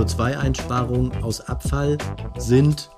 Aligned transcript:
CO2-Einsparungen 0.00 1.22
aus 1.22 1.42
Abfall 1.42 1.98
sind 2.38 2.88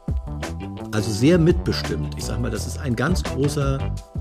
also 0.92 1.10
sehr 1.10 1.38
mitbestimmt. 1.38 2.14
Ich 2.16 2.24
sage 2.24 2.40
mal, 2.40 2.50
das 2.50 2.66
ist 2.66 2.78
ein 2.78 2.94
ganz 2.94 3.22
großer 3.24 3.78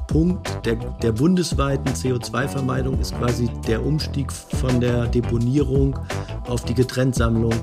Punkt 0.08 0.66
der, 0.66 0.76
der 0.76 1.12
bundesweiten 1.12 1.94
CO2-Vermeidung, 1.94 3.00
ist 3.00 3.16
quasi 3.18 3.50
der 3.68 3.86
Umstieg 3.86 4.32
von 4.32 4.80
der 4.80 5.06
Deponierung 5.08 6.00
auf 6.48 6.64
die 6.66 6.74
Getrenntsammlung, 6.74 7.54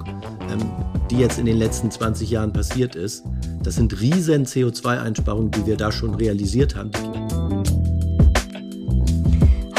ähm, 0.52 0.70
die 1.11 1.19
jetzt 1.19 1.39
in 1.39 1.46
den 1.46 1.57
letzten 1.57 1.91
20 1.91 2.30
Jahren 2.30 2.53
passiert 2.53 2.95
ist. 2.95 3.25
Das 3.62 3.75
sind 3.75 4.00
riesen 4.00 4.45
CO2-Einsparungen, 4.45 5.50
die 5.50 5.66
wir 5.66 5.77
da 5.77 5.91
schon 5.91 6.14
realisiert 6.14 6.77
haben. 6.77 6.93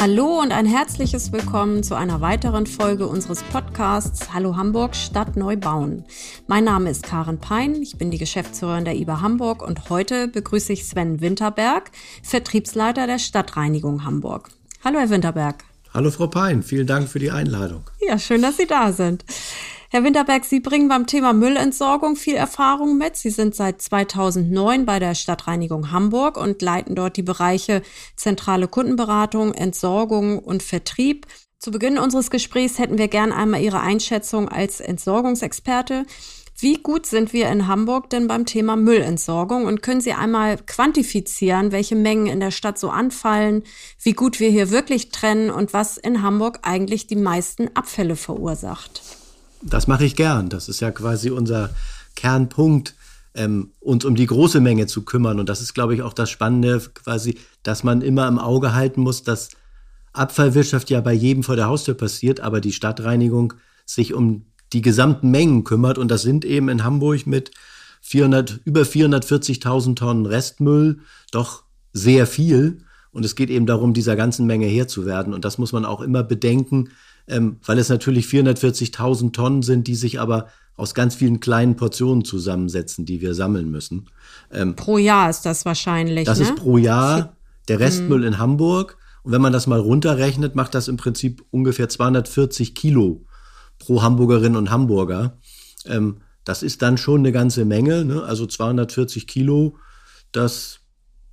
Hallo 0.01 0.39
und 0.39 0.53
ein 0.53 0.65
herzliches 0.65 1.33
Willkommen 1.33 1.83
zu 1.83 1.93
einer 1.93 2.21
weiteren 2.21 2.67
Folge 2.67 3.05
unseres 3.05 3.43
Podcasts 3.43 4.33
Hallo 4.33 4.55
Hamburg 4.55 4.95
Stadt 4.95 5.35
neu 5.35 5.57
bauen. 5.57 6.05
Mein 6.47 6.63
Name 6.63 6.89
ist 6.89 7.03
Karen 7.03 7.37
Pein, 7.37 7.75
ich 7.81 7.97
bin 7.97 8.09
die 8.09 8.17
Geschäftsführerin 8.17 8.85
der 8.85 8.95
IBA 8.95 9.19
Hamburg 9.19 9.61
und 9.61 9.89
heute 9.89 10.29
begrüße 10.29 10.71
ich 10.71 10.87
Sven 10.87 11.19
Winterberg, 11.19 11.91
Vertriebsleiter 12.23 13.07
der 13.07 13.19
Stadtreinigung 13.19 14.05
Hamburg. 14.05 14.51
Hallo 14.85 14.99
Herr 14.99 15.09
Winterberg. 15.09 15.65
Hallo 15.93 16.11
Frau 16.11 16.27
Pein, 16.27 16.63
vielen 16.63 16.87
Dank 16.87 17.09
für 17.09 17.19
die 17.19 17.31
Einladung. 17.31 17.83
Ja, 17.99 18.17
schön, 18.17 18.41
dass 18.41 18.55
Sie 18.55 18.67
da 18.67 18.93
sind. 18.93 19.25
Herr 19.91 20.03
Winterberg, 20.03 20.45
Sie 20.45 20.59
bringen 20.59 20.87
beim 20.87 21.07
Thema 21.07 21.33
Müllentsorgung 21.33 22.15
viel 22.15 22.35
Erfahrung 22.35 22.99
mit. 22.99 23.15
Sie 23.15 23.31
sind 23.31 23.55
seit 23.55 23.81
2009 23.81 24.85
bei 24.85 24.99
der 24.99 25.15
Stadtreinigung 25.15 25.91
Hamburg 25.91 26.37
und 26.37 26.61
leiten 26.61 26.93
dort 26.93 27.17
die 27.17 27.23
Bereiche 27.23 27.81
zentrale 28.15 28.67
Kundenberatung, 28.67 29.51
Entsorgung 29.51 30.37
und 30.37 30.61
Vertrieb. 30.61 31.25
Zu 31.57 31.71
Beginn 31.71 31.97
unseres 31.97 32.29
Gesprächs 32.29 32.77
hätten 32.77 32.99
wir 32.99 33.07
gern 33.07 33.31
einmal 33.31 33.63
Ihre 33.63 33.79
Einschätzung 33.79 34.47
als 34.47 34.79
Entsorgungsexperte. 34.79 36.05
Wie 36.59 36.75
gut 36.75 37.07
sind 37.07 37.33
wir 37.33 37.49
in 37.49 37.65
Hamburg 37.65 38.11
denn 38.11 38.27
beim 38.27 38.45
Thema 38.45 38.75
Müllentsorgung? 38.75 39.65
Und 39.65 39.81
können 39.81 40.01
Sie 40.01 40.13
einmal 40.13 40.57
quantifizieren, 40.57 41.71
welche 41.71 41.95
Mengen 41.95 42.27
in 42.27 42.39
der 42.39 42.51
Stadt 42.51 42.77
so 42.77 42.91
anfallen, 42.91 43.63
wie 44.03 44.13
gut 44.13 44.39
wir 44.39 44.51
hier 44.51 44.69
wirklich 44.69 45.09
trennen 45.09 45.49
und 45.49 45.73
was 45.73 45.97
in 45.97 46.21
Hamburg 46.21 46.59
eigentlich 46.61 47.07
die 47.07 47.15
meisten 47.15 47.75
Abfälle 47.75 48.15
verursacht? 48.15 49.18
Das 49.61 49.87
mache 49.87 50.05
ich 50.05 50.15
gern. 50.15 50.49
Das 50.49 50.69
ist 50.69 50.79
ja 50.79 50.91
quasi 50.91 51.29
unser 51.29 51.69
Kernpunkt, 52.15 52.95
ähm, 53.33 53.71
uns 53.79 54.05
um 54.05 54.15
die 54.15 54.25
große 54.25 54.59
Menge 54.59 54.87
zu 54.87 55.03
kümmern. 55.03 55.39
Und 55.39 55.49
das 55.49 55.61
ist, 55.61 55.73
glaube 55.73 55.95
ich, 55.95 56.01
auch 56.01 56.13
das 56.13 56.29
Spannende, 56.29 56.81
quasi, 56.93 57.37
dass 57.63 57.83
man 57.83 58.01
immer 58.01 58.27
im 58.27 58.39
Auge 58.39 58.73
halten 58.73 59.01
muss, 59.01 59.23
dass 59.23 59.49
Abfallwirtschaft 60.13 60.89
ja 60.89 61.01
bei 61.01 61.13
jedem 61.13 61.43
vor 61.43 61.55
der 61.55 61.67
Haustür 61.67 61.93
passiert, 61.93 62.39
aber 62.39 62.61
die 62.61 62.73
Stadtreinigung 62.73 63.53
sich 63.85 64.13
um 64.13 64.45
die 64.73 64.81
gesamten 64.81 65.31
Mengen 65.31 65.63
kümmert. 65.63 65.97
Und 65.97 66.09
das 66.09 66.21
sind 66.21 66.45
eben 66.45 66.69
in 66.69 66.83
Hamburg 66.83 67.27
mit 67.27 67.51
400, 68.01 68.61
über 68.65 68.81
440.000 68.81 69.95
Tonnen 69.95 70.25
Restmüll 70.25 70.99
doch 71.31 71.63
sehr 71.93 72.27
viel. 72.27 72.83
Und 73.11 73.25
es 73.25 73.35
geht 73.35 73.49
eben 73.49 73.65
darum, 73.65 73.93
dieser 73.93 74.15
ganzen 74.15 74.45
Menge 74.45 74.67
Herr 74.67 74.87
zu 74.87 75.05
werden. 75.05 75.33
Und 75.33 75.43
das 75.43 75.57
muss 75.57 75.71
man 75.71 75.85
auch 75.85 76.01
immer 76.01 76.23
bedenken, 76.23 76.89
ähm, 77.29 77.57
weil 77.65 77.77
es 77.77 77.89
natürlich 77.89 78.25
440.000 78.25 79.31
Tonnen 79.31 79.61
sind, 79.61 79.87
die 79.87 79.95
sich 79.95 80.19
aber 80.19 80.47
aus 80.75 80.93
ganz 80.93 81.15
vielen 81.15 81.39
kleinen 81.39 81.75
Portionen 81.75 82.23
zusammensetzen, 82.23 83.05
die 83.05 83.21
wir 83.21 83.33
sammeln 83.33 83.69
müssen. 83.69 84.07
Ähm, 84.51 84.75
pro 84.75 84.97
Jahr 84.97 85.29
ist 85.29 85.45
das 85.45 85.65
wahrscheinlich. 85.65 86.25
Das 86.25 86.39
ne? 86.39 86.45
ist 86.45 86.55
pro 86.55 86.77
Jahr 86.77 87.35
der 87.67 87.79
Restmüll 87.79 88.19
mhm. 88.19 88.27
in 88.27 88.37
Hamburg. 88.37 88.97
Und 89.23 89.33
wenn 89.33 89.41
man 89.41 89.53
das 89.53 89.67
mal 89.67 89.79
runterrechnet, 89.79 90.55
macht 90.55 90.73
das 90.73 90.87
im 90.87 90.97
Prinzip 90.97 91.43
ungefähr 91.51 91.89
240 91.89 92.73
Kilo 92.73 93.25
pro 93.77 94.01
Hamburgerin 94.01 94.55
und 94.55 94.71
Hamburger. 94.71 95.37
Ähm, 95.85 96.17
das 96.45 96.63
ist 96.63 96.81
dann 96.81 96.97
schon 96.97 97.21
eine 97.21 97.31
ganze 97.31 97.65
Menge. 97.65 98.05
Ne? 98.05 98.23
Also 98.23 98.45
240 98.45 99.27
Kilo, 99.27 99.77
das 100.31 100.79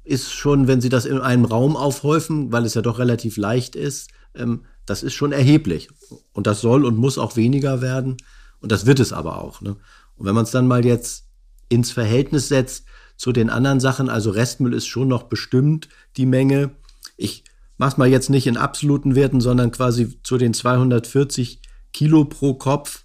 ist 0.05 0.33
schon, 0.33 0.69
wenn 0.69 0.81
Sie 0.81 0.89
das 0.89 1.05
in 1.05 1.19
einem 1.19 1.45
Raum 1.45 1.77
aufhäufen, 1.77 2.53
weil 2.53 2.65
es 2.65 2.75
ja 2.75 2.83
doch 2.83 2.99
relativ 2.99 3.37
leicht 3.37 3.77
ist, 3.77 4.11
ähm, 4.35 4.65
das 4.87 5.03
ist 5.03 5.15
schon 5.15 5.33
erheblich. 5.33 5.89
Und 6.33 6.47
das 6.47 6.61
soll 6.61 6.85
und 6.85 6.97
muss 6.97 7.19
auch 7.19 7.37
weniger 7.37 7.81
werden. 7.81 8.17
Und 8.61 8.73
das 8.73 8.87
wird 8.87 9.01
es 9.01 9.13
aber 9.13 9.43
auch. 9.43 9.61
Ne? 9.61 9.77
Und 10.17 10.27
wenn 10.27 10.35
man 10.35 10.45
es 10.45 10.51
dann 10.51 10.67
mal 10.67 10.85
jetzt 10.85 11.27
ins 11.69 11.91
Verhältnis 11.91 12.49
setzt 12.49 12.87
zu 13.17 13.33
den 13.33 13.51
anderen 13.51 13.81
Sachen, 13.81 14.09
also 14.09 14.31
Restmüll 14.31 14.73
ist 14.73 14.87
schon 14.87 15.09
noch 15.09 15.25
bestimmt 15.25 15.89
die 16.17 16.27
Menge. 16.27 16.71
Ich 17.17 17.45
mache 17.77 17.91
es 17.93 17.97
mal 17.97 18.09
jetzt 18.09 18.31
nicht 18.31 18.47
in 18.47 18.57
absoluten 18.57 19.15
Werten, 19.15 19.41
sondern 19.41 19.71
quasi 19.73 20.21
zu 20.23 20.39
den 20.39 20.55
240 20.55 21.61
Kilo 21.93 22.25
pro 22.25 22.55
Kopf. 22.55 23.05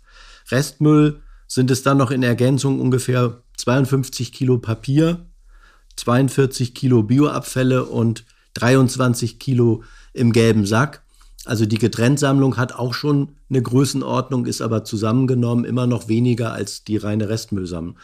Restmüll 0.49 1.21
sind 1.47 1.71
es 1.71 1.83
dann 1.83 1.97
noch 1.97 2.11
in 2.11 2.23
Ergänzung 2.23 2.79
ungefähr 2.79 3.41
52 3.57 4.31
Kilo 4.31 4.57
Papier, 4.57 5.25
42 5.97 6.73
Kilo 6.73 7.03
Bioabfälle 7.03 7.85
und 7.85 8.25
23 8.53 9.39
Kilo 9.39 9.83
im 10.13 10.31
gelben 10.31 10.65
Sack. 10.65 11.03
Also 11.45 11.65
die 11.65 11.77
Getrenntsammlung 11.77 12.57
hat 12.57 12.73
auch 12.73 12.93
schon 12.93 13.35
eine 13.49 13.61
Größenordnung, 13.61 14.45
ist 14.45 14.61
aber 14.61 14.83
zusammengenommen 14.83 15.65
immer 15.65 15.87
noch 15.87 16.07
weniger 16.07 16.53
als 16.53 16.83
die 16.83 16.97
reine 16.97 17.29
Restmüllsammlung. 17.29 17.95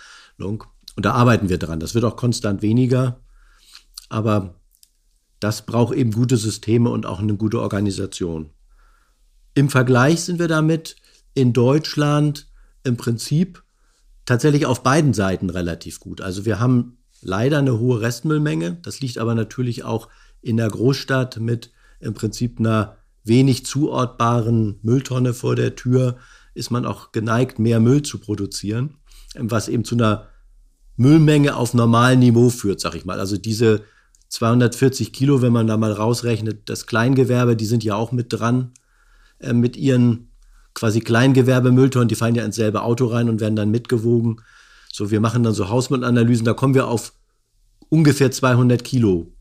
Und 0.95 1.05
da 1.05 1.11
arbeiten 1.11 1.49
wir 1.49 1.59
dran. 1.59 1.79
Das 1.79 1.93
wird 1.93 2.05
auch 2.05 2.15
konstant 2.15 2.61
weniger. 2.61 3.19
Aber 4.09 4.55
das 5.39 5.65
braucht 5.65 5.95
eben 5.95 6.11
gute 6.11 6.37
Systeme 6.37 6.89
und 6.89 7.05
auch 7.05 7.19
eine 7.19 7.35
gute 7.35 7.61
Organisation. 7.61 8.49
Im 9.53 9.69
Vergleich 9.69 10.21
sind 10.21 10.39
wir 10.39 10.47
damit 10.47 10.95
in 11.35 11.53
Deutschland 11.53 12.47
im 12.83 12.97
Prinzip 12.97 13.63
tatsächlich 14.25 14.65
auf 14.65 14.81
beiden 14.81 15.13
Seiten 15.13 15.49
relativ 15.49 15.99
gut. 15.99 16.21
Also 16.21 16.45
wir 16.45 16.59
haben 16.59 16.97
leider 17.21 17.59
eine 17.59 17.77
hohe 17.77 18.01
Restmüllmenge. 18.01 18.77
Das 18.81 18.99
liegt 18.99 19.19
aber 19.19 19.35
natürlich 19.35 19.83
auch 19.83 20.09
in 20.41 20.57
der 20.57 20.69
Großstadt 20.69 21.39
mit 21.39 21.71
im 21.99 22.13
Prinzip 22.13 22.59
einer 22.59 22.96
wenig 23.27 23.65
zuortbaren 23.65 24.79
Mülltonne 24.81 25.33
vor 25.33 25.55
der 25.55 25.75
Tür 25.75 26.17
ist 26.53 26.71
man 26.71 26.85
auch 26.85 27.11
geneigt, 27.11 27.59
mehr 27.59 27.79
Müll 27.79 28.01
zu 28.01 28.19
produzieren, 28.19 28.95
was 29.35 29.67
eben 29.67 29.85
zu 29.85 29.95
einer 29.95 30.27
Müllmenge 30.95 31.55
auf 31.55 31.73
normalem 31.73 32.19
Niveau 32.19 32.49
führt, 32.49 32.79
sag 32.79 32.95
ich 32.95 33.05
mal. 33.05 33.19
Also 33.19 33.37
diese 33.37 33.83
240 34.29 35.13
Kilo, 35.13 35.41
wenn 35.41 35.53
man 35.53 35.67
da 35.67 35.77
mal 35.77 35.91
rausrechnet, 35.91 36.69
das 36.69 36.87
Kleingewerbe, 36.87 37.55
die 37.55 37.65
sind 37.65 37.83
ja 37.83 37.95
auch 37.95 38.11
mit 38.11 38.33
dran, 38.33 38.71
äh, 39.39 39.53
mit 39.53 39.77
ihren 39.77 40.31
quasi 40.73 40.99
Kleingewerbemülltonnen, 40.99 42.07
die 42.07 42.15
fallen 42.15 42.35
ja 42.35 42.43
ins 42.43 42.55
selbe 42.55 42.81
Auto 42.81 43.05
rein 43.05 43.29
und 43.29 43.39
werden 43.39 43.55
dann 43.55 43.71
mitgewogen. 43.71 44.41
So, 44.91 45.11
wir 45.11 45.21
machen 45.21 45.43
dann 45.43 45.53
so 45.53 45.69
Hausmüllanalysen, 45.69 46.45
da 46.45 46.53
kommen 46.53 46.73
wir 46.73 46.87
auf 46.87 47.13
ungefähr 47.89 48.31
200 48.31 48.83
Kilo 48.83 49.31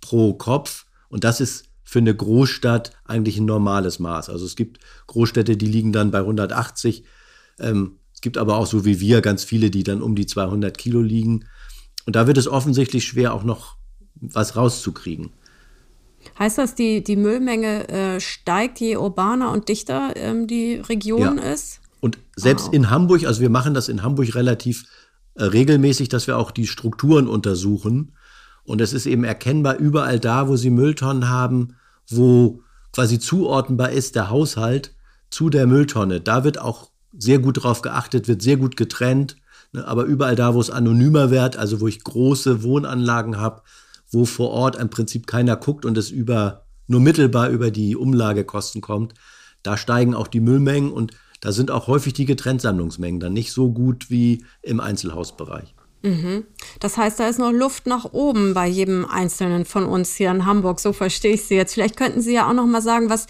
pro 0.00 0.34
Kopf. 0.34 0.86
Und 1.08 1.24
das 1.24 1.40
ist 1.40 1.64
für 1.92 1.98
eine 1.98 2.14
Großstadt 2.14 2.92
eigentlich 3.04 3.36
ein 3.36 3.44
normales 3.44 3.98
Maß. 3.98 4.30
Also 4.30 4.46
es 4.46 4.56
gibt 4.56 4.78
Großstädte, 5.08 5.58
die 5.58 5.66
liegen 5.66 5.92
dann 5.92 6.10
bei 6.10 6.20
180. 6.20 7.04
Ähm, 7.60 7.98
es 8.14 8.22
gibt 8.22 8.38
aber 8.38 8.56
auch 8.56 8.66
so 8.66 8.86
wie 8.86 8.98
wir 8.98 9.20
ganz 9.20 9.44
viele, 9.44 9.70
die 9.70 9.82
dann 9.82 10.00
um 10.00 10.14
die 10.14 10.24
200 10.24 10.78
Kilo 10.78 11.02
liegen. 11.02 11.44
Und 12.06 12.16
da 12.16 12.26
wird 12.26 12.38
es 12.38 12.48
offensichtlich 12.48 13.04
schwer, 13.04 13.34
auch 13.34 13.44
noch 13.44 13.76
was 14.14 14.56
rauszukriegen. 14.56 15.32
Heißt 16.38 16.56
das, 16.56 16.74
die, 16.74 17.04
die 17.04 17.16
Müllmenge 17.16 17.86
äh, 17.90 18.20
steigt, 18.20 18.80
je 18.80 18.96
urbaner 18.96 19.52
und 19.52 19.68
dichter 19.68 20.14
ähm, 20.16 20.46
die 20.46 20.76
Region 20.76 21.36
ja. 21.36 21.52
ist? 21.52 21.80
Und 22.00 22.16
selbst 22.36 22.68
wow. 22.68 22.72
in 22.72 22.88
Hamburg, 22.88 23.26
also 23.26 23.42
wir 23.42 23.50
machen 23.50 23.74
das 23.74 23.90
in 23.90 24.02
Hamburg 24.02 24.34
relativ 24.34 24.86
äh, 25.34 25.44
regelmäßig, 25.44 26.08
dass 26.08 26.26
wir 26.26 26.38
auch 26.38 26.52
die 26.52 26.66
Strukturen 26.66 27.28
untersuchen. 27.28 28.16
Und 28.64 28.80
es 28.80 28.94
ist 28.94 29.04
eben 29.04 29.24
erkennbar, 29.24 29.76
überall 29.76 30.18
da, 30.18 30.48
wo 30.48 30.56
sie 30.56 30.70
Mülltonnen 30.70 31.28
haben, 31.28 31.76
wo 32.08 32.62
quasi 32.92 33.18
zuordnenbar 33.18 33.90
ist 33.90 34.14
der 34.14 34.30
Haushalt 34.30 34.94
zu 35.30 35.50
der 35.50 35.66
Mülltonne. 35.66 36.20
Da 36.20 36.44
wird 36.44 36.58
auch 36.58 36.90
sehr 37.16 37.38
gut 37.38 37.62
drauf 37.62 37.82
geachtet, 37.82 38.28
wird 38.28 38.42
sehr 38.42 38.56
gut 38.56 38.76
getrennt. 38.76 39.36
Ne? 39.72 39.86
Aber 39.86 40.04
überall 40.04 40.36
da, 40.36 40.54
wo 40.54 40.60
es 40.60 40.70
anonymer 40.70 41.30
wird, 41.30 41.56
also 41.56 41.80
wo 41.80 41.88
ich 41.88 42.04
große 42.04 42.62
Wohnanlagen 42.62 43.38
habe, 43.38 43.62
wo 44.10 44.24
vor 44.24 44.50
Ort 44.50 44.76
im 44.76 44.90
Prinzip 44.90 45.26
keiner 45.26 45.56
guckt 45.56 45.84
und 45.84 45.96
es 45.96 46.10
über 46.10 46.66
nur 46.86 47.00
mittelbar 47.00 47.48
über 47.48 47.70
die 47.70 47.96
Umlagekosten 47.96 48.80
kommt, 48.80 49.14
da 49.62 49.76
steigen 49.76 50.14
auch 50.14 50.26
die 50.26 50.40
Müllmengen 50.40 50.92
und 50.92 51.12
da 51.40 51.52
sind 51.52 51.70
auch 51.70 51.86
häufig 51.86 52.12
die 52.12 52.24
Getrenntsammlungsmengen 52.24 53.20
dann 53.20 53.32
nicht 53.32 53.52
so 53.52 53.72
gut 53.72 54.10
wie 54.10 54.44
im 54.62 54.80
Einzelhausbereich. 54.80 55.74
Mhm. 56.02 56.44
Das 56.80 56.96
heißt, 56.96 57.20
da 57.20 57.28
ist 57.28 57.38
noch 57.38 57.52
Luft 57.52 57.86
nach 57.86 58.12
oben 58.12 58.54
bei 58.54 58.66
jedem 58.66 59.04
Einzelnen 59.04 59.64
von 59.64 59.84
uns 59.84 60.14
hier 60.14 60.30
in 60.30 60.44
Hamburg. 60.44 60.80
So 60.80 60.92
verstehe 60.92 61.34
ich 61.34 61.44
Sie 61.44 61.54
jetzt. 61.54 61.74
Vielleicht 61.74 61.96
könnten 61.96 62.20
Sie 62.20 62.34
ja 62.34 62.48
auch 62.48 62.54
noch 62.54 62.66
mal 62.66 62.82
sagen, 62.82 63.08
was, 63.08 63.26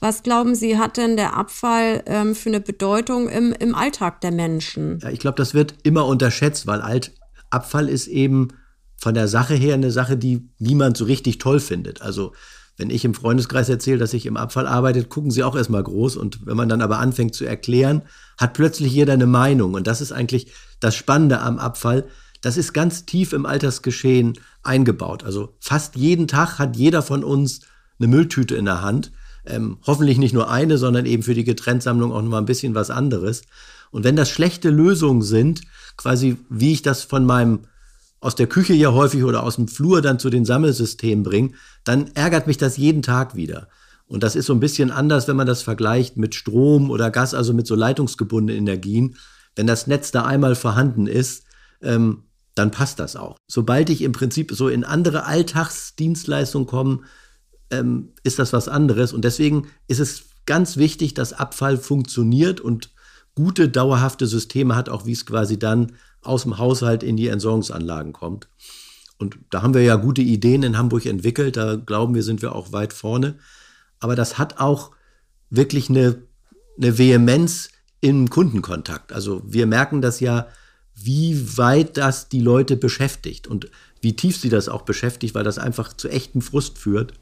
was 0.00 0.22
glauben 0.22 0.54
Sie, 0.54 0.78
hat 0.78 0.96
denn 0.96 1.16
der 1.16 1.36
Abfall 1.36 2.02
ähm, 2.06 2.34
für 2.34 2.50
eine 2.50 2.60
Bedeutung 2.60 3.28
im, 3.28 3.52
im 3.52 3.74
Alltag 3.74 4.20
der 4.20 4.32
Menschen? 4.32 4.98
Ja, 5.02 5.10
ich 5.10 5.20
glaube, 5.20 5.36
das 5.36 5.54
wird 5.54 5.74
immer 5.84 6.06
unterschätzt, 6.06 6.66
weil 6.66 6.80
Alt 6.80 7.12
Abfall 7.50 7.88
ist 7.88 8.08
eben 8.08 8.48
von 8.96 9.14
der 9.14 9.28
Sache 9.28 9.54
her 9.54 9.74
eine 9.74 9.90
Sache, 9.90 10.16
die 10.16 10.48
niemand 10.58 10.96
so 10.96 11.04
richtig 11.04 11.38
toll 11.38 11.60
findet. 11.60 12.02
Also 12.02 12.32
wenn 12.76 12.90
ich 12.90 13.04
im 13.04 13.14
Freundeskreis 13.14 13.68
erzähle, 13.68 13.98
dass 13.98 14.12
ich 14.12 14.26
im 14.26 14.36
Abfall 14.36 14.66
arbeite, 14.66 15.04
gucken 15.04 15.30
sie 15.30 15.42
auch 15.42 15.56
erstmal 15.56 15.82
groß. 15.82 16.16
Und 16.16 16.46
wenn 16.46 16.56
man 16.56 16.68
dann 16.68 16.82
aber 16.82 16.98
anfängt 16.98 17.34
zu 17.34 17.44
erklären, 17.44 18.02
hat 18.38 18.52
plötzlich 18.52 18.92
jeder 18.92 19.14
eine 19.14 19.26
Meinung. 19.26 19.74
Und 19.74 19.86
das 19.86 20.00
ist 20.00 20.12
eigentlich 20.12 20.48
das 20.80 20.94
Spannende 20.94 21.40
am 21.40 21.58
Abfall. 21.58 22.04
Das 22.42 22.56
ist 22.56 22.74
ganz 22.74 23.06
tief 23.06 23.32
im 23.32 23.46
Alltagsgeschehen 23.46 24.38
eingebaut. 24.62 25.24
Also 25.24 25.54
fast 25.58 25.96
jeden 25.96 26.28
Tag 26.28 26.58
hat 26.58 26.76
jeder 26.76 27.02
von 27.02 27.24
uns 27.24 27.60
eine 27.98 28.08
Mülltüte 28.08 28.56
in 28.56 28.66
der 28.66 28.82
Hand. 28.82 29.10
Ähm, 29.46 29.78
hoffentlich 29.86 30.18
nicht 30.18 30.34
nur 30.34 30.50
eine, 30.50 30.76
sondern 30.76 31.06
eben 31.06 31.22
für 31.22 31.34
die 31.34 31.44
Getrenntsammlung 31.44 32.12
auch 32.12 32.20
noch 32.20 32.28
mal 32.28 32.38
ein 32.38 32.46
bisschen 32.46 32.74
was 32.74 32.90
anderes. 32.90 33.42
Und 33.90 34.04
wenn 34.04 34.16
das 34.16 34.28
schlechte 34.28 34.68
Lösungen 34.68 35.22
sind, 35.22 35.62
quasi 35.96 36.36
wie 36.50 36.72
ich 36.72 36.82
das 36.82 37.04
von 37.04 37.24
meinem 37.24 37.60
aus 38.20 38.34
der 38.34 38.46
Küche 38.46 38.74
ja 38.74 38.92
häufig 38.92 39.24
oder 39.24 39.42
aus 39.42 39.56
dem 39.56 39.68
Flur 39.68 40.02
dann 40.02 40.18
zu 40.18 40.30
den 40.30 40.44
Sammelsystemen 40.44 41.22
bringe, 41.22 41.52
dann 41.84 42.10
ärgert 42.14 42.46
mich 42.46 42.56
das 42.56 42.76
jeden 42.76 43.02
Tag 43.02 43.36
wieder. 43.36 43.68
Und 44.06 44.22
das 44.22 44.36
ist 44.36 44.46
so 44.46 44.52
ein 44.52 44.60
bisschen 44.60 44.90
anders, 44.90 45.28
wenn 45.28 45.36
man 45.36 45.46
das 45.46 45.62
vergleicht 45.62 46.16
mit 46.16 46.34
Strom 46.34 46.90
oder 46.90 47.10
Gas, 47.10 47.34
also 47.34 47.52
mit 47.52 47.66
so 47.66 47.74
leitungsgebundenen 47.74 48.62
Energien. 48.62 49.16
Wenn 49.56 49.66
das 49.66 49.86
Netz 49.86 50.12
da 50.12 50.24
einmal 50.24 50.54
vorhanden 50.54 51.06
ist, 51.06 51.44
ähm, 51.82 52.24
dann 52.54 52.70
passt 52.70 52.98
das 52.98 53.16
auch. 53.16 53.36
Sobald 53.48 53.90
ich 53.90 54.02
im 54.02 54.12
Prinzip 54.12 54.52
so 54.52 54.68
in 54.68 54.84
andere 54.84 55.24
Alltagsdienstleistungen 55.24 56.66
komme, 56.66 57.00
ähm, 57.70 58.12
ist 58.22 58.38
das 58.38 58.52
was 58.52 58.68
anderes. 58.68 59.12
Und 59.12 59.24
deswegen 59.24 59.66
ist 59.88 60.00
es 60.00 60.24
ganz 60.46 60.76
wichtig, 60.76 61.14
dass 61.14 61.32
Abfall 61.32 61.76
funktioniert 61.76 62.60
und 62.60 62.90
gute, 63.34 63.68
dauerhafte 63.68 64.26
Systeme 64.26 64.76
hat, 64.76 64.88
auch 64.88 65.04
wie 65.04 65.12
es 65.12 65.26
quasi 65.26 65.58
dann 65.58 65.92
aus 66.26 66.42
dem 66.42 66.58
Haushalt 66.58 67.02
in 67.02 67.16
die 67.16 67.28
Entsorgungsanlagen 67.28 68.12
kommt. 68.12 68.48
Und 69.18 69.38
da 69.50 69.62
haben 69.62 69.74
wir 69.74 69.82
ja 69.82 69.96
gute 69.96 70.22
Ideen 70.22 70.62
in 70.62 70.76
Hamburg 70.76 71.06
entwickelt. 71.06 71.56
Da 71.56 71.76
glauben 71.76 72.14
wir, 72.14 72.22
sind 72.22 72.42
wir 72.42 72.54
auch 72.54 72.72
weit 72.72 72.92
vorne. 72.92 73.36
Aber 73.98 74.14
das 74.14 74.38
hat 74.38 74.58
auch 74.58 74.90
wirklich 75.48 75.88
eine, 75.88 76.22
eine 76.76 76.98
Vehemenz 76.98 77.70
im 78.00 78.28
Kundenkontakt. 78.28 79.12
Also 79.12 79.42
wir 79.46 79.66
merken 79.66 80.02
das 80.02 80.20
ja, 80.20 80.46
wie 80.94 81.56
weit 81.56 81.96
das 81.96 82.28
die 82.28 82.40
Leute 82.40 82.76
beschäftigt 82.76 83.46
und 83.46 83.70
wie 84.00 84.16
tief 84.16 84.38
sie 84.38 84.48
das 84.48 84.68
auch 84.68 84.82
beschäftigt, 84.82 85.34
weil 85.34 85.44
das 85.44 85.58
einfach 85.58 85.92
zu 85.92 86.08
echtem 86.08 86.42
Frust 86.42 86.78
führt. 86.78 87.14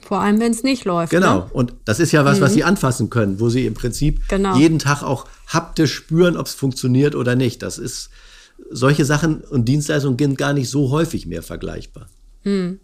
Vor 0.00 0.20
allem, 0.20 0.40
wenn 0.40 0.52
es 0.52 0.62
nicht 0.62 0.84
läuft. 0.84 1.10
Genau. 1.10 1.38
Ne? 1.40 1.50
Und 1.52 1.74
das 1.84 2.00
ist 2.00 2.12
ja 2.12 2.24
was, 2.24 2.38
mhm. 2.38 2.42
was 2.42 2.54
sie 2.54 2.64
anfassen 2.64 3.08
können, 3.08 3.40
wo 3.40 3.48
sie 3.48 3.66
im 3.66 3.74
Prinzip 3.74 4.28
genau. 4.28 4.56
jeden 4.56 4.78
Tag 4.78 5.02
auch 5.02 5.26
haptisch 5.46 5.94
spüren, 5.94 6.36
ob 6.36 6.46
es 6.46 6.54
funktioniert 6.54 7.14
oder 7.14 7.36
nicht. 7.36 7.62
Das 7.62 7.78
ist, 7.78 8.10
solche 8.70 9.04
Sachen 9.04 9.42
und 9.42 9.66
Dienstleistungen 9.66 10.18
sind 10.18 10.38
gar 10.38 10.52
nicht 10.52 10.70
so 10.70 10.90
häufig 10.90 11.26
mehr 11.26 11.42
vergleichbar. 11.42 12.08
Mhm. 12.44 12.80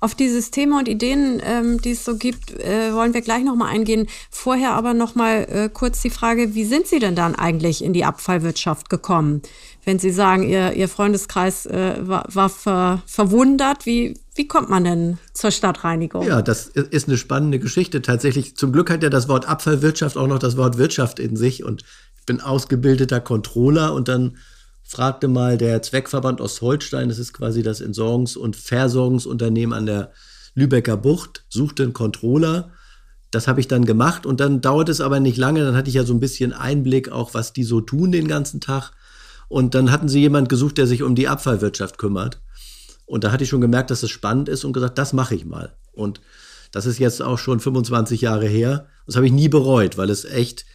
Auf 0.00 0.16
dieses 0.16 0.50
Thema 0.50 0.80
und 0.80 0.88
Ideen, 0.88 1.40
ähm, 1.44 1.80
die 1.80 1.92
es 1.92 2.04
so 2.04 2.16
gibt, 2.16 2.50
äh, 2.58 2.92
wollen 2.92 3.14
wir 3.14 3.20
gleich 3.20 3.44
nochmal 3.44 3.72
eingehen. 3.72 4.08
Vorher 4.30 4.72
aber 4.72 4.94
nochmal 4.94 5.46
äh, 5.48 5.68
kurz 5.72 6.02
die 6.02 6.10
Frage, 6.10 6.56
wie 6.56 6.64
sind 6.64 6.88
Sie 6.88 6.98
denn 6.98 7.14
dann 7.14 7.36
eigentlich 7.36 7.84
in 7.84 7.92
die 7.92 8.04
Abfallwirtschaft 8.04 8.90
gekommen? 8.90 9.42
Wenn 9.84 10.00
Sie 10.00 10.10
sagen, 10.10 10.42
Ihr, 10.42 10.72
Ihr 10.72 10.88
Freundeskreis 10.88 11.66
äh, 11.66 11.96
war, 12.00 12.24
war 12.32 12.48
ver, 12.48 13.02
verwundert, 13.06 13.86
wie, 13.86 14.18
wie 14.34 14.48
kommt 14.48 14.68
man 14.68 14.82
denn 14.82 15.18
zur 15.32 15.52
Stadtreinigung? 15.52 16.26
Ja, 16.26 16.42
das 16.42 16.66
ist 16.66 17.06
eine 17.06 17.16
spannende 17.16 17.60
Geschichte. 17.60 18.02
Tatsächlich, 18.02 18.56
zum 18.56 18.72
Glück 18.72 18.90
hat 18.90 19.04
ja 19.04 19.10
das 19.10 19.28
Wort 19.28 19.46
Abfallwirtschaft 19.48 20.16
auch 20.16 20.26
noch 20.26 20.40
das 20.40 20.56
Wort 20.56 20.78
Wirtschaft 20.78 21.20
in 21.20 21.36
sich 21.36 21.62
und 21.62 21.84
ich 22.18 22.26
bin 22.26 22.40
ausgebildeter 22.40 23.20
Controller 23.20 23.94
und 23.94 24.08
dann 24.08 24.36
fragte 24.92 25.26
mal 25.26 25.56
der 25.56 25.80
Zweckverband 25.80 26.42
Ostholstein, 26.42 27.08
das 27.08 27.18
ist 27.18 27.32
quasi 27.32 27.62
das 27.62 27.82
Entsorgungs- 27.82 28.36
und 28.36 28.56
Versorgungsunternehmen 28.56 29.72
an 29.72 29.86
der 29.86 30.12
Lübecker 30.54 30.98
Bucht, 30.98 31.46
suchte 31.48 31.84
einen 31.84 31.94
Controller. 31.94 32.72
Das 33.30 33.48
habe 33.48 33.60
ich 33.60 33.68
dann 33.68 33.86
gemacht 33.86 34.26
und 34.26 34.38
dann 34.38 34.60
dauert 34.60 34.90
es 34.90 35.00
aber 35.00 35.18
nicht 35.18 35.38
lange. 35.38 35.64
Dann 35.64 35.74
hatte 35.74 35.88
ich 35.88 35.94
ja 35.94 36.04
so 36.04 36.12
ein 36.12 36.20
bisschen 36.20 36.52
Einblick 36.52 37.10
auch, 37.10 37.32
was 37.32 37.54
die 37.54 37.64
so 37.64 37.80
tun 37.80 38.12
den 38.12 38.28
ganzen 38.28 38.60
Tag. 38.60 38.92
Und 39.48 39.74
dann 39.74 39.90
hatten 39.90 40.10
sie 40.10 40.20
jemand 40.20 40.50
gesucht, 40.50 40.76
der 40.76 40.86
sich 40.86 41.02
um 41.02 41.14
die 41.14 41.26
Abfallwirtschaft 41.26 41.96
kümmert. 41.96 42.42
Und 43.06 43.24
da 43.24 43.32
hatte 43.32 43.44
ich 43.44 43.50
schon 43.50 43.62
gemerkt, 43.62 43.90
dass 43.90 44.02
es 44.02 44.10
spannend 44.10 44.50
ist 44.50 44.62
und 44.62 44.74
gesagt, 44.74 44.98
das 44.98 45.14
mache 45.14 45.34
ich 45.34 45.46
mal. 45.46 45.74
Und 45.92 46.20
das 46.70 46.84
ist 46.84 46.98
jetzt 46.98 47.22
auch 47.22 47.38
schon 47.38 47.60
25 47.60 48.20
Jahre 48.20 48.46
her. 48.46 48.88
Das 49.06 49.16
habe 49.16 49.24
ich 49.24 49.32
nie 49.32 49.48
bereut, 49.48 49.96
weil 49.96 50.10
es 50.10 50.26
echt 50.26 50.66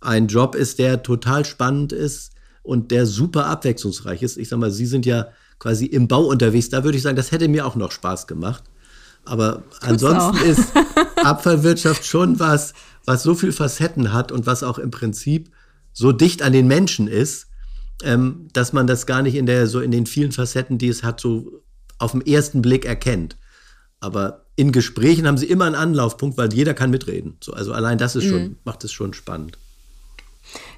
ein 0.00 0.28
Job 0.28 0.54
ist, 0.54 0.78
der 0.78 1.02
total 1.02 1.44
spannend 1.44 1.92
ist, 1.92 2.32
und 2.66 2.90
der 2.90 3.06
super 3.06 3.46
abwechslungsreich 3.46 4.22
ist. 4.22 4.36
Ich 4.36 4.48
sag 4.48 4.58
mal, 4.58 4.70
Sie 4.70 4.86
sind 4.86 5.06
ja 5.06 5.28
quasi 5.58 5.86
im 5.86 6.08
Bau 6.08 6.24
unterwegs. 6.24 6.68
Da 6.68 6.84
würde 6.84 6.96
ich 6.96 7.02
sagen, 7.02 7.16
das 7.16 7.32
hätte 7.32 7.48
mir 7.48 7.66
auch 7.66 7.76
noch 7.76 7.92
Spaß 7.92 8.26
gemacht. 8.26 8.64
Aber 9.24 9.62
Tut's 9.70 9.80
ansonsten 9.82 10.38
auch. 10.38 10.44
ist 10.44 10.72
Abfallwirtschaft 11.24 12.04
schon 12.04 12.38
was, 12.38 12.74
was 13.04 13.22
so 13.22 13.34
viel 13.34 13.52
Facetten 13.52 14.12
hat 14.12 14.32
und 14.32 14.46
was 14.46 14.62
auch 14.62 14.78
im 14.78 14.90
Prinzip 14.90 15.50
so 15.92 16.12
dicht 16.12 16.42
an 16.42 16.52
den 16.52 16.66
Menschen 16.66 17.08
ist, 17.08 17.46
ähm, 18.02 18.48
dass 18.52 18.72
man 18.72 18.86
das 18.86 19.06
gar 19.06 19.22
nicht 19.22 19.34
in 19.34 19.46
der, 19.46 19.66
so 19.66 19.80
in 19.80 19.90
den 19.90 20.06
vielen 20.06 20.32
Facetten, 20.32 20.78
die 20.78 20.88
es 20.88 21.02
hat, 21.02 21.20
so 21.20 21.62
auf 21.98 22.12
den 22.12 22.20
ersten 22.26 22.62
Blick 22.62 22.84
erkennt. 22.84 23.36
Aber 24.00 24.46
in 24.56 24.72
Gesprächen 24.72 25.26
haben 25.26 25.38
sie 25.38 25.46
immer 25.46 25.64
einen 25.64 25.74
Anlaufpunkt, 25.74 26.36
weil 26.36 26.52
jeder 26.52 26.74
kann 26.74 26.90
mitreden. 26.90 27.38
So, 27.42 27.52
also 27.52 27.72
allein 27.72 27.98
das 27.98 28.16
ist 28.16 28.24
schon, 28.24 28.42
mhm. 28.42 28.56
macht 28.64 28.84
es 28.84 28.92
schon 28.92 29.14
spannend. 29.14 29.58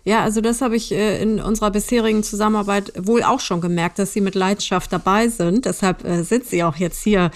Ja, 0.04 0.22
also 0.22 0.40
das 0.40 0.62
habe 0.62 0.75
ich 0.75 0.92
äh, 0.92 1.20
in 1.20 1.40
unserer 1.40 1.70
bisherigen 1.70 2.22
Zusammenarbeit 2.22 2.92
wohl 2.98 3.22
auch 3.22 3.40
schon 3.40 3.60
gemerkt, 3.60 3.98
dass 3.98 4.12
Sie 4.12 4.20
mit 4.20 4.34
Leidenschaft 4.34 4.90
dabei 4.92 5.28
sind. 5.28 5.66
Deshalb 5.66 6.02
äh, 6.02 6.22
sind 6.22 6.46
Sie 6.46 6.62
auch 6.62 6.76
jetzt 6.76 7.02
hier 7.02 7.30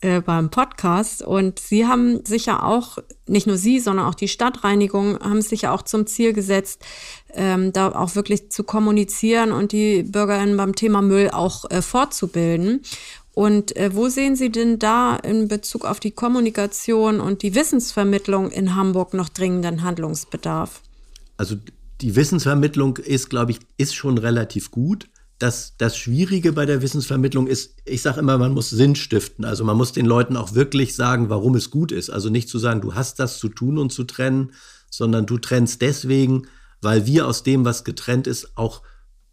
äh, 0.00 0.20
beim 0.20 0.50
Podcast. 0.50 1.22
Und 1.22 1.58
Sie 1.58 1.86
haben 1.86 2.24
sich 2.26 2.44
ja 2.44 2.62
auch, 2.62 2.98
nicht 3.26 3.46
nur 3.46 3.56
Sie, 3.56 3.80
sondern 3.80 4.06
auch 4.06 4.14
die 4.14 4.28
Stadtreinigung, 4.28 5.18
haben 5.20 5.40
sich 5.40 5.62
ja 5.62 5.72
auch 5.72 5.80
zum 5.80 6.06
Ziel 6.06 6.34
gesetzt, 6.34 6.84
ähm, 7.32 7.72
da 7.72 7.92
auch 7.92 8.14
wirklich 8.14 8.50
zu 8.50 8.62
kommunizieren 8.62 9.52
und 9.52 9.72
die 9.72 10.02
BürgerInnen 10.02 10.56
beim 10.56 10.74
Thema 10.74 11.00
Müll 11.00 11.30
auch 11.30 11.70
äh, 11.70 11.80
fortzubilden. 11.80 12.82
Und 13.32 13.72
wo 13.90 14.08
sehen 14.08 14.34
Sie 14.34 14.50
denn 14.50 14.80
da 14.80 15.14
in 15.14 15.46
Bezug 15.46 15.84
auf 15.84 16.00
die 16.00 16.10
Kommunikation 16.10 17.20
und 17.20 17.42
die 17.42 17.54
Wissensvermittlung 17.54 18.50
in 18.50 18.74
Hamburg 18.74 19.14
noch 19.14 19.28
dringenden 19.28 19.84
Handlungsbedarf? 19.84 20.82
Also 21.36 21.54
die 22.00 22.16
Wissensvermittlung 22.16 22.96
ist, 22.96 23.28
glaube 23.28 23.52
ich, 23.52 23.60
ist 23.76 23.94
schon 23.94 24.18
relativ 24.18 24.70
gut. 24.70 25.08
Das, 25.38 25.74
das 25.78 25.96
Schwierige 25.96 26.52
bei 26.52 26.66
der 26.66 26.82
Wissensvermittlung 26.82 27.46
ist, 27.46 27.76
ich 27.84 28.02
sage 28.02 28.20
immer, 28.20 28.38
man 28.38 28.52
muss 28.52 28.70
Sinn 28.70 28.96
stiften. 28.96 29.44
Also 29.44 29.64
man 29.64 29.76
muss 29.76 29.92
den 29.92 30.06
Leuten 30.06 30.36
auch 30.36 30.54
wirklich 30.54 30.96
sagen, 30.96 31.28
warum 31.30 31.54
es 31.54 31.70
gut 31.70 31.92
ist. 31.92 32.10
Also 32.10 32.28
nicht 32.28 32.48
zu 32.48 32.58
sagen, 32.58 32.80
du 32.80 32.94
hast 32.94 33.18
das 33.18 33.38
zu 33.38 33.48
tun 33.48 33.78
und 33.78 33.92
zu 33.92 34.04
trennen, 34.04 34.52
sondern 34.90 35.26
du 35.26 35.38
trennst 35.38 35.80
deswegen, 35.82 36.46
weil 36.80 37.06
wir 37.06 37.26
aus 37.26 37.42
dem, 37.42 37.64
was 37.64 37.84
getrennt 37.84 38.26
ist, 38.26 38.56
auch 38.56 38.82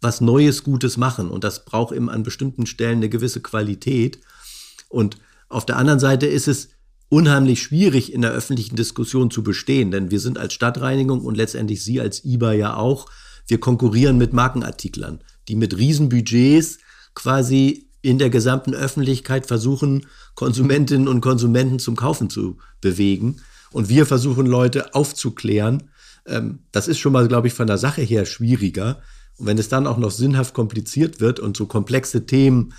was 0.00 0.20
Neues, 0.20 0.62
Gutes 0.62 0.96
machen. 0.96 1.28
Und 1.30 1.44
das 1.44 1.64
braucht 1.64 1.94
eben 1.94 2.10
an 2.10 2.22
bestimmten 2.22 2.66
Stellen 2.66 2.98
eine 2.98 3.08
gewisse 3.08 3.40
Qualität. 3.40 4.20
Und 4.88 5.18
auf 5.48 5.66
der 5.66 5.76
anderen 5.76 6.00
Seite 6.00 6.26
ist 6.26 6.48
es 6.48 6.68
unheimlich 7.08 7.62
schwierig 7.62 8.12
in 8.12 8.22
der 8.22 8.32
öffentlichen 8.32 8.76
Diskussion 8.76 9.30
zu 9.30 9.42
bestehen, 9.42 9.90
denn 9.90 10.10
wir 10.10 10.20
sind 10.20 10.38
als 10.38 10.54
Stadtreinigung 10.54 11.20
und 11.20 11.36
letztendlich 11.36 11.82
Sie 11.84 12.00
als 12.00 12.24
IBA 12.24 12.52
ja 12.52 12.76
auch, 12.76 13.06
wir 13.46 13.60
konkurrieren 13.60 14.18
mit 14.18 14.32
Markenartiklern, 14.32 15.20
die 15.48 15.56
mit 15.56 15.76
Riesenbudgets 15.76 16.78
quasi 17.14 17.88
in 18.02 18.18
der 18.18 18.30
gesamten 18.30 18.74
Öffentlichkeit 18.74 19.46
versuchen, 19.46 20.06
Konsumentinnen 20.34 21.08
und 21.08 21.20
Konsumenten 21.20 21.78
zum 21.78 21.96
Kaufen 21.96 22.30
zu 22.30 22.58
bewegen. 22.80 23.36
Und 23.72 23.88
wir 23.88 24.06
versuchen 24.06 24.46
Leute 24.46 24.94
aufzuklären. 24.94 25.90
Ähm, 26.26 26.60
das 26.72 26.88
ist 26.88 26.98
schon 26.98 27.12
mal, 27.12 27.26
glaube 27.26 27.48
ich, 27.48 27.54
von 27.54 27.66
der 27.66 27.78
Sache 27.78 28.02
her 28.02 28.26
schwieriger. 28.26 29.00
Und 29.38 29.46
wenn 29.46 29.58
es 29.58 29.68
dann 29.68 29.86
auch 29.86 29.98
noch 29.98 30.12
sinnhaft 30.12 30.54
kompliziert 30.54 31.20
wird 31.20 31.40
und 31.40 31.56
so 31.56 31.66
komplexe 31.66 32.26
Themen 32.26 32.74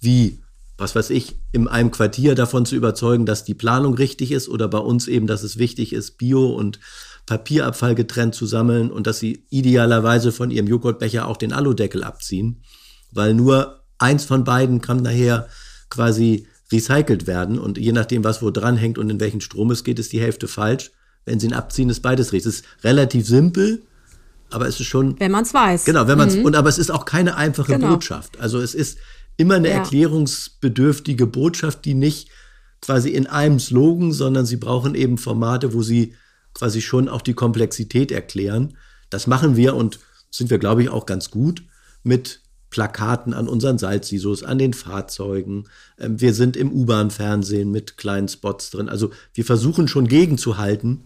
wie 0.00 0.40
was 0.80 0.94
weiß 0.94 1.10
ich, 1.10 1.36
in 1.52 1.68
einem 1.68 1.90
Quartier 1.90 2.34
davon 2.34 2.64
zu 2.64 2.74
überzeugen, 2.74 3.26
dass 3.26 3.44
die 3.44 3.54
Planung 3.54 3.94
richtig 3.94 4.32
ist 4.32 4.48
oder 4.48 4.66
bei 4.66 4.78
uns 4.78 5.06
eben, 5.08 5.26
dass 5.26 5.42
es 5.42 5.58
wichtig 5.58 5.92
ist, 5.92 6.16
Bio- 6.18 6.54
und 6.54 6.80
Papierabfall 7.26 7.94
getrennt 7.94 8.34
zu 8.34 8.46
sammeln 8.46 8.90
und 8.90 9.06
dass 9.06 9.18
sie 9.18 9.44
idealerweise 9.50 10.32
von 10.32 10.50
ihrem 10.50 10.66
Joghurtbecher 10.66 11.28
auch 11.28 11.36
den 11.36 11.52
Aludeckel 11.52 12.02
abziehen, 12.02 12.62
weil 13.12 13.34
nur 13.34 13.82
eins 13.98 14.24
von 14.24 14.44
beiden 14.44 14.80
kann 14.80 15.02
nachher 15.02 15.48
quasi 15.90 16.46
recycelt 16.72 17.26
werden 17.26 17.58
und 17.58 17.78
je 17.78 17.92
nachdem, 17.92 18.24
was 18.24 18.42
wo 18.42 18.50
dran 18.50 18.76
hängt 18.76 18.96
und 18.96 19.10
in 19.10 19.20
welchen 19.20 19.40
Strom 19.40 19.70
es 19.70 19.84
geht, 19.84 19.98
ist 19.98 20.12
die 20.12 20.20
Hälfte 20.20 20.48
falsch. 20.48 20.92
Wenn 21.26 21.38
sie 21.38 21.48
ihn 21.48 21.52
abziehen, 21.52 21.90
ist 21.90 22.00
beides 22.00 22.32
richtig. 22.32 22.52
Es 22.52 22.60
ist 22.60 22.64
relativ 22.82 23.26
simpel, 23.26 23.82
aber 24.50 24.66
es 24.66 24.80
ist 24.80 24.86
schon. 24.86 25.18
Wenn 25.20 25.32
man 25.32 25.44
es 25.44 25.52
weiß. 25.52 25.84
Genau, 25.84 26.08
wenn 26.08 26.16
man 26.16 26.28
es, 26.28 26.36
mhm. 26.36 26.44
und 26.44 26.56
aber 26.56 26.68
es 26.68 26.78
ist 26.78 26.90
auch 26.90 27.04
keine 27.04 27.36
einfache 27.36 27.72
genau. 27.72 27.90
Botschaft. 27.90 28.40
Also 28.40 28.60
es 28.60 28.74
ist, 28.74 28.98
immer 29.36 29.56
eine 29.56 29.68
ja. 29.68 29.76
erklärungsbedürftige 29.76 31.26
Botschaft, 31.26 31.84
die 31.84 31.94
nicht 31.94 32.28
quasi 32.80 33.10
in 33.10 33.26
einem 33.26 33.58
Slogan, 33.58 34.12
sondern 34.12 34.46
sie 34.46 34.56
brauchen 34.56 34.94
eben 34.94 35.18
Formate, 35.18 35.74
wo 35.74 35.82
sie 35.82 36.14
quasi 36.54 36.80
schon 36.80 37.08
auch 37.08 37.22
die 37.22 37.34
Komplexität 37.34 38.10
erklären. 38.10 38.76
Das 39.10 39.26
machen 39.26 39.56
wir 39.56 39.74
und 39.76 39.98
sind 40.30 40.50
wir, 40.50 40.58
glaube 40.58 40.82
ich, 40.82 40.88
auch 40.88 41.06
ganz 41.06 41.30
gut 41.30 41.62
mit 42.02 42.40
Plakaten 42.70 43.34
an 43.34 43.48
unseren 43.48 43.78
Salzsisos, 43.78 44.44
an 44.44 44.58
den 44.58 44.72
Fahrzeugen. 44.72 45.64
Ähm, 45.98 46.20
wir 46.20 46.32
sind 46.32 46.56
im 46.56 46.72
U-Bahn-Fernsehen 46.72 47.70
mit 47.70 47.96
kleinen 47.96 48.28
Spots 48.28 48.70
drin. 48.70 48.88
Also 48.88 49.10
wir 49.34 49.44
versuchen 49.44 49.88
schon 49.88 50.06
gegenzuhalten. 50.06 51.04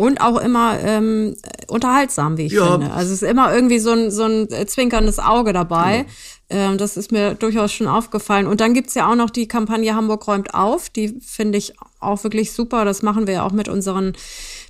Und 0.00 0.22
auch 0.22 0.38
immer 0.38 0.80
ähm, 0.80 1.36
unterhaltsam, 1.66 2.38
wie 2.38 2.46
ich 2.46 2.52
ja. 2.52 2.72
finde. 2.72 2.90
Also 2.90 3.12
es 3.12 3.20
ist 3.20 3.28
immer 3.30 3.54
irgendwie 3.54 3.78
so 3.78 3.90
ein, 3.90 4.10
so 4.10 4.24
ein 4.24 4.48
zwinkerndes 4.66 5.18
Auge 5.18 5.52
dabei. 5.52 6.06
Genau. 6.48 6.70
Ähm, 6.70 6.78
das 6.78 6.96
ist 6.96 7.12
mir 7.12 7.34
durchaus 7.34 7.70
schon 7.70 7.86
aufgefallen. 7.86 8.46
Und 8.46 8.62
dann 8.62 8.72
gibt's 8.72 8.94
ja 8.94 9.10
auch 9.10 9.14
noch 9.14 9.28
die 9.28 9.46
Kampagne 9.46 9.94
Hamburg 9.94 10.26
räumt 10.26 10.54
auf. 10.54 10.88
Die 10.88 11.20
finde 11.20 11.58
ich 11.58 11.74
auch 11.98 12.24
wirklich 12.24 12.52
super. 12.52 12.86
Das 12.86 13.02
machen 13.02 13.26
wir 13.26 13.34
ja 13.34 13.42
auch 13.44 13.52
mit 13.52 13.68
unseren 13.68 14.14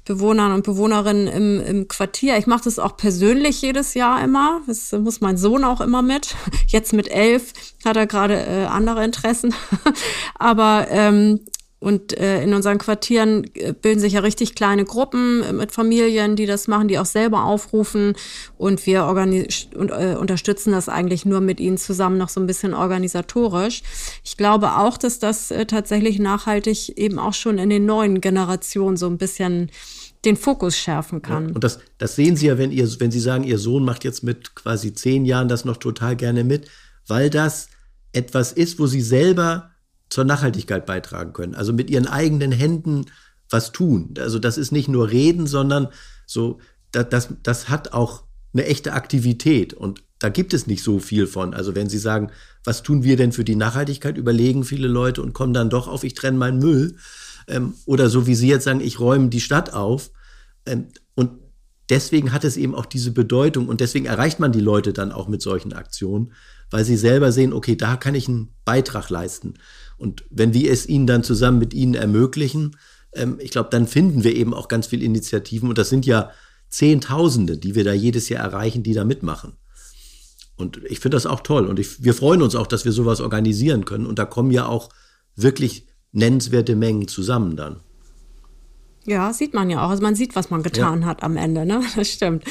Bewohnern 0.05 0.51
und 0.51 0.65
Bewohnerinnen 0.65 1.29
im, 1.29 1.61
im 1.65 1.87
Quartier. 1.87 2.37
Ich 2.37 2.49
mache 2.49 2.65
das 2.65 2.81
auch 2.81 2.97
persönlich 2.97 3.63
jedes 3.63 3.95
Jahr 3.95 4.25
immer. 4.25 4.63
Das 4.67 4.91
muss 4.91 5.21
mein 5.21 5.37
Sohn 5.37 5.63
auch 5.63 5.81
immer 5.81 6.03
mit. 6.03 6.35
Jetzt 6.67 6.93
mit 6.93 7.09
elf 7.09 7.53
hat 7.85 7.97
er 7.97 8.09
gerade 8.09 8.35
äh, 8.35 8.65
andere 8.65 9.05
Interessen. 9.05 9.55
Aber 10.35 10.89
ähm, 10.91 11.39
und 11.81 12.17
äh, 12.19 12.43
in 12.43 12.53
unseren 12.53 12.77
Quartieren 12.77 13.45
äh, 13.55 13.73
bilden 13.73 14.01
sich 14.01 14.13
ja 14.13 14.21
richtig 14.21 14.55
kleine 14.55 14.85
Gruppen 14.85 15.43
äh, 15.43 15.53
mit 15.55 15.73
Familien, 15.73 16.37
die 16.37 16.45
das 16.45 16.69
machen, 16.69 16.89
die 16.89 16.99
auch 16.99 17.07
selber 17.07 17.45
aufrufen. 17.45 18.13
Und 18.59 18.85
wir 18.85 19.07
und, 19.07 19.91
äh, 19.91 20.15
unterstützen 20.21 20.73
das 20.73 20.91
eigentlich 20.91 21.25
nur 21.25 21.41
mit 21.41 21.59
ihnen 21.59 21.79
zusammen 21.79 22.19
noch 22.19 22.29
so 22.29 22.39
ein 22.39 22.47
bisschen 22.47 22.75
organisatorisch. 22.75 23.83
Ich 24.23 24.37
glaube 24.37 24.77
auch, 24.77 24.99
dass 24.99 25.19
das 25.19 25.51
äh, 25.51 25.65
tatsächlich 25.65 26.19
nachhaltig 26.19 26.99
eben 26.99 27.19
auch 27.19 27.35
schon 27.35 27.57
in 27.57 27.71
den 27.71 27.87
neuen 27.87 28.21
Generationen 28.21 28.99
so 28.99 29.07
ein 29.07 29.17
bisschen 29.17 29.71
den 30.27 30.37
Fokus 30.37 30.77
schärfen 30.77 31.23
kann. 31.23 31.49
Ja, 31.49 31.55
und 31.55 31.65
das, 31.65 31.79
das 31.97 32.15
sehen 32.15 32.37
Sie 32.37 32.49
ja, 32.49 32.59
wenn, 32.59 32.73
ihr, 32.73 32.89
wenn 33.01 33.11
Sie 33.11 33.21
sagen, 33.21 33.45
Ihr 33.45 33.59
Sohn 33.59 33.87
macht 33.87 34.05
jetzt 34.05 34.23
mit 34.23 34.55
quasi 34.55 34.93
zehn 34.93 35.25
Jahren 35.25 35.49
das 35.49 35.65
noch 35.65 35.79
total 35.79 36.15
gerne 36.15 36.45
mit, 36.45 36.69
weil 37.07 37.31
das 37.31 37.69
etwas 38.13 38.53
ist, 38.53 38.79
wo 38.79 38.87
Sie 38.87 39.01
selber 39.01 39.70
zur 40.11 40.25
Nachhaltigkeit 40.25 40.87
beitragen 40.87 41.33
können. 41.33 41.55
Also 41.55 41.73
mit 41.73 41.89
Ihren 41.89 42.07
eigenen 42.07 42.53
Händen 42.53 43.07
was 43.49 43.73
tun. 43.73 44.15
Also 44.19 44.39
das 44.39 44.59
ist 44.59 44.73
nicht 44.73 44.89
nur 44.89 45.11
Reden, 45.11 45.47
sondern 45.47 45.89
so, 46.27 46.59
das, 46.93 47.09
das, 47.09 47.29
das 47.43 47.69
hat 47.69 47.93
auch 47.93 48.25
eine 48.53 48.67
echte 48.67 48.93
Aktivität. 48.93 49.73
Und 49.73 50.03
da 50.19 50.29
gibt 50.29 50.53
es 50.53 50.67
nicht 50.67 50.83
so 50.83 50.99
viel 50.99 51.27
von. 51.27 51.55
Also 51.55 51.75
wenn 51.75 51.89
Sie 51.89 51.99
sagen, 51.99 52.31
was 52.65 52.83
tun 52.83 53.03
wir 53.03 53.17
denn 53.17 53.33
für 53.33 53.45
die 53.45 53.57
Nachhaltigkeit, 53.57 54.17
überlegen 54.19 54.65
viele 54.65 54.89
Leute 54.89 55.23
und 55.23 55.33
kommen 55.33 55.55
dann 55.55 55.71
doch 55.71 55.89
auf, 55.89 56.05
ich 56.05 56.15
trenne 56.15 56.39
meinen 56.39 56.59
Müll 56.59 56.97
ähm, 57.49 57.75
oder 57.87 58.11
so 58.11 58.27
wie 58.27 58.35
Sie 58.35 58.49
jetzt 58.49 58.65
sagen, 58.65 58.81
ich 58.81 59.01
räume 59.01 59.29
die 59.29 59.41
Stadt 59.41 59.73
auf. 59.73 60.11
Ähm, 60.67 60.89
und 61.15 61.31
deswegen 61.89 62.33
hat 62.33 62.45
es 62.45 62.57
eben 62.57 62.75
auch 62.75 62.87
diese 62.87 63.13
Bedeutung 63.13 63.69
und 63.69 63.81
deswegen 63.81 64.07
erreicht 64.07 64.41
man 64.41 64.53
die 64.53 64.61
Leute 64.61 64.93
dann 64.93 65.13
auch 65.13 65.29
mit 65.29 65.43
solchen 65.43 65.73
Aktionen, 65.73 66.33
weil 66.71 66.85
sie 66.85 66.97
selber 66.97 67.33
sehen, 67.33 67.53
okay, 67.53 67.77
da 67.77 67.97
kann 67.97 68.15
ich 68.15 68.29
einen 68.29 68.55
Beitrag 68.65 69.11
leisten. 69.11 69.55
Und 69.97 70.25
wenn 70.31 70.55
wir 70.55 70.71
es 70.71 70.87
ihnen 70.87 71.07
dann 71.07 71.23
zusammen 71.23 71.59
mit 71.59 71.75
ihnen 71.75 71.95
ermöglichen, 71.95 72.77
ähm, 73.13 73.39
ich 73.41 73.51
glaube, 73.51 73.71
dann 73.71 73.87
finden 73.87 74.25
wir 74.25 74.35
eben 74.35 74.55
auch 74.55 74.69
ganz 74.69 74.87
viele 74.87 75.05
Initiativen 75.05 75.69
und 75.69 75.79
das 75.79 75.89
sind 75.89 76.07
ja 76.07 76.31
Zehntausende, 76.69 77.59
die 77.59 77.75
wir 77.75 77.85
da 77.85 77.93
jedes 77.93 78.29
Jahr 78.29 78.45
erreichen, 78.45 78.83
die 78.83 78.95
da 78.95 79.05
mitmachen. 79.05 79.55
Und 80.57 80.81
ich 80.85 81.01
finde 81.01 81.17
das 81.17 81.27
auch 81.27 81.41
toll. 81.41 81.67
Und 81.67 81.79
ich, 81.79 82.05
wir 82.05 82.15
freuen 82.15 82.43
uns 82.43 82.55
auch, 82.55 82.67
dass 82.67 82.85
wir 82.85 82.93
sowas 82.93 83.21
organisieren 83.21 83.85
können. 83.85 84.07
Und 84.07 84.19
da 84.19 84.25
kommen 84.25 84.51
ja 84.51 84.67
auch 84.67 84.91
wirklich 85.35 85.87
nennenswerte 86.13 86.77
Mengen 86.77 87.09
zusammen 87.09 87.57
dann. 87.57 87.81
Ja, 89.07 89.33
sieht 89.33 89.55
man 89.55 89.71
ja 89.71 89.85
auch. 89.85 89.89
Also 89.91 90.03
man 90.03 90.15
sieht, 90.15 90.37
was 90.37 90.51
man 90.51 90.63
getan 90.63 91.03
ja. 91.03 91.07
hat 91.07 91.23
am 91.23 91.37
Ende, 91.37 91.65
ne? 91.65 91.83
Das 91.97 92.13
stimmt. 92.13 92.45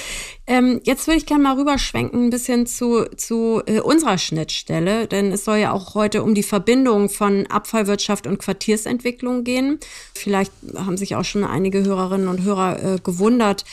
Ähm, 0.48 0.82
jetzt 0.84 1.06
würde 1.06 1.18
ich 1.18 1.28
gerne 1.28 1.44
mal 1.44 1.56
rüberschwenken 1.56 2.26
ein 2.26 2.30
bisschen 2.32 2.66
zu, 2.66 3.06
zu 3.16 3.62
äh, 3.68 3.80
unserer 3.80 4.18
Schnittstelle, 4.18 5.06
denn 5.06 5.32
es 5.32 5.46
soll 5.46 5.58
ja 5.58 5.72
auch 5.72 5.94
heute 5.94 6.24
um 6.24 6.34
die 6.34 6.44
Verbindung 6.44 7.10
von 7.10 7.46
Abfallwirtschaft 7.48 8.26
und 8.26 8.40
Quartiersentwicklung 8.40 9.44
gehen. 9.44 9.80
Vielleicht 10.16 10.52
haben 10.76 10.98
sich 10.98 11.16
auch 11.16 11.24
schon 11.24 11.44
einige 11.44 11.84
Hörerinnen 11.84 12.28
und 12.28 12.44
Hörer 12.44 12.96
äh, 12.96 13.00
gewundert, 13.04 13.64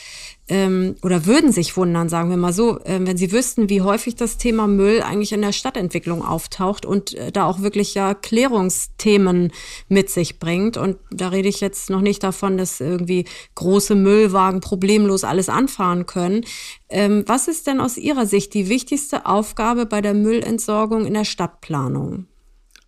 ähm, 0.48 0.94
oder 1.02 1.26
würden 1.26 1.50
sich 1.50 1.76
wundern, 1.76 2.08
sagen 2.08 2.30
wir 2.30 2.36
mal 2.36 2.52
so, 2.52 2.78
äh, 2.84 3.00
wenn 3.02 3.16
sie 3.16 3.32
wüssten, 3.32 3.68
wie 3.68 3.82
häufig 3.82 4.14
das 4.14 4.38
Thema 4.38 4.68
Müll 4.68 5.02
eigentlich 5.02 5.32
in 5.32 5.42
der 5.42 5.50
Stadtentwicklung 5.50 6.24
auftaucht 6.24 6.86
und 6.86 7.14
äh, 7.14 7.32
da 7.32 7.46
auch 7.46 7.62
wirklich 7.62 7.94
ja 7.94 8.14
Klärungsthemen 8.14 9.52
mit 9.88 10.08
sich 10.08 10.38
bringt. 10.38 10.76
Und 10.76 10.98
da 11.10 11.30
rede 11.30 11.48
ich 11.48 11.60
jetzt 11.60 11.90
noch 11.90 12.00
nicht 12.00 12.22
davon, 12.22 12.58
dass 12.58 12.80
irgendwie 12.80 13.24
große 13.56 13.96
Müllwagen 13.96 14.60
problemlos 14.60 15.24
alles 15.24 15.48
anfahren 15.48 16.06
können. 16.06 16.44
Ähm, 16.88 17.24
was 17.26 17.48
ist 17.48 17.66
denn 17.66 17.80
aus 17.80 17.96
Ihrer 17.96 18.26
Sicht 18.26 18.54
die 18.54 18.68
wichtigste 18.68 19.26
Aufgabe 19.26 19.84
bei 19.84 20.00
der 20.00 20.14
Müllentsorgung 20.14 21.06
in 21.06 21.14
der 21.14 21.24
Stadtplanung? 21.24 22.26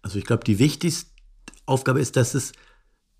Also 0.00 0.18
ich 0.20 0.24
glaube, 0.24 0.44
die 0.44 0.60
wichtigste 0.60 1.10
Aufgabe 1.66 2.00
ist, 2.00 2.14
dass 2.14 2.34
es, 2.34 2.52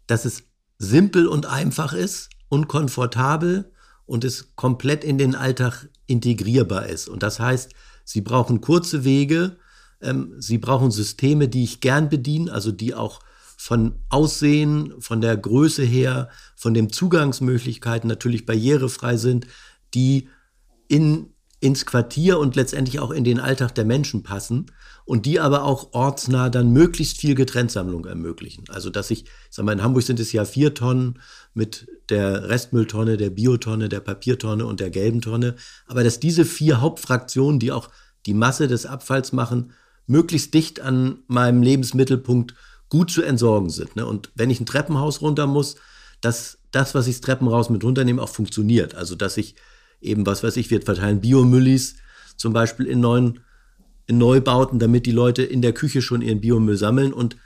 dass 0.07 0.25
es 0.25 0.45
simpel 0.79 1.27
und 1.27 1.47
einfach 1.47 1.93
ist 1.93 2.31
und 2.49 2.69
komfortabel 2.69 3.73
und 4.09 4.25
es 4.25 4.57
komplett 4.57 5.05
in 5.05 5.19
den 5.19 5.35
Alltag 5.35 5.89
integrierbar 6.07 6.87
ist. 6.87 7.09
Und 7.09 7.23
das 7.23 7.39
heißt, 7.39 7.73
Sie 8.05 8.23
brauchen 8.23 8.63
kurze 8.63 9.05
Wege, 9.05 9.59
ähm, 10.01 10.35
Sie 10.39 10.57
brauchen 10.57 10.91
Systeme, 10.91 11.49
die 11.49 11.63
ich 11.63 11.81
gern 11.81 12.09
bediene, 12.09 12.51
also 12.51 12.73
die 12.73 12.95
auch 12.95 13.21
von 13.59 13.97
Aussehen, 14.09 14.95
von 15.01 15.21
der 15.21 15.37
Größe 15.37 15.83
her, 15.83 16.31
von 16.57 16.73
den 16.73 16.91
Zugangsmöglichkeiten 16.91 18.09
natürlich 18.09 18.47
barrierefrei 18.47 19.19
sind, 19.19 19.47
die 19.93 20.29
in, 20.89 21.35
ins 21.61 21.85
Quartier 21.85 22.39
und 22.39 22.57
letztendlich 22.57 23.01
auch 23.01 23.11
in 23.11 23.25
den 23.25 23.41
Alltag 23.41 23.75
der 23.75 23.85
Menschen 23.85 24.23
passen 24.23 24.71
und 25.09 25.25
die 25.25 25.41
aber 25.41 25.65
auch 25.65 25.95
ortsnah 25.95 26.51
dann 26.51 26.71
möglichst 26.71 27.17
viel 27.17 27.35
Getrenntsammlung 27.35 28.05
ermöglichen. 28.05 28.65
Also 28.69 28.91
dass 28.91 29.11
ich, 29.11 29.25
ich 29.25 29.31
sag 29.49 29.65
mal, 29.65 29.73
in 29.73 29.83
Hamburg 29.83 30.03
sind 30.03 30.21
es 30.21 30.33
ja 30.33 30.45
vier 30.45 30.75
Tonnen 30.75 31.19
mit 31.55 31.89
der 32.11 32.51
Restmülltonne, 32.51 33.17
der 33.17 33.31
Biotonne, 33.31 33.89
der 33.89 34.01
Papiertonne 34.01 34.67
und 34.67 34.81
der 34.81 34.91
gelben 34.91 35.23
Tonne. 35.23 35.55
Aber 35.87 36.05
dass 36.05 36.21
diese 36.21 36.45
vier 36.45 36.83
Hauptfraktionen, 36.83 37.59
die 37.59 37.73
auch 37.73 37.89
die 38.27 38.35
Masse 38.35 38.69
des 38.69 38.85
Abfalls 38.85 39.33
machen, 39.33 39.73
möglichst 40.07 40.53
dicht 40.53 40.81
an 40.81 41.21
meinem 41.27 41.63
Lebensmittelpunkt 41.63 42.55
gut 42.91 43.11
zu 43.11 43.23
entsorgen 43.23 43.71
sind. 43.71 43.97
Ne? 43.97 44.05
Und 44.05 44.31
wenn 44.35 44.51
ich 44.51 44.61
ein 44.61 44.67
Treppenhaus 44.67 45.23
runter 45.23 45.47
muss, 45.47 45.77
dass 46.21 46.59
das, 46.71 46.95
was 46.95 47.07
ich 47.07 47.17
das 47.17 47.23
Treppenhaus 47.23 47.71
mit 47.71 47.83
runternehme, 47.83 48.21
auch 48.21 48.29
funktioniert. 48.29 48.95
Also 48.95 49.15
dass 49.15 49.39
ich 49.39 49.55
eben, 50.03 50.27
was 50.27 50.43
weiß 50.43 50.59
ich, 50.59 50.69
wir 50.71 50.83
verteilen 50.83 51.23
Biomüllis 51.23 51.95
zum 52.37 52.53
Beispiel 52.53 52.85
in 52.85 53.01
neuen 53.01 53.41
Neubauten, 54.11 54.79
damit 54.79 55.07
die 55.07 55.13
Leute 55.13 55.43
in 55.43 55.63
der 55.63 55.73
Küche 55.73 56.03
schon 56.03 56.23
ihren 56.23 56.41
Biomüll 56.41 56.77
sammeln 56.77 57.13
und 57.13 57.37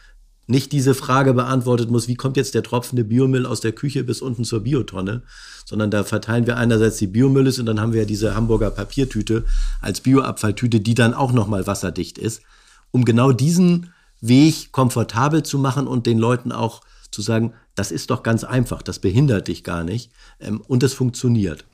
nicht 0.47 0.73
diese 0.73 0.95
Frage 0.95 1.35
beantwortet 1.35 1.91
muss, 1.91 2.09
wie 2.09 2.15
kommt 2.15 2.37
jetzt 2.37 2.55
der 2.55 2.63
tropfende 2.63 3.05
Biomüll 3.05 3.47
aus 3.47 3.61
der 3.61 3.73
Küche 3.73 4.05
bis 4.05 4.21
unten 4.21 4.45
zur 4.45 4.61
Biotonne, 4.61 5.23
sondern 5.65 5.91
da 5.91 6.05
verteilen 6.05 6.47
wir 6.47 6.57
einerseits 6.57 6.99
die 6.99 7.07
Biomülles 7.07 7.59
und 7.59 7.67
dann 7.67 7.81
haben 7.81 7.93
wir 7.93 8.01
ja 8.01 8.07
diese 8.07 8.35
Hamburger 8.35 8.71
Papiertüte 8.71 9.45
als 9.81 10.01
Bioabfalltüte, 10.01 10.81
die 10.81 10.95
dann 10.95 11.15
auch 11.15 11.33
nochmal 11.33 11.67
wasserdicht 11.67 12.19
ist, 12.19 12.43
um 12.91 13.05
genau 13.05 13.33
diesen 13.33 13.93
Weg 14.21 14.73
komfortabel 14.73 15.43
zu 15.43 15.59
machen 15.59 15.87
und 15.87 16.07
den 16.07 16.19
Leuten 16.19 16.53
auch 16.53 16.83
zu 17.11 17.23
sagen, 17.23 17.55
das 17.75 17.91
ist 17.91 18.11
doch 18.11 18.23
ganz 18.23 18.45
einfach, 18.45 18.83
das 18.83 18.99
behindert 18.99 19.49
dich 19.49 19.65
gar 19.65 19.85
nicht 19.85 20.11
ähm, 20.41 20.61
und 20.61 20.83
es 20.83 20.95
funktioniert. 20.95 21.65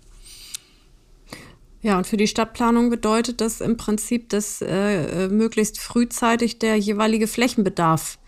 Ja, 1.81 1.97
und 1.97 2.07
für 2.07 2.17
die 2.17 2.27
Stadtplanung 2.27 2.91
bedeutet 2.91 3.41
das 3.41 3.61
im 3.61 3.77
Prinzip, 3.77 4.29
dass 4.31 4.63
äh, 4.63 5.27
äh 5.27 5.29
möglichst 5.29 5.79
frühzeitig 5.79 6.59
der 6.59 6.77
jeweilige 6.77 7.29
Flächenbedarf 7.29 8.19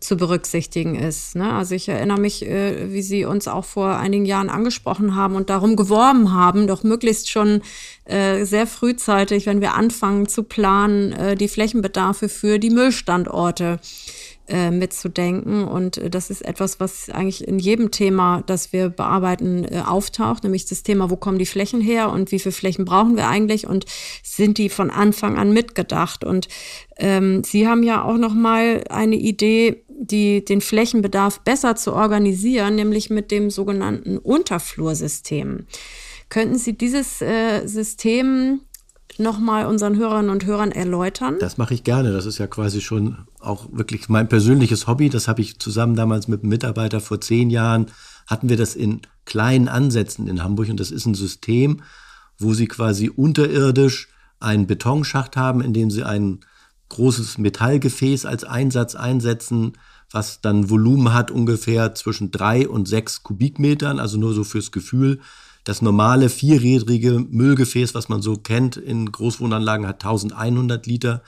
zu 0.00 0.16
berücksichtigen 0.16 0.94
ist. 0.94 1.36
Ne? 1.36 1.52
Also 1.52 1.74
ich 1.74 1.88
erinnere 1.88 2.18
mich, 2.18 2.44
äh, 2.46 2.90
wie 2.92 3.02
Sie 3.02 3.26
uns 3.26 3.46
auch 3.48 3.66
vor 3.66 3.98
einigen 3.98 4.24
Jahren 4.24 4.48
angesprochen 4.48 5.14
haben 5.14 5.36
und 5.36 5.50
darum 5.50 5.76
geworben 5.76 6.32
haben, 6.32 6.66
doch 6.66 6.82
möglichst 6.82 7.30
schon 7.30 7.60
äh, 8.06 8.44
sehr 8.44 8.66
frühzeitig, 8.66 9.44
wenn 9.44 9.60
wir 9.60 9.74
anfangen 9.74 10.26
zu 10.26 10.42
planen, 10.42 11.12
äh, 11.12 11.36
die 11.36 11.48
Flächenbedarfe 11.48 12.30
für 12.30 12.58
die 12.58 12.70
Müllstandorte 12.70 13.78
äh, 14.50 14.70
mitzudenken. 14.70 15.64
Und 15.64 15.96
äh, 15.96 16.10
das 16.10 16.28
ist 16.28 16.44
etwas, 16.44 16.80
was 16.80 17.08
eigentlich 17.08 17.46
in 17.46 17.58
jedem 17.58 17.90
Thema, 17.90 18.42
das 18.46 18.72
wir 18.72 18.88
bearbeiten, 18.88 19.64
äh, 19.64 19.82
auftaucht, 19.86 20.42
nämlich 20.42 20.66
das 20.66 20.82
Thema, 20.82 21.08
wo 21.08 21.16
kommen 21.16 21.38
die 21.38 21.46
Flächen 21.46 21.80
her 21.80 22.10
und 22.10 22.32
wie 22.32 22.38
viele 22.38 22.52
Flächen 22.52 22.84
brauchen 22.84 23.16
wir 23.16 23.28
eigentlich 23.28 23.66
und 23.66 23.86
sind 24.22 24.58
die 24.58 24.68
von 24.68 24.90
Anfang 24.90 25.38
an 25.38 25.52
mitgedacht. 25.52 26.24
Und 26.24 26.48
ähm, 26.98 27.42
Sie 27.44 27.68
haben 27.68 27.82
ja 27.82 28.02
auch 28.02 28.16
noch 28.16 28.34
mal 28.34 28.84
eine 28.90 29.16
Idee, 29.16 29.84
die, 29.88 30.44
den 30.44 30.60
Flächenbedarf 30.60 31.40
besser 31.40 31.76
zu 31.76 31.92
organisieren, 31.92 32.74
nämlich 32.74 33.10
mit 33.10 33.30
dem 33.30 33.50
sogenannten 33.50 34.18
Unterflursystem. 34.18 35.66
Könnten 36.28 36.58
Sie 36.58 36.76
dieses 36.76 37.20
äh, 37.20 37.66
System 37.66 38.60
nochmal 39.18 39.66
unseren 39.66 39.96
Hörerinnen 39.96 40.30
und 40.30 40.46
Hörern 40.46 40.72
erläutern? 40.72 41.36
Das 41.38 41.58
mache 41.58 41.74
ich 41.74 41.84
gerne. 41.84 42.12
Das 42.12 42.26
ist 42.26 42.38
ja 42.38 42.46
quasi 42.46 42.80
schon 42.80 43.18
auch 43.40 43.68
wirklich 43.72 44.08
mein 44.08 44.28
persönliches 44.28 44.86
Hobby. 44.86 45.08
Das 45.08 45.28
habe 45.28 45.40
ich 45.42 45.58
zusammen 45.58 45.96
damals 45.96 46.28
mit 46.28 46.42
einem 46.42 46.50
Mitarbeiter 46.50 47.00
vor 47.00 47.20
zehn 47.20 47.50
Jahren, 47.50 47.86
hatten 48.26 48.48
wir 48.48 48.56
das 48.56 48.74
in 48.74 49.00
kleinen 49.24 49.68
Ansätzen 49.68 50.28
in 50.28 50.42
Hamburg. 50.42 50.68
Und 50.68 50.80
das 50.80 50.90
ist 50.90 51.06
ein 51.06 51.14
System, 51.14 51.82
wo 52.38 52.54
Sie 52.54 52.66
quasi 52.66 53.08
unterirdisch 53.08 54.08
einen 54.40 54.66
Betonschacht 54.66 55.36
haben, 55.36 55.60
in 55.60 55.72
dem 55.72 55.90
sie 55.90 56.02
ein 56.02 56.40
großes 56.88 57.38
Metallgefäß 57.38 58.26
als 58.26 58.42
Einsatz 58.42 58.94
einsetzen, 58.94 59.74
was 60.10 60.40
dann 60.40 60.70
Volumen 60.70 61.14
hat 61.14 61.30
ungefähr 61.30 61.94
zwischen 61.94 62.32
drei 62.32 62.68
und 62.68 62.88
sechs 62.88 63.22
Kubikmetern, 63.22 64.00
also 64.00 64.18
nur 64.18 64.34
so 64.34 64.42
fürs 64.42 64.72
Gefühl. 64.72 65.20
Das 65.62 65.82
normale 65.82 66.30
vierrädrige 66.30 67.24
Müllgefäß, 67.30 67.94
was 67.94 68.08
man 68.08 68.22
so 68.22 68.36
kennt 68.36 68.76
in 68.76 69.12
Großwohnanlagen, 69.12 69.86
hat 69.86 70.02
1100 70.04 70.84
Liter. 70.86 71.22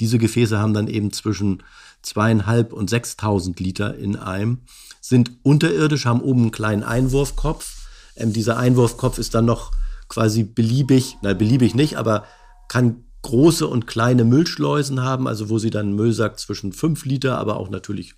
Diese 0.00 0.18
Gefäße 0.18 0.58
haben 0.58 0.74
dann 0.74 0.88
eben 0.88 1.12
zwischen 1.12 1.62
zweieinhalb 2.02 2.72
und 2.72 2.88
6000 2.90 3.58
Liter 3.60 3.96
in 3.96 4.16
einem, 4.16 4.62
sind 5.00 5.32
unterirdisch, 5.42 6.06
haben 6.06 6.20
oben 6.20 6.42
einen 6.42 6.50
kleinen 6.50 6.82
Einwurfkopf. 6.82 7.86
Ähm, 8.16 8.32
dieser 8.32 8.56
Einwurfkopf 8.56 9.18
ist 9.18 9.34
dann 9.34 9.44
noch 9.44 9.72
quasi 10.08 10.44
beliebig, 10.44 11.16
nein, 11.22 11.36
beliebig 11.36 11.74
nicht, 11.74 11.96
aber 11.96 12.24
kann 12.68 13.04
große 13.22 13.66
und 13.66 13.86
kleine 13.86 14.24
Müllschleusen 14.24 15.02
haben, 15.02 15.26
also 15.26 15.48
wo 15.48 15.58
sie 15.58 15.70
dann 15.70 15.86
einen 15.86 15.96
Müllsack 15.96 16.38
zwischen 16.38 16.72
5 16.72 17.04
Liter, 17.04 17.38
aber 17.38 17.56
auch 17.56 17.68
natürlich 17.68 18.14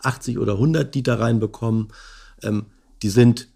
80 0.00 0.38
oder 0.38 0.54
100 0.54 0.94
Liter 0.94 1.18
reinbekommen. 1.18 1.88
Ähm, 2.42 2.66
die 3.02 3.08
sind 3.08 3.48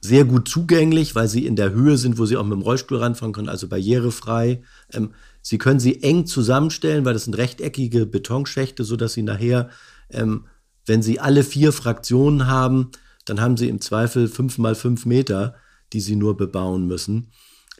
sehr 0.00 0.24
gut 0.24 0.48
zugänglich, 0.48 1.14
weil 1.14 1.28
sie 1.28 1.46
in 1.46 1.56
der 1.56 1.72
Höhe 1.72 1.96
sind, 1.96 2.18
wo 2.18 2.26
sie 2.26 2.36
auch 2.36 2.44
mit 2.44 2.52
dem 2.52 2.62
Rollstuhl 2.62 2.98
ranfahren 2.98 3.32
können, 3.32 3.48
also 3.48 3.68
barrierefrei. 3.68 4.62
Ähm, 4.92 5.14
sie 5.42 5.58
können 5.58 5.80
sie 5.80 6.02
eng 6.02 6.26
zusammenstellen, 6.26 7.04
weil 7.04 7.14
das 7.14 7.24
sind 7.24 7.36
rechteckige 7.36 8.06
Betonschächte, 8.06 8.84
sodass 8.84 9.12
sie 9.12 9.22
nachher, 9.22 9.68
ähm, 10.10 10.46
wenn 10.86 11.02
sie 11.02 11.20
alle 11.20 11.44
vier 11.44 11.72
Fraktionen 11.72 12.46
haben, 12.46 12.90
dann 13.24 13.40
haben 13.40 13.56
sie 13.56 13.68
im 13.68 13.80
Zweifel 13.80 14.28
fünf 14.28 14.58
mal 14.58 14.74
fünf 14.74 15.04
Meter, 15.04 15.54
die 15.92 16.00
sie 16.00 16.16
nur 16.16 16.36
bebauen 16.36 16.86
müssen, 16.86 17.32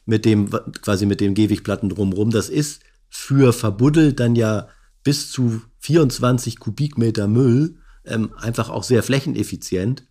mit 0.05 0.25
dem, 0.25 0.49
quasi 0.81 1.05
mit 1.05 1.21
den 1.21 1.33
Gehwegplatten 1.33 1.89
drumherum. 1.89 2.29
Das 2.29 2.49
ist 2.49 2.81
für 3.09 3.53
verbuddelt 3.53 4.19
dann 4.19 4.35
ja 4.35 4.67
bis 5.03 5.31
zu 5.31 5.61
24 5.79 6.59
Kubikmeter 6.59 7.27
Müll 7.27 7.77
ähm, 8.05 8.33
einfach 8.37 8.69
auch 8.69 8.83
sehr 8.83 9.03
flächeneffizient 9.03 10.05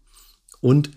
und 0.61 0.91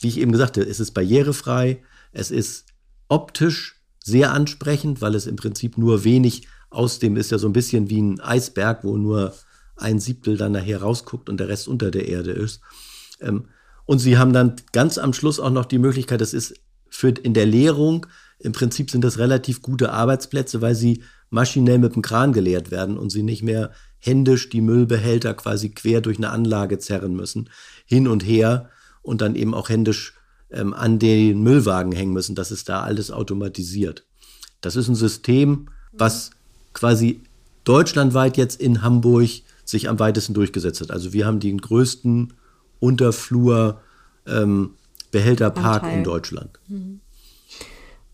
wie 0.00 0.08
ich 0.08 0.18
eben 0.18 0.32
gesagt 0.32 0.56
habe, 0.56 0.68
es 0.68 0.80
ist 0.80 0.92
barrierefrei, 0.92 1.82
es 2.12 2.30
ist 2.30 2.66
optisch 3.08 3.77
sehr 4.08 4.32
ansprechend, 4.32 5.00
weil 5.00 5.14
es 5.14 5.26
im 5.26 5.36
Prinzip 5.36 5.78
nur 5.78 6.04
wenig 6.04 6.48
aus 6.70 6.98
dem 6.98 7.16
ist 7.16 7.30
ja 7.30 7.38
so 7.38 7.48
ein 7.48 7.52
bisschen 7.52 7.88
wie 7.88 8.00
ein 8.00 8.20
Eisberg, 8.20 8.84
wo 8.84 8.96
nur 8.96 9.34
ein 9.76 10.00
Siebtel 10.00 10.36
dann 10.36 10.52
nachher 10.52 10.82
rausguckt 10.82 11.28
und 11.28 11.38
der 11.38 11.48
Rest 11.48 11.68
unter 11.68 11.90
der 11.90 12.08
Erde 12.08 12.32
ist. 12.32 12.60
Ähm, 13.20 13.44
und 13.86 14.00
sie 14.00 14.18
haben 14.18 14.32
dann 14.32 14.56
ganz 14.72 14.98
am 14.98 15.12
Schluss 15.12 15.40
auch 15.40 15.50
noch 15.50 15.64
die 15.64 15.78
Möglichkeit, 15.78 16.20
das 16.20 16.34
ist 16.34 16.54
für 16.90 17.08
in 17.08 17.32
der 17.32 17.46
Leerung, 17.46 18.06
im 18.38 18.52
Prinzip 18.52 18.90
sind 18.90 19.02
das 19.02 19.18
relativ 19.18 19.62
gute 19.62 19.92
Arbeitsplätze, 19.92 20.60
weil 20.60 20.74
sie 20.74 21.02
maschinell 21.30 21.78
mit 21.78 21.94
dem 21.94 22.02
Kran 22.02 22.32
geleert 22.32 22.70
werden 22.70 22.98
und 22.98 23.10
sie 23.10 23.22
nicht 23.22 23.42
mehr 23.42 23.72
händisch 23.98 24.48
die 24.48 24.60
Müllbehälter 24.60 25.34
quasi 25.34 25.70
quer 25.70 26.00
durch 26.00 26.18
eine 26.18 26.30
Anlage 26.30 26.78
zerren 26.78 27.14
müssen, 27.14 27.50
hin 27.84 28.08
und 28.08 28.24
her 28.24 28.70
und 29.02 29.20
dann 29.20 29.34
eben 29.34 29.54
auch 29.54 29.68
händisch 29.68 30.14
ähm, 30.50 30.74
an 30.74 30.98
den 30.98 31.42
Müllwagen 31.42 31.92
hängen 31.92 32.12
müssen. 32.12 32.34
Das 32.34 32.50
ist 32.50 32.68
da 32.68 32.82
alles 32.82 33.10
automatisiert. 33.10 34.04
Das 34.60 34.76
ist 34.76 34.88
ein 34.88 34.94
System, 34.94 35.68
was 35.92 36.30
quasi 36.72 37.20
deutschlandweit 37.64 38.36
jetzt 38.36 38.60
in 38.60 38.82
Hamburg 38.82 39.28
sich 39.64 39.88
am 39.88 39.98
weitesten 39.98 40.34
durchgesetzt 40.34 40.80
hat. 40.80 40.90
Also 40.90 41.12
wir 41.12 41.26
haben 41.26 41.40
den 41.40 41.60
größten 41.60 42.32
Unterflur 42.80 43.80
ähm, 44.26 44.70
Behälterpark 45.10 45.82
Anteil. 45.82 45.98
in 45.98 46.04
Deutschland. 46.04 46.58
Mhm. 46.68 47.00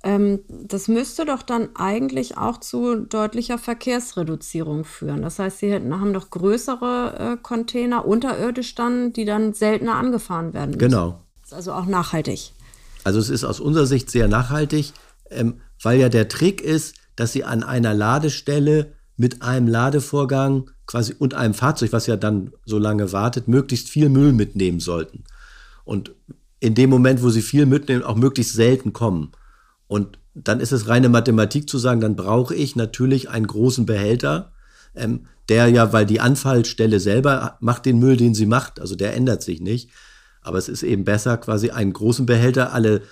Ähm, 0.02 0.40
das 0.48 0.88
müsste 0.88 1.24
doch 1.24 1.42
dann 1.42 1.70
eigentlich 1.74 2.36
auch 2.36 2.58
zu 2.58 2.96
deutlicher 2.96 3.56
Verkehrsreduzierung 3.56 4.84
führen. 4.84 5.22
Das 5.22 5.38
heißt, 5.38 5.60
Sie 5.60 5.72
hätten, 5.72 5.98
haben 5.98 6.12
doch 6.12 6.30
größere 6.30 7.14
äh, 7.18 7.36
Container 7.40 8.04
unterirdisch 8.04 8.74
dann, 8.74 9.14
die 9.14 9.24
dann 9.24 9.54
seltener 9.54 9.94
angefahren 9.94 10.52
werden 10.52 10.72
müssen. 10.72 10.78
Genau. 10.78 11.23
Ist 11.44 11.54
also 11.54 11.72
auch 11.72 11.86
nachhaltig. 11.86 12.52
Also 13.04 13.18
es 13.18 13.28
ist 13.28 13.44
aus 13.44 13.60
unserer 13.60 13.86
Sicht 13.86 14.10
sehr 14.10 14.28
nachhaltig, 14.28 14.92
ähm, 15.30 15.60
weil 15.82 16.00
ja 16.00 16.08
der 16.08 16.28
Trick 16.28 16.62
ist, 16.62 16.94
dass 17.16 17.32
Sie 17.32 17.44
an 17.44 17.62
einer 17.62 17.94
Ladestelle 17.94 18.92
mit 19.16 19.42
einem 19.42 19.68
Ladevorgang 19.68 20.70
quasi 20.86 21.14
und 21.18 21.34
einem 21.34 21.54
Fahrzeug, 21.54 21.92
was 21.92 22.06
ja 22.06 22.16
dann 22.16 22.52
so 22.64 22.78
lange 22.78 23.12
wartet, 23.12 23.46
möglichst 23.46 23.88
viel 23.88 24.08
Müll 24.08 24.32
mitnehmen 24.32 24.80
sollten. 24.80 25.24
Und 25.84 26.12
in 26.60 26.74
dem 26.74 26.90
Moment, 26.90 27.22
wo 27.22 27.28
Sie 27.28 27.42
viel 27.42 27.66
mitnehmen, 27.66 28.02
auch 28.02 28.16
möglichst 28.16 28.54
selten 28.54 28.92
kommen. 28.92 29.32
Und 29.86 30.18
dann 30.34 30.60
ist 30.60 30.72
es 30.72 30.88
reine 30.88 31.10
Mathematik 31.10 31.68
zu 31.68 31.78
sagen, 31.78 32.00
dann 32.00 32.16
brauche 32.16 32.54
ich 32.54 32.74
natürlich 32.74 33.28
einen 33.28 33.46
großen 33.46 33.86
Behälter, 33.86 34.52
ähm, 34.94 35.26
der 35.50 35.68
ja, 35.68 35.92
weil 35.92 36.06
die 36.06 36.20
Anfallstelle 36.20 37.00
selber 37.00 37.58
macht 37.60 37.84
den 37.84 37.98
Müll, 37.98 38.16
den 38.16 38.34
sie 38.34 38.46
macht, 38.46 38.80
also 38.80 38.96
der 38.96 39.14
ändert 39.14 39.42
sich 39.42 39.60
nicht. 39.60 39.90
Aber 40.44 40.58
es 40.58 40.68
ist 40.68 40.84
eben 40.84 41.04
besser, 41.04 41.36
quasi 41.38 41.70
einen 41.70 41.92
großen 41.92 42.26
Behälter 42.26 42.72
alle 42.72 43.02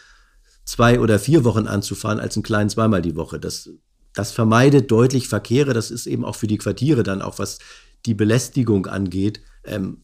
zwei 0.65 1.01
oder 1.01 1.19
vier 1.19 1.45
Wochen 1.45 1.67
anzufahren, 1.67 2.21
als 2.21 2.37
einen 2.37 2.45
kleinen 2.45 2.71
zweimal 2.71 3.03
die 3.03 3.17
Woche. 3.17 3.41
Das, 3.41 3.71
das 4.15 4.31
vermeidet 4.31 4.91
deutlich 4.91 5.29
Verkehre. 5.29 5.73
Das 5.73 5.91
ist 5.91 6.07
eben 6.07 6.25
auch 6.25 6.37
für 6.37 6.47
die 6.47 6.59
Quartiere 6.59 7.03
dann 7.03 7.23
auch, 7.23 7.39
was 7.39 7.59
die 8.07 8.15
Belästigung 8.15 8.87
angeht, 8.87 9.41
ähm, 9.65 10.03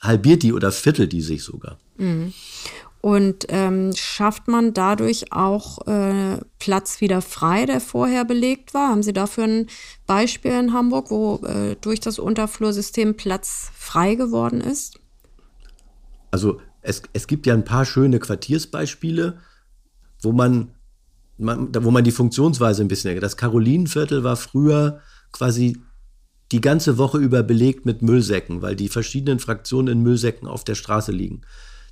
halbiert 0.00 0.42
die 0.42 0.52
oder 0.52 0.72
viertelt 0.72 1.12
die 1.12 1.22
sich 1.22 1.42
sogar. 1.44 1.78
Mhm. 1.98 2.32
Und 3.02 3.46
ähm, 3.48 3.92
schafft 3.96 4.46
man 4.46 4.74
dadurch 4.74 5.32
auch 5.32 5.86
äh, 5.86 6.38
Platz 6.58 7.00
wieder 7.00 7.22
frei, 7.22 7.64
der 7.64 7.80
vorher 7.80 8.26
belegt 8.26 8.74
war? 8.74 8.90
Haben 8.90 9.02
Sie 9.02 9.14
dafür 9.14 9.44
ein 9.44 9.66
Beispiel 10.06 10.52
in 10.52 10.74
Hamburg, 10.74 11.10
wo 11.10 11.40
äh, 11.46 11.76
durch 11.80 12.00
das 12.00 12.18
Unterflursystem 12.18 13.16
Platz 13.16 13.70
frei 13.74 14.16
geworden 14.16 14.60
ist? 14.60 15.00
Also 16.30 16.60
es, 16.82 17.02
es 17.12 17.26
gibt 17.26 17.46
ja 17.46 17.54
ein 17.54 17.64
paar 17.64 17.84
schöne 17.84 18.18
Quartiersbeispiele, 18.18 19.38
wo 20.22 20.32
man, 20.32 20.72
man, 21.38 21.68
wo 21.74 21.90
man 21.90 22.04
die 22.04 22.12
Funktionsweise 22.12 22.82
ein 22.82 22.88
bisschen. 22.88 23.18
Das 23.20 23.36
Karolinenviertel 23.36 24.22
war 24.24 24.36
früher 24.36 25.00
quasi 25.32 25.80
die 26.52 26.60
ganze 26.60 26.98
Woche 26.98 27.18
über 27.18 27.42
belegt 27.42 27.86
mit 27.86 28.02
Müllsäcken, 28.02 28.62
weil 28.62 28.74
die 28.74 28.88
verschiedenen 28.88 29.38
Fraktionen 29.38 29.98
in 29.98 30.02
Müllsäcken 30.02 30.48
auf 30.48 30.64
der 30.64 30.74
Straße 30.74 31.12
liegen. 31.12 31.42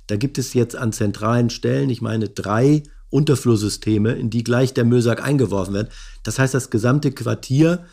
Da 0.07 0.17
gibt 0.17 0.37
es 0.37 0.53
jetzt 0.53 0.75
an 0.75 0.91
zentralen 0.91 1.49
Stellen, 1.49 1.89
ich 1.89 2.01
meine, 2.01 2.29
drei 2.29 2.83
Unterflursysteme, 3.09 4.13
in 4.13 4.29
die 4.29 4.43
gleich 4.43 4.73
der 4.73 4.85
Müllsack 4.85 5.23
eingeworfen 5.23 5.73
wird. 5.73 5.91
Das 6.23 6.39
heißt, 6.39 6.53
das 6.53 6.69
gesamte 6.69 7.11
Quartier, 7.11 7.85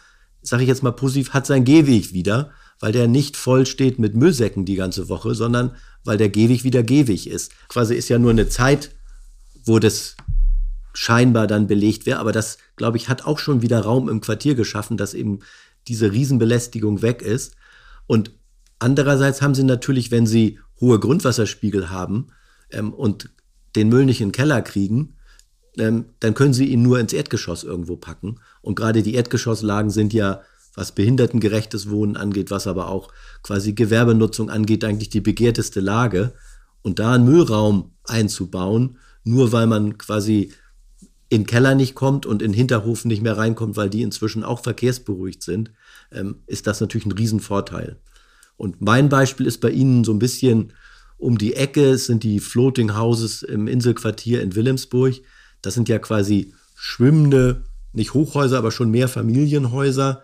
sage 0.43 0.63
ich 0.63 0.69
jetzt 0.69 0.83
mal 0.83 0.93
positiv, 0.93 1.31
hat 1.31 1.47
seinen 1.47 1.65
Gehweg 1.65 2.13
wieder, 2.13 2.51
weil 2.81 2.93
der 2.93 3.09
nicht 3.09 3.37
voll 3.37 3.65
steht 3.65 3.99
mit 3.99 4.15
Müllsäcken 4.15 4.65
die 4.65 4.77
ganze 4.77 5.09
Woche, 5.09 5.35
sondern 5.35 5.77
weil 6.07 6.19
der 6.19 6.29
Gehweg 6.29 6.65
wieder 6.65 6.83
Gehweg 6.83 7.27
ist. 7.27 7.53
Quasi 7.69 7.95
ist 7.95 8.09
ja 8.09 8.19
nur 8.19 8.31
eine 8.31 8.49
Zeit, 8.49 8.95
wo 9.65 9.79
das 9.79 10.17
scheinbar 10.93 11.47
dann 11.47 11.67
belegt 11.67 12.07
wäre, 12.07 12.19
aber 12.19 12.33
das, 12.33 12.59
glaube 12.77 12.97
ich, 12.97 13.09
hat 13.09 13.27
auch 13.27 13.39
schon 13.39 13.63
wieder 13.63 13.81
Raum 13.81 14.09
im 14.09 14.21
Quartier 14.21 14.55
geschaffen, 14.55 14.97
dass 14.97 15.13
eben 15.13 15.41
diese 15.89 16.13
Riesenbelästigung 16.13 17.03
weg 17.03 17.23
ist. 17.23 17.55
Und 18.07 18.33
andererseits 18.79 19.43
haben 19.43 19.55
sie 19.55 19.65
natürlich, 19.65 20.11
wenn 20.11 20.27
sie 20.27 20.59
hohe 20.81 20.99
Grundwasserspiegel 20.99 21.91
haben 21.91 22.29
ähm, 22.71 22.93
und 22.93 23.31
den 23.75 23.89
Müll 23.89 24.07
nicht 24.07 24.21
in 24.21 24.29
den 24.29 24.33
Keller 24.33 24.63
kriegen, 24.63 25.17
ähm, 25.79 26.07
dann 26.21 26.35
können 26.35 26.55
sie 26.55 26.67
ihn 26.67 26.83
nur 26.83 26.99
ins 26.99 27.13
Erdgeschoss 27.13 27.65
irgendwo 27.65 27.97
packen. 27.97 28.41
Und 28.63 28.75
gerade 28.75 29.03
die 29.03 29.15
Erdgeschosslagen 29.15 29.91
sind 29.91 30.13
ja, 30.13 30.43
was 30.77 30.93
behindertengerechtes 30.93 31.91
Wohnen 31.91 32.17
angeht, 32.17 32.53
was 32.53 32.69
aber 32.69 32.89
auch 32.89 33.11
quasi 33.43 33.73
Gewerbenutzung 33.73 34.51
angeht, 34.51 34.85
eigentlich 34.85 35.09
die 35.09 35.21
begehrteste 35.21 35.81
Lage. 35.81 36.35
Und 36.83 37.01
da 37.01 37.15
einen 37.15 37.25
Müllraum 37.25 37.95
einzubauen, 38.05 38.99
nur 39.25 39.51
weil 39.51 39.67
man 39.67 39.99
quasi 39.99 40.53
in 41.29 41.43
den 41.43 41.47
Keller 41.47 41.75
nicht 41.75 41.97
kommt 41.97 42.27
und 42.27 42.43
in 42.43 42.53
den 42.53 42.57
Hinterhof 42.57 43.05
nicht 43.05 43.23
mehr 43.23 43.37
reinkommt, 43.37 43.77
weil 43.77 43.91
die 43.91 44.03
inzwischen 44.03 44.45
auch 44.45 44.63
verkehrsberuhigt 44.63 45.43
sind, 45.43 45.73
ähm, 46.13 46.37
ist 46.47 46.69
das 46.69 46.81
natürlich 46.81 47.07
ein 47.07 47.13
Riesenvorteil. 47.13 47.99
Und 48.57 48.81
mein 48.81 49.09
Beispiel 49.09 49.47
ist 49.47 49.61
bei 49.61 49.71
Ihnen 49.71 50.05
so 50.05 50.13
ein 50.13 50.21
bisschen 50.21 50.73
um 51.19 51.39
die 51.39 51.55
Ecke. 51.55 51.91
Es 51.91 52.07
sind 52.07 52.23
die 52.23 52.39
Floating 52.39 52.97
Houses 52.97 53.43
im 53.43 53.67
Inselquartier 53.67 54.43
in 54.43 54.55
Wilhelmsburg. 54.55 55.15
Das 55.63 55.75
sind 55.75 55.89
ja 55.89 55.99
quasi 55.99 56.53
schwimmende, 56.77 57.65
nicht 57.93 58.15
Hochhäuser, 58.15 58.59
aber 58.59 58.71
schon 58.71 58.91
mehr 58.91 59.09
Familienhäuser, 59.09 60.23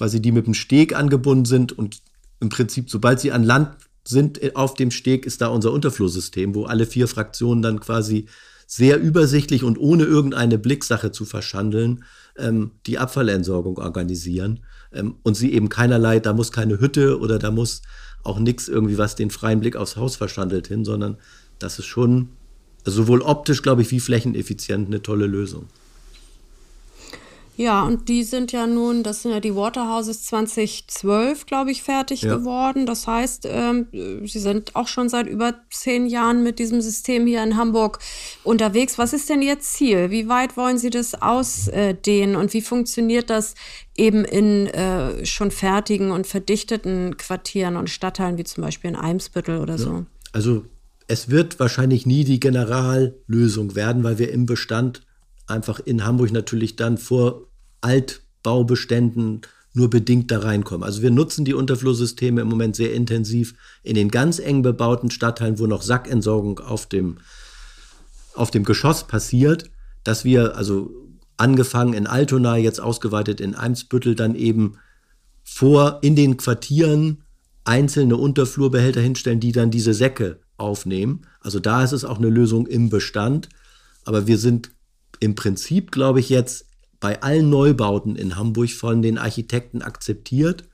quasi 0.00 0.22
die 0.22 0.32
mit 0.32 0.46
dem 0.46 0.54
Steg 0.54 0.96
angebunden 0.96 1.44
sind. 1.44 1.72
Und 1.72 2.00
im 2.40 2.48
Prinzip, 2.48 2.88
sobald 2.88 3.20
sie 3.20 3.32
an 3.32 3.44
Land 3.44 3.76
sind 4.02 4.56
auf 4.56 4.72
dem 4.72 4.90
Steg, 4.90 5.26
ist 5.26 5.42
da 5.42 5.48
unser 5.48 5.72
Unterflusssystem, 5.72 6.54
wo 6.54 6.64
alle 6.64 6.86
vier 6.86 7.06
Fraktionen 7.06 7.60
dann 7.60 7.80
quasi 7.80 8.24
sehr 8.66 8.98
übersichtlich 8.98 9.62
und 9.62 9.78
ohne 9.78 10.04
irgendeine 10.04 10.56
Blicksache 10.56 11.12
zu 11.12 11.26
verschandeln, 11.26 12.04
ähm, 12.38 12.70
die 12.86 12.96
Abfallentsorgung 12.96 13.76
organisieren 13.76 14.60
ähm, 14.90 15.16
und 15.22 15.34
sie 15.34 15.52
eben 15.52 15.68
keinerlei, 15.68 16.18
da 16.18 16.32
muss 16.32 16.50
keine 16.50 16.80
Hütte 16.80 17.20
oder 17.20 17.38
da 17.38 17.50
muss 17.50 17.82
auch 18.22 18.38
nichts 18.38 18.68
irgendwie, 18.68 18.96
was 18.96 19.16
den 19.16 19.30
freien 19.30 19.60
Blick 19.60 19.76
aufs 19.76 19.96
Haus 19.96 20.16
verschandelt 20.16 20.68
hin, 20.68 20.86
sondern 20.86 21.18
das 21.58 21.78
ist 21.78 21.86
schon 21.86 22.30
sowohl 22.86 23.20
optisch, 23.20 23.60
glaube 23.60 23.82
ich, 23.82 23.90
wie 23.90 24.00
flächeneffizient 24.00 24.86
eine 24.86 25.02
tolle 25.02 25.26
Lösung. 25.26 25.66
Ja, 27.60 27.82
und 27.82 28.08
die 28.08 28.24
sind 28.24 28.52
ja 28.52 28.66
nun, 28.66 29.02
das 29.02 29.20
sind 29.20 29.32
ja 29.32 29.40
die 29.40 29.54
Waterhouses 29.54 30.24
2012, 30.24 31.44
glaube 31.44 31.70
ich, 31.70 31.82
fertig 31.82 32.22
ja. 32.22 32.34
geworden. 32.34 32.86
Das 32.86 33.06
heißt, 33.06 33.46
ähm, 33.50 33.86
sie 33.92 34.38
sind 34.38 34.74
auch 34.74 34.88
schon 34.88 35.10
seit 35.10 35.26
über 35.26 35.52
zehn 35.70 36.06
Jahren 36.06 36.42
mit 36.42 36.58
diesem 36.58 36.80
System 36.80 37.26
hier 37.26 37.42
in 37.42 37.58
Hamburg 37.58 37.98
unterwegs. 38.44 38.96
Was 38.96 39.12
ist 39.12 39.28
denn 39.28 39.42
Ihr 39.42 39.60
Ziel? 39.60 40.10
Wie 40.10 40.26
weit 40.26 40.56
wollen 40.56 40.78
Sie 40.78 40.88
das 40.88 41.20
ausdehnen 41.20 42.34
und 42.34 42.54
wie 42.54 42.62
funktioniert 42.62 43.28
das 43.28 43.54
eben 43.94 44.24
in 44.24 44.68
äh, 44.68 45.26
schon 45.26 45.50
fertigen 45.50 46.12
und 46.12 46.26
verdichteten 46.26 47.18
Quartieren 47.18 47.76
und 47.76 47.90
Stadtteilen, 47.90 48.38
wie 48.38 48.44
zum 48.44 48.64
Beispiel 48.64 48.88
in 48.88 48.96
Eimsbüttel 48.96 49.58
oder 49.58 49.74
ja. 49.74 49.78
so? 49.78 50.06
Also 50.32 50.64
es 51.08 51.28
wird 51.28 51.60
wahrscheinlich 51.60 52.06
nie 52.06 52.24
die 52.24 52.40
Generallösung 52.40 53.74
werden, 53.74 54.02
weil 54.02 54.16
wir 54.16 54.32
im 54.32 54.46
Bestand 54.46 55.02
einfach 55.46 55.78
in 55.80 56.06
Hamburg 56.06 56.32
natürlich 56.32 56.76
dann 56.76 56.96
vor 56.96 57.49
Altbaubeständen 57.80 59.42
nur 59.72 59.88
bedingt 59.88 60.30
da 60.30 60.40
reinkommen. 60.40 60.84
Also 60.84 61.02
wir 61.02 61.10
nutzen 61.10 61.44
die 61.44 61.54
Unterflusssysteme 61.54 62.40
im 62.40 62.48
Moment 62.48 62.74
sehr 62.74 62.92
intensiv 62.92 63.54
in 63.82 63.94
den 63.94 64.10
ganz 64.10 64.38
eng 64.38 64.62
bebauten 64.62 65.10
Stadtteilen, 65.10 65.58
wo 65.58 65.66
noch 65.66 65.82
Sackentsorgung 65.82 66.58
auf 66.58 66.86
dem, 66.86 67.18
auf 68.34 68.50
dem 68.50 68.64
Geschoss 68.64 69.06
passiert, 69.06 69.70
dass 70.02 70.24
wir 70.24 70.56
also 70.56 70.90
angefangen 71.36 71.94
in 71.94 72.06
Altona, 72.06 72.56
jetzt 72.56 72.80
ausgeweitet 72.80 73.40
in 73.40 73.54
Eimsbüttel, 73.54 74.14
dann 74.14 74.34
eben 74.34 74.76
vor 75.44 76.00
in 76.02 76.16
den 76.16 76.36
Quartieren 76.36 77.22
einzelne 77.64 78.16
Unterflurbehälter 78.16 79.00
hinstellen, 79.00 79.40
die 79.40 79.52
dann 79.52 79.70
diese 79.70 79.94
Säcke 79.94 80.40
aufnehmen. 80.56 81.22
Also 81.40 81.60
da 81.60 81.84
ist 81.84 81.92
es 81.92 82.04
auch 82.04 82.18
eine 82.18 82.28
Lösung 82.28 82.66
im 82.66 82.90
Bestand. 82.90 83.48
Aber 84.04 84.26
wir 84.26 84.38
sind 84.38 84.70
im 85.20 85.34
Prinzip, 85.34 85.92
glaube 85.92 86.20
ich, 86.20 86.28
jetzt 86.28 86.66
bei 87.00 87.22
allen 87.22 87.50
Neubauten 87.50 88.16
in 88.16 88.36
Hamburg 88.36 88.70
von 88.70 89.02
den 89.02 89.18
Architekten 89.18 89.82
akzeptiert 89.82 90.64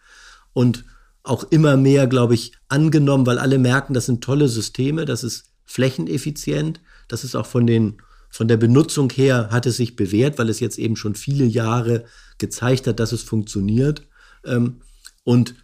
und 0.53 0.85
auch 1.23 1.45
immer 1.45 1.77
mehr, 1.77 2.07
glaube 2.07 2.35
ich, 2.35 2.53
angenommen, 2.69 3.27
weil 3.27 3.39
alle 3.39 3.59
merken, 3.59 3.95
das 3.95 4.07
sind 4.07 4.23
tolle 4.23 4.49
Systeme, 4.49 5.05
das 5.05 5.25
ist 5.25 5.51
flächeneffizient, 5.65 6.81
das 7.09 7.25
ist 7.25 7.35
auch 7.35 7.47
von 7.47 7.67
den 7.67 7.97
von 8.29 8.49
der 8.49 8.59
Benutzung 8.59 9.09
her 9.11 9.49
hat 9.51 9.65
es 9.65 9.79
sich 9.79 9.97
bewährt, 9.97 10.39
weil 10.39 10.51
es 10.51 10.61
jetzt 10.61 10.79
eben 10.79 10.97
schon 10.97 11.15
viele 11.15 11.47
Jahre 11.47 12.05
gezeigt 12.37 12.87
hat, 12.87 13.01
dass 13.01 13.13
es 13.13 13.23
funktioniert. 13.23 14.03
Ähm, 14.45 14.83
und 15.25 15.55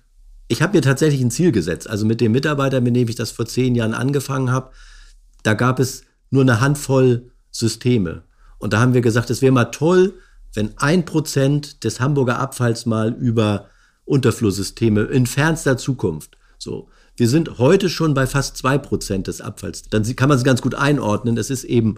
ich 0.48 0.62
habe 0.62 0.76
mir 0.76 0.82
tatsächlich 0.82 1.20
ein 1.20 1.30
Ziel 1.30 1.52
gesetzt. 1.52 1.90
Also 1.90 2.06
mit 2.06 2.22
dem 2.22 2.32
Mitarbeiter, 2.32 2.80
mit 2.80 2.96
dem 2.96 3.08
ich 3.08 3.14
das 3.14 3.30
vor 3.30 3.44
zehn 3.44 3.74
Jahren 3.74 3.92
angefangen 3.92 4.50
habe, 4.50 4.70
da 5.42 5.52
gab 5.52 5.80
es 5.80 6.04
nur 6.30 6.42
eine 6.42 6.60
Handvoll 6.60 7.30
Systeme. 7.50 8.22
Und 8.58 8.72
da 8.72 8.80
haben 8.80 8.94
wir 8.94 9.02
gesagt, 9.02 9.28
es 9.28 9.42
wäre 9.42 9.52
mal 9.52 9.66
toll, 9.66 10.14
wenn 10.54 10.76
ein 10.76 11.04
Prozent 11.04 11.84
des 11.84 12.00
Hamburger 12.00 12.38
Abfalls 12.38 12.86
mal 12.86 13.12
über 13.12 13.68
Unterflusssysteme 14.04 15.02
in 15.02 15.26
fernster 15.26 15.76
Zukunft. 15.76 16.36
So. 16.58 16.88
Wir 17.16 17.28
sind 17.28 17.58
heute 17.58 17.90
schon 17.90 18.14
bei 18.14 18.26
fast 18.26 18.56
zwei 18.56 18.78
Prozent 18.78 19.26
des 19.26 19.40
Abfalls. 19.40 19.82
Dann 19.90 20.04
kann 20.16 20.28
man 20.28 20.38
es 20.38 20.44
ganz 20.44 20.62
gut 20.62 20.74
einordnen. 20.74 21.36
Es 21.36 21.50
ist 21.50 21.64
eben 21.64 21.96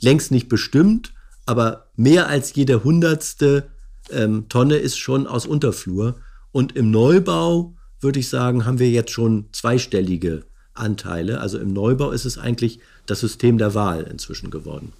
längst 0.00 0.30
nicht 0.30 0.48
bestimmt, 0.48 1.12
aber 1.44 1.88
mehr 1.94 2.28
als 2.28 2.54
jede 2.54 2.82
hundertste 2.82 3.68
ähm, 4.10 4.48
Tonne 4.48 4.76
ist 4.76 4.98
schon 4.98 5.26
aus 5.26 5.46
Unterflur. 5.46 6.16
Und 6.52 6.74
im 6.74 6.90
Neubau 6.90 7.74
würde 8.00 8.18
ich 8.18 8.28
sagen, 8.28 8.64
haben 8.64 8.78
wir 8.78 8.90
jetzt 8.90 9.10
schon 9.10 9.46
zweistellige 9.52 10.44
Anteile. 10.74 11.40
Also 11.40 11.58
im 11.58 11.72
Neubau 11.72 12.10
ist 12.10 12.24
es 12.24 12.38
eigentlich 12.38 12.80
das 13.06 13.20
System 13.20 13.58
der 13.58 13.74
Wahl 13.74 14.04
inzwischen 14.04 14.50
geworden. 14.50 14.92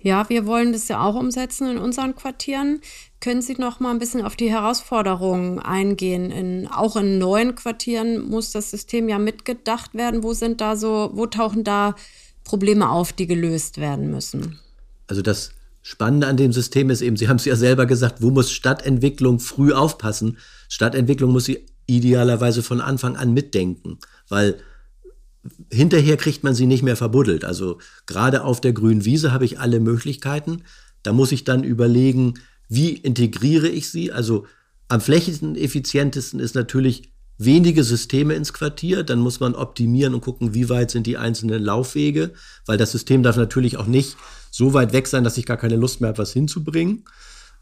Ja, 0.00 0.28
wir 0.28 0.44
wollen 0.46 0.72
das 0.72 0.88
ja 0.88 1.02
auch 1.02 1.14
umsetzen 1.14 1.68
in 1.70 1.78
unseren 1.78 2.14
Quartieren. 2.14 2.80
Können 3.20 3.40
Sie 3.40 3.54
noch 3.54 3.80
mal 3.80 3.90
ein 3.90 3.98
bisschen 3.98 4.22
auf 4.22 4.36
die 4.36 4.50
Herausforderungen 4.50 5.58
eingehen? 5.58 6.30
In, 6.30 6.68
auch 6.68 6.96
in 6.96 7.18
neuen 7.18 7.54
Quartieren 7.54 8.28
muss 8.28 8.50
das 8.50 8.70
System 8.70 9.08
ja 9.08 9.18
mitgedacht 9.18 9.94
werden. 9.94 10.22
Wo 10.22 10.34
sind 10.34 10.60
da 10.60 10.76
so, 10.76 11.10
wo 11.14 11.24
tauchen 11.26 11.64
da 11.64 11.94
Probleme 12.44 12.90
auf, 12.90 13.14
die 13.14 13.26
gelöst 13.26 13.78
werden 13.78 14.10
müssen? 14.10 14.58
Also 15.06 15.22
das 15.22 15.52
Spannende 15.80 16.26
an 16.26 16.36
dem 16.36 16.52
System 16.52 16.90
ist 16.90 17.00
eben, 17.00 17.16
Sie 17.16 17.28
haben 17.28 17.36
es 17.36 17.44
ja 17.44 17.56
selber 17.56 17.86
gesagt, 17.86 18.20
wo 18.20 18.30
muss 18.30 18.50
Stadtentwicklung 18.50 19.40
früh 19.40 19.72
aufpassen? 19.72 20.38
Stadtentwicklung 20.68 21.32
muss 21.32 21.46
sie 21.46 21.66
idealerweise 21.86 22.62
von 22.62 22.80
Anfang 22.80 23.16
an 23.16 23.34
mitdenken, 23.34 23.98
weil 24.28 24.58
hinterher 25.70 26.16
kriegt 26.16 26.44
man 26.44 26.54
sie 26.54 26.66
nicht 26.66 26.82
mehr 26.82 26.96
verbuddelt. 26.96 27.44
Also 27.44 27.78
gerade 28.06 28.44
auf 28.44 28.60
der 28.60 28.72
grünen 28.72 29.04
Wiese 29.04 29.32
habe 29.32 29.44
ich 29.44 29.58
alle 29.58 29.80
Möglichkeiten. 29.80 30.62
Da 31.02 31.12
muss 31.12 31.32
ich 31.32 31.44
dann 31.44 31.64
überlegen, 31.64 32.34
wie 32.68 32.90
integriere 32.90 33.68
ich 33.68 33.90
sie. 33.90 34.12
Also 34.12 34.46
am 34.88 35.00
flächeneffizientesten 35.00 36.40
ist 36.40 36.54
natürlich 36.54 37.12
wenige 37.36 37.84
Systeme 37.84 38.34
ins 38.34 38.52
Quartier. 38.52 39.02
Dann 39.02 39.18
muss 39.18 39.40
man 39.40 39.54
optimieren 39.54 40.14
und 40.14 40.22
gucken, 40.22 40.54
wie 40.54 40.68
weit 40.68 40.90
sind 40.90 41.06
die 41.06 41.18
einzelnen 41.18 41.62
Laufwege, 41.62 42.32
weil 42.66 42.78
das 42.78 42.92
System 42.92 43.22
darf 43.22 43.36
natürlich 43.36 43.76
auch 43.76 43.86
nicht 43.86 44.16
so 44.50 44.72
weit 44.72 44.92
weg 44.92 45.06
sein, 45.08 45.24
dass 45.24 45.36
ich 45.36 45.46
gar 45.46 45.56
keine 45.56 45.76
Lust 45.76 46.00
mehr 46.00 46.08
habe, 46.08 46.18
was 46.18 46.32
hinzubringen. 46.32 47.04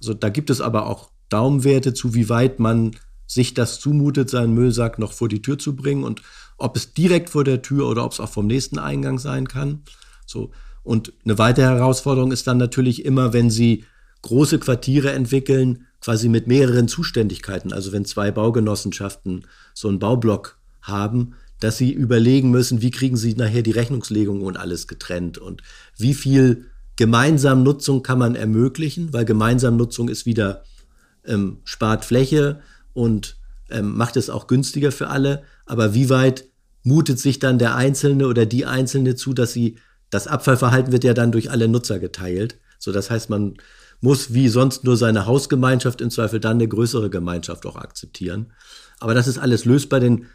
Also 0.00 0.14
da 0.14 0.28
gibt 0.28 0.50
es 0.50 0.60
aber 0.60 0.86
auch 0.86 1.10
Daumenwerte 1.28 1.94
zu, 1.94 2.14
wie 2.14 2.28
weit 2.28 2.58
man 2.58 2.92
sich 3.26 3.54
das 3.54 3.80
zumutet, 3.80 4.30
seinen 4.30 4.54
Müllsack 4.54 4.98
noch 4.98 5.12
vor 5.12 5.28
die 5.28 5.42
Tür 5.42 5.58
zu 5.58 5.74
bringen 5.74 6.04
und 6.04 6.22
ob 6.58 6.76
es 6.76 6.94
direkt 6.94 7.30
vor 7.30 7.44
der 7.44 7.62
Tür 7.62 7.88
oder 7.88 8.04
ob 8.04 8.12
es 8.12 8.20
auch 8.20 8.28
vom 8.28 8.46
nächsten 8.46 8.78
Eingang 8.78 9.18
sein 9.18 9.48
kann. 9.48 9.82
So. 10.26 10.50
Und 10.82 11.12
eine 11.24 11.38
weitere 11.38 11.66
Herausforderung 11.66 12.32
ist 12.32 12.46
dann 12.46 12.58
natürlich 12.58 13.04
immer, 13.04 13.32
wenn 13.32 13.50
Sie 13.50 13.84
große 14.22 14.58
Quartiere 14.58 15.12
entwickeln, 15.12 15.86
quasi 16.00 16.28
mit 16.28 16.46
mehreren 16.46 16.88
Zuständigkeiten. 16.88 17.72
Also 17.72 17.92
wenn 17.92 18.04
zwei 18.04 18.30
Baugenossenschaften 18.30 19.46
so 19.74 19.88
einen 19.88 19.98
Baublock 19.98 20.58
haben, 20.80 21.34
dass 21.60 21.76
sie 21.76 21.92
überlegen 21.92 22.50
müssen, 22.50 22.82
wie 22.82 22.90
kriegen 22.90 23.16
sie 23.16 23.34
nachher 23.34 23.62
die 23.62 23.70
Rechnungslegung 23.70 24.42
und 24.42 24.56
alles 24.56 24.88
getrennt 24.88 25.38
und 25.38 25.62
wie 25.96 26.14
viel 26.14 26.66
gemeinsam 26.96 27.62
Nutzung 27.62 28.02
kann 28.02 28.18
man 28.18 28.34
ermöglichen, 28.34 29.12
weil 29.12 29.24
gemeinsam 29.24 29.76
Nutzung 29.76 30.08
ist 30.08 30.26
wieder 30.26 30.64
ähm, 31.24 31.58
spart 31.64 32.04
Fläche 32.04 32.60
und 32.94 33.36
ähm, 33.70 33.96
macht 33.96 34.16
es 34.16 34.30
auch 34.30 34.46
günstiger 34.46 34.92
für 34.92 35.08
alle. 35.08 35.42
Aber 35.66 35.94
wie 35.94 36.10
weit 36.10 36.44
mutet 36.82 37.18
sich 37.18 37.38
dann 37.38 37.58
der 37.58 37.76
Einzelne 37.76 38.26
oder 38.26 38.46
die 38.46 38.66
Einzelne 38.66 39.14
zu, 39.14 39.32
dass 39.32 39.52
sie, 39.52 39.76
das 40.10 40.26
Abfallverhalten 40.26 40.92
wird 40.92 41.04
ja 41.04 41.14
dann 41.14 41.32
durch 41.32 41.50
alle 41.50 41.68
Nutzer 41.68 41.98
geteilt. 41.98 42.58
So, 42.78 42.92
das 42.92 43.10
heißt, 43.10 43.30
man 43.30 43.54
muss 44.00 44.34
wie 44.34 44.48
sonst 44.48 44.84
nur 44.84 44.96
seine 44.96 45.26
Hausgemeinschaft 45.26 46.00
im 46.00 46.10
Zweifel 46.10 46.40
dann 46.40 46.56
eine 46.56 46.68
größere 46.68 47.08
Gemeinschaft 47.08 47.64
auch 47.66 47.76
akzeptieren. 47.76 48.52
Aber 48.98 49.14
das 49.14 49.28
ist 49.28 49.38
alles 49.38 49.64
lösbar, 49.64 50.00
denn 50.00 50.26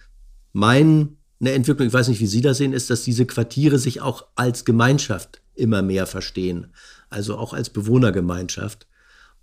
mein, 0.54 1.17
eine 1.39 1.52
Entwicklung, 1.52 1.88
ich 1.88 1.93
weiß 1.93 2.08
nicht, 2.08 2.22
wie 2.22 2.28
Sie 2.28 2.41
das 2.41 2.58
sehen, 2.58 2.74
ist, 2.74 2.89
dass 2.89 3.04
diese 3.04 3.26
Quartiere 3.26 3.78
sich 3.78 4.02
auch 4.02 4.26
als 4.36 4.65
Gemeinschaft 4.65 5.41
immer 5.54 5.82
mehr 5.82 6.08
verstehen. 6.08 6.67
Also 7.10 7.38
auch 7.38 7.54
als 7.54 7.70
Bewohnergemeinschaft. 7.70 8.88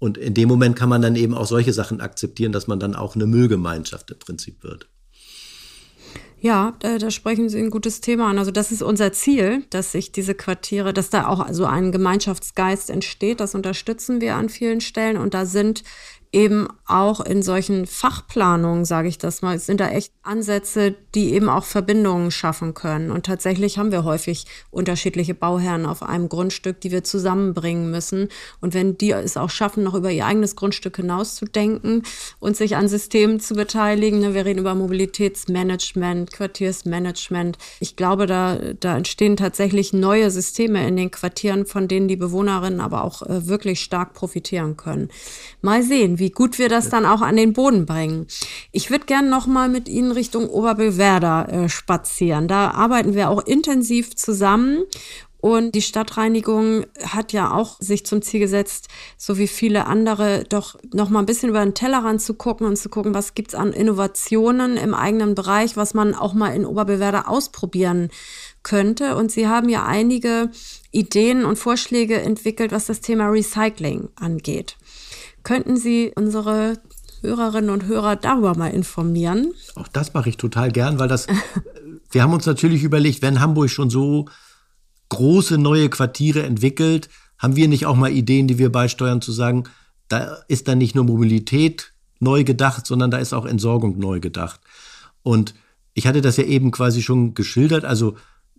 Und 0.04 0.18
in 0.18 0.34
dem 0.34 0.50
Moment 0.50 0.76
kann 0.76 0.90
man 0.90 1.00
dann 1.00 1.16
eben 1.16 1.32
auch 1.32 1.46
solche 1.46 1.72
Sachen 1.72 2.02
akzeptieren, 2.02 2.52
dass 2.52 2.66
man 2.66 2.78
dann 2.78 2.94
auch 2.94 3.14
eine 3.14 3.24
Müllgemeinschaft 3.24 4.10
im 4.10 4.18
Prinzip 4.18 4.62
wird. 4.62 4.86
Ja, 6.42 6.74
da, 6.80 6.98
da, 6.98 7.10
sprechen 7.10 7.48
Sie 7.48 7.58
ein 7.58 7.70
gutes 7.70 8.02
Thema 8.02 8.28
an. 8.28 8.38
Also 8.38 8.50
das 8.50 8.70
ist 8.70 8.82
unser 8.82 9.14
Ziel, 9.14 9.64
dass 9.70 9.92
sich 9.92 10.12
diese 10.12 10.34
Quartiere, 10.34 10.92
dass 10.92 11.08
da 11.08 11.26
auch 11.26 11.46
so 11.52 11.64
ein 11.64 11.90
Gemeinschaftsgeist 11.90 12.90
entsteht. 12.90 13.40
Das 13.40 13.54
unterstützen 13.54 14.20
wir 14.20 14.34
an 14.34 14.50
vielen 14.50 14.82
Stellen. 14.82 15.16
Und 15.16 15.32
da 15.32 15.46
sind 15.46 15.84
eben 16.34 16.68
auch 16.86 17.20
in 17.20 17.42
solchen 17.42 17.86
Fachplanungen, 17.86 18.84
sage 18.84 19.08
ich 19.08 19.18
das 19.18 19.40
mal, 19.40 19.58
sind 19.58 19.80
da 19.80 19.88
echt 19.88 20.12
Ansätze, 20.22 20.94
die 21.14 21.32
eben 21.32 21.48
auch 21.48 21.64
Verbindungen 21.64 22.30
schaffen 22.30 22.74
können. 22.74 23.10
Und 23.10 23.24
tatsächlich 23.24 23.78
haben 23.78 23.92
wir 23.92 24.04
häufig 24.04 24.44
unterschiedliche 24.70 25.34
Bauherren 25.34 25.86
auf 25.86 26.02
einem 26.02 26.28
Grundstück, 26.28 26.80
die 26.80 26.90
wir 26.90 27.04
zusammenbringen 27.04 27.90
müssen. 27.90 28.28
Und 28.60 28.74
wenn 28.74 28.98
die 28.98 29.12
es 29.12 29.36
auch 29.36 29.48
schaffen, 29.48 29.84
noch 29.84 29.94
über 29.94 30.10
ihr 30.10 30.26
eigenes 30.26 30.56
Grundstück 30.56 30.96
hinauszudenken 30.96 32.02
und 32.40 32.56
sich 32.56 32.76
an 32.76 32.88
Systemen 32.88 33.38
zu 33.38 33.54
beteiligen, 33.54 34.18
ne, 34.18 34.34
wir 34.34 34.44
reden 34.44 34.60
über 34.60 34.74
Mobilitätsmanagement, 34.74 36.32
Quartiersmanagement. 36.32 37.58
Ich 37.80 37.96
glaube, 37.96 38.26
da, 38.26 38.58
da 38.80 38.96
entstehen 38.96 39.36
tatsächlich 39.36 39.92
neue 39.92 40.30
Systeme 40.30 40.86
in 40.86 40.96
den 40.96 41.10
Quartieren, 41.10 41.64
von 41.64 41.86
denen 41.86 42.08
die 42.08 42.16
Bewohnerinnen 42.16 42.80
aber 42.80 43.04
auch 43.04 43.22
äh, 43.22 43.46
wirklich 43.46 43.80
stark 43.80 44.14
profitieren 44.14 44.76
können. 44.76 45.08
Mal 45.62 45.82
sehen, 45.82 46.18
wie 46.18 46.23
wie 46.24 46.30
gut 46.30 46.58
wir 46.58 46.70
das 46.70 46.88
dann 46.88 47.04
auch 47.04 47.20
an 47.20 47.36
den 47.36 47.52
Boden 47.52 47.84
bringen. 47.84 48.26
Ich 48.72 48.90
würde 48.90 49.04
gerne 49.04 49.28
noch 49.28 49.46
mal 49.46 49.68
mit 49.68 49.90
Ihnen 49.90 50.10
Richtung 50.10 50.48
Oberbillwerder 50.48 51.48
äh, 51.52 51.68
spazieren. 51.68 52.48
Da 52.48 52.70
arbeiten 52.70 53.12
wir 53.14 53.28
auch 53.28 53.44
intensiv 53.44 54.16
zusammen 54.16 54.84
Und 55.44 55.74
die 55.74 55.82
Stadtreinigung 55.82 56.86
hat 57.02 57.34
ja 57.34 57.52
auch 57.52 57.78
sich 57.78 58.06
zum 58.06 58.22
Ziel 58.22 58.40
gesetzt, 58.40 58.88
so 59.18 59.36
wie 59.36 59.46
viele 59.46 59.84
andere, 59.86 60.44
doch 60.48 60.76
noch 60.94 61.10
mal 61.10 61.18
ein 61.18 61.26
bisschen 61.26 61.50
über 61.50 61.62
den 61.62 61.74
Tellerrand 61.74 62.22
zu 62.22 62.32
gucken 62.32 62.66
und 62.66 62.78
zu 62.78 62.88
gucken, 62.88 63.12
was 63.12 63.34
gibt's 63.34 63.54
an 63.54 63.74
Innovationen 63.74 64.78
im 64.78 64.94
eigenen 64.94 65.34
Bereich, 65.34 65.76
was 65.76 65.92
man 65.92 66.14
auch 66.14 66.32
mal 66.32 66.54
in 66.56 66.64
Oberbewerder 66.64 67.28
ausprobieren 67.28 68.08
könnte. 68.62 69.16
Und 69.16 69.32
sie 69.32 69.46
haben 69.46 69.68
ja 69.68 69.84
einige 69.84 70.50
Ideen 70.92 71.44
und 71.44 71.58
Vorschläge 71.58 72.22
entwickelt, 72.22 72.72
was 72.72 72.86
das 72.86 73.02
Thema 73.02 73.28
Recycling 73.28 74.08
angeht. 74.16 74.78
Könnten 75.44 75.76
Sie 75.76 76.10
unsere 76.16 76.78
Hörerinnen 77.20 77.70
und 77.70 77.86
Hörer 77.86 78.16
darüber 78.16 78.56
mal 78.56 78.68
informieren? 78.68 79.52
Auch 79.76 79.88
das 79.88 80.14
mache 80.14 80.30
ich 80.30 80.38
total 80.38 80.72
gern, 80.72 80.98
weil 80.98 81.08
das, 81.08 81.26
wir 82.10 82.22
haben 82.22 82.32
uns 82.32 82.46
natürlich 82.46 82.82
überlegt, 82.82 83.22
wenn 83.22 83.40
Hamburg 83.40 83.70
schon 83.70 83.90
so 83.90 84.26
große 85.10 85.58
neue 85.58 85.90
Quartiere 85.90 86.42
entwickelt, 86.42 87.08
haben 87.38 87.56
wir 87.56 87.68
nicht 87.68 87.86
auch 87.86 87.94
mal 87.94 88.10
Ideen, 88.10 88.48
die 88.48 88.58
wir 88.58 88.72
beisteuern, 88.72 89.20
zu 89.20 89.32
sagen, 89.32 89.64
da 90.08 90.38
ist 90.48 90.66
dann 90.66 90.78
nicht 90.78 90.94
nur 90.94 91.04
Mobilität 91.04 91.92
neu 92.20 92.44
gedacht, 92.44 92.86
sondern 92.86 93.10
da 93.10 93.18
ist 93.18 93.34
auch 93.34 93.44
Entsorgung 93.44 93.98
neu 93.98 94.20
gedacht. 94.20 94.60
Und 95.22 95.54
ich 95.92 96.06
hatte 96.06 96.22
das 96.22 96.36
ja 96.38 96.44
eben 96.44 96.70
quasi 96.70 97.02
schon 97.02 97.34
geschildert. 97.34 97.84
Also 97.84 98.16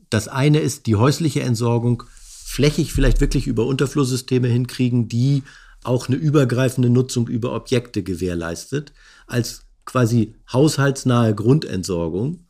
das 0.09 0.27
eine 0.27 0.59
ist 0.59 0.85
die 0.85 0.95
häusliche 0.95 1.41
Entsorgung, 1.41 2.03
flächig 2.45 2.93
vielleicht 2.93 3.21
wirklich 3.21 3.47
über 3.47 3.65
Unterflusssysteme 3.65 4.47
hinkriegen, 4.47 5.09
die 5.09 5.43
auch 5.85 6.07
eine 6.07 6.17
übergreifende 6.17 6.89
Nutzung 6.89 7.27
über 7.27 7.53
Objekte 7.53 8.03
gewährleistet, 8.03 8.93
als 9.27 9.63
quasi 9.85 10.35
haushaltsnahe 10.51 11.35
Grundentsorgung, 11.35 12.45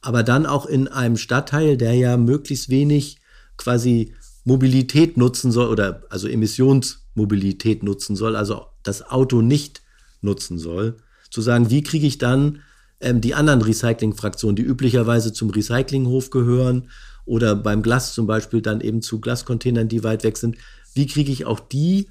aber 0.00 0.22
dann 0.22 0.46
auch 0.46 0.66
in 0.66 0.88
einem 0.88 1.16
Stadtteil, 1.16 1.76
der 1.76 1.94
ja 1.94 2.16
möglichst 2.16 2.68
wenig 2.68 3.20
quasi 3.56 4.14
Mobilität 4.44 5.16
nutzen 5.16 5.52
soll 5.52 5.68
oder 5.68 6.04
also 6.08 6.28
Emissionsmobilität 6.28 7.82
nutzen 7.82 8.16
soll, 8.16 8.36
also 8.36 8.66
das 8.82 9.02
Auto 9.02 9.42
nicht 9.42 9.82
nutzen 10.22 10.58
soll, 10.58 10.96
zu 11.30 11.42
sagen, 11.42 11.70
wie 11.70 11.82
kriege 11.82 12.06
ich 12.06 12.18
dann 12.18 12.62
ähm, 13.00 13.20
die 13.20 13.34
anderen 13.34 13.60
Recyclingfraktionen, 13.60 14.56
die 14.56 14.62
üblicherweise 14.62 15.32
zum 15.32 15.50
Recyclinghof 15.50 16.30
gehören 16.30 16.88
oder 17.26 17.54
beim 17.54 17.82
Glas 17.82 18.14
zum 18.14 18.26
Beispiel 18.26 18.62
dann 18.62 18.80
eben 18.80 19.02
zu 19.02 19.20
Glascontainern, 19.20 19.88
die 19.88 20.02
weit 20.02 20.24
weg 20.24 20.38
sind, 20.38 20.56
wie 20.94 21.06
kriege 21.06 21.30
ich 21.30 21.44
auch 21.44 21.60
die 21.60 22.08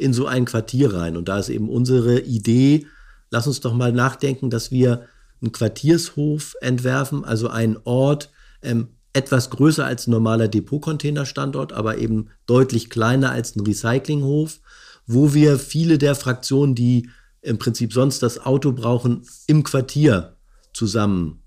in 0.00 0.12
so 0.12 0.26
ein 0.26 0.44
Quartier 0.44 0.94
rein? 0.94 1.16
Und 1.16 1.28
da 1.28 1.38
ist 1.38 1.48
eben 1.48 1.68
unsere 1.68 2.20
Idee, 2.20 2.86
lass 3.30 3.46
uns 3.46 3.60
doch 3.60 3.74
mal 3.74 3.92
nachdenken, 3.92 4.50
dass 4.50 4.70
wir 4.70 5.06
einen 5.40 5.52
Quartiershof 5.52 6.54
entwerfen, 6.60 7.24
also 7.24 7.48
einen 7.48 7.76
Ort, 7.84 8.30
ähm, 8.62 8.88
etwas 9.12 9.50
größer 9.50 9.84
als 9.84 10.06
ein 10.06 10.12
normaler 10.12 10.48
Depotcontainerstandort, 10.48 11.72
aber 11.72 11.98
eben 11.98 12.28
deutlich 12.46 12.90
kleiner 12.90 13.30
als 13.30 13.56
ein 13.56 13.60
Recyclinghof, 13.60 14.60
wo 15.06 15.34
wir 15.34 15.58
viele 15.58 15.98
der 15.98 16.14
Fraktionen, 16.14 16.74
die 16.74 17.10
im 17.42 17.58
Prinzip 17.58 17.92
sonst 17.92 18.22
das 18.22 18.44
Auto 18.44 18.72
brauchen, 18.72 19.22
im 19.46 19.64
Quartier 19.64 20.36
zusammen 20.72 21.42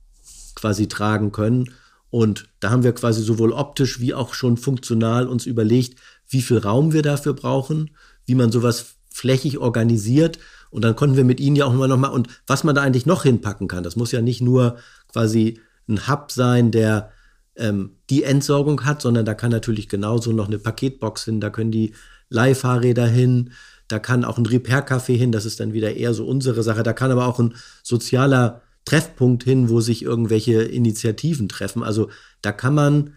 quasi 0.55 0.87
tragen 0.87 1.31
können. 1.31 1.71
Und 2.09 2.49
da 2.59 2.69
haben 2.69 2.83
wir 2.83 2.93
quasi 2.93 3.23
sowohl 3.23 3.53
optisch 3.53 3.99
wie 3.99 4.13
auch 4.13 4.33
schon 4.33 4.57
funktional 4.57 5.27
uns 5.27 5.45
überlegt, 5.45 5.99
wie 6.27 6.41
viel 6.41 6.57
Raum 6.57 6.93
wir 6.93 7.01
dafür 7.01 7.33
brauchen, 7.33 7.91
wie 8.25 8.35
man 8.35 8.51
sowas 8.51 8.95
flächig 9.09 9.59
organisiert. 9.59 10.39
Und 10.69 10.83
dann 10.83 10.95
konnten 10.95 11.17
wir 11.17 11.23
mit 11.23 11.39
ihnen 11.39 11.55
ja 11.55 11.65
auch 11.65 11.73
immer 11.73 11.87
noch 11.87 11.97
mal, 11.97 12.07
und 12.07 12.27
was 12.47 12.63
man 12.63 12.75
da 12.75 12.81
eigentlich 12.81 13.05
noch 13.05 13.23
hinpacken 13.23 13.67
kann. 13.67 13.83
Das 13.83 13.95
muss 13.95 14.11
ja 14.11 14.21
nicht 14.21 14.41
nur 14.41 14.77
quasi 15.11 15.59
ein 15.87 16.07
Hub 16.07 16.31
sein, 16.31 16.71
der 16.71 17.11
ähm, 17.55 17.97
die 18.09 18.23
Entsorgung 18.23 18.85
hat, 18.85 19.01
sondern 19.01 19.25
da 19.25 19.33
kann 19.33 19.51
natürlich 19.51 19.89
genauso 19.89 20.31
noch 20.31 20.47
eine 20.47 20.57
Paketbox 20.57 21.25
hin, 21.25 21.39
da 21.39 21.49
können 21.49 21.71
die 21.71 21.93
Leihfahrräder 22.29 23.05
hin, 23.05 23.51
da 23.87 23.99
kann 23.99 24.25
auch 24.25 24.37
ein 24.37 24.45
Repair-Café 24.45 25.15
hin, 25.15 25.31
das 25.31 25.45
ist 25.45 25.59
dann 25.59 25.73
wieder 25.73 25.95
eher 25.95 26.13
so 26.13 26.25
unsere 26.25 26.63
Sache. 26.63 26.83
Da 26.83 26.93
kann 26.93 27.11
aber 27.11 27.27
auch 27.27 27.39
ein 27.39 27.53
sozialer 27.83 28.61
Treffpunkt 28.85 29.43
hin, 29.43 29.69
wo 29.69 29.81
sich 29.81 30.01
irgendwelche 30.01 30.63
Initiativen 30.63 31.47
treffen. 31.47 31.83
Also 31.83 32.09
da 32.41 32.51
kann 32.51 32.73
man 32.73 33.13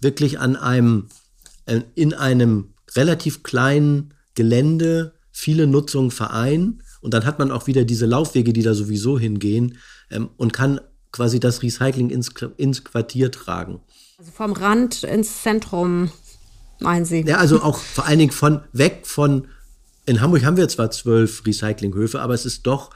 wirklich 0.00 0.38
an 0.38 0.56
einem, 0.56 1.08
äh, 1.66 1.80
in 1.94 2.14
einem 2.14 2.74
relativ 2.96 3.42
kleinen 3.42 4.14
Gelände 4.34 5.14
viele 5.30 5.66
Nutzungen 5.66 6.10
vereinen. 6.10 6.82
Und 7.00 7.14
dann 7.14 7.24
hat 7.24 7.38
man 7.38 7.50
auch 7.50 7.66
wieder 7.66 7.84
diese 7.84 8.06
Laufwege, 8.06 8.52
die 8.52 8.62
da 8.62 8.74
sowieso 8.74 9.18
hingehen 9.18 9.78
ähm, 10.10 10.30
und 10.36 10.52
kann 10.52 10.80
quasi 11.12 11.38
das 11.38 11.62
Recycling 11.62 12.10
ins, 12.10 12.30
ins 12.56 12.84
Quartier 12.84 13.30
tragen. 13.30 13.80
Also 14.18 14.32
vom 14.32 14.52
Rand 14.52 15.04
ins 15.04 15.42
Zentrum, 15.42 16.10
meinen 16.80 17.04
Sie? 17.04 17.22
Ja, 17.26 17.38
also 17.38 17.62
auch 17.62 17.78
vor 17.78 18.06
allen 18.06 18.18
Dingen 18.18 18.32
von 18.32 18.60
weg 18.72 19.02
von 19.04 19.48
in 20.06 20.20
Hamburg 20.20 20.44
haben 20.44 20.56
wir 20.56 20.68
zwar 20.68 20.90
zwölf 20.90 21.46
Recyclinghöfe, 21.46 22.20
aber 22.20 22.34
es 22.34 22.44
ist 22.44 22.66
doch 22.66 22.90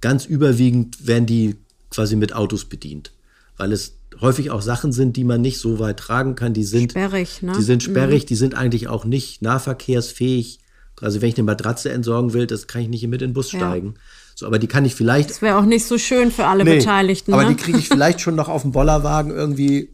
ganz 0.00 0.26
überwiegend 0.26 1.06
werden 1.06 1.26
die 1.26 1.56
quasi 1.90 2.16
mit 2.16 2.34
Autos 2.34 2.66
bedient, 2.66 3.12
weil 3.56 3.72
es 3.72 3.96
häufig 4.20 4.50
auch 4.50 4.62
Sachen 4.62 4.92
sind, 4.92 5.16
die 5.16 5.24
man 5.24 5.40
nicht 5.40 5.58
so 5.58 5.78
weit 5.78 5.98
tragen 5.98 6.34
kann. 6.34 6.54
Die 6.54 6.64
sind 6.64 6.92
sperrig, 6.92 7.42
ne? 7.42 7.52
Die 7.56 7.62
sind 7.62 7.82
sperrig, 7.82 8.24
mhm. 8.24 8.26
die 8.26 8.34
sind 8.36 8.54
eigentlich 8.54 8.88
auch 8.88 9.04
nicht 9.04 9.42
nahverkehrsfähig. 9.42 10.60
Also 11.02 11.20
wenn 11.20 11.28
ich 11.28 11.36
eine 11.36 11.44
Matratze 11.44 11.90
entsorgen 11.90 12.32
will, 12.32 12.46
das 12.46 12.66
kann 12.66 12.82
ich 12.82 12.88
nicht 12.88 13.06
mit 13.06 13.22
in 13.22 13.30
den 13.30 13.34
Bus 13.34 13.52
ja. 13.52 13.58
steigen. 13.58 13.94
So, 14.34 14.46
aber 14.46 14.58
die 14.58 14.66
kann 14.66 14.84
ich 14.84 14.94
vielleicht. 14.94 15.30
Das 15.30 15.42
wäre 15.42 15.58
auch 15.58 15.64
nicht 15.64 15.84
so 15.84 15.98
schön 15.98 16.30
für 16.30 16.46
alle 16.46 16.64
nee, 16.64 16.78
Beteiligten. 16.78 17.32
Aber 17.32 17.44
ne? 17.44 17.50
die 17.50 17.56
kriege 17.56 17.78
ich 17.78 17.88
vielleicht 17.90 18.20
schon 18.20 18.34
noch 18.34 18.48
auf 18.48 18.62
dem 18.62 18.72
Bollerwagen 18.72 19.32
irgendwie 19.32 19.90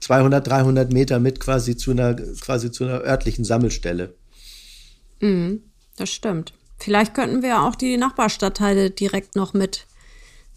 200, 0.00 0.46
300 0.46 0.92
Meter 0.92 1.18
mit 1.18 1.40
quasi 1.40 1.76
zu 1.76 1.90
einer, 1.90 2.14
quasi 2.14 2.70
zu 2.70 2.84
einer 2.84 3.00
örtlichen 3.00 3.44
Sammelstelle. 3.44 4.14
Mhm, 5.20 5.62
das 5.96 6.10
stimmt. 6.10 6.52
Vielleicht 6.78 7.14
könnten 7.14 7.42
wir 7.42 7.62
auch 7.62 7.74
die 7.74 7.96
Nachbarstadtteile 7.96 8.90
direkt 8.90 9.36
noch 9.36 9.54
mit 9.54 9.86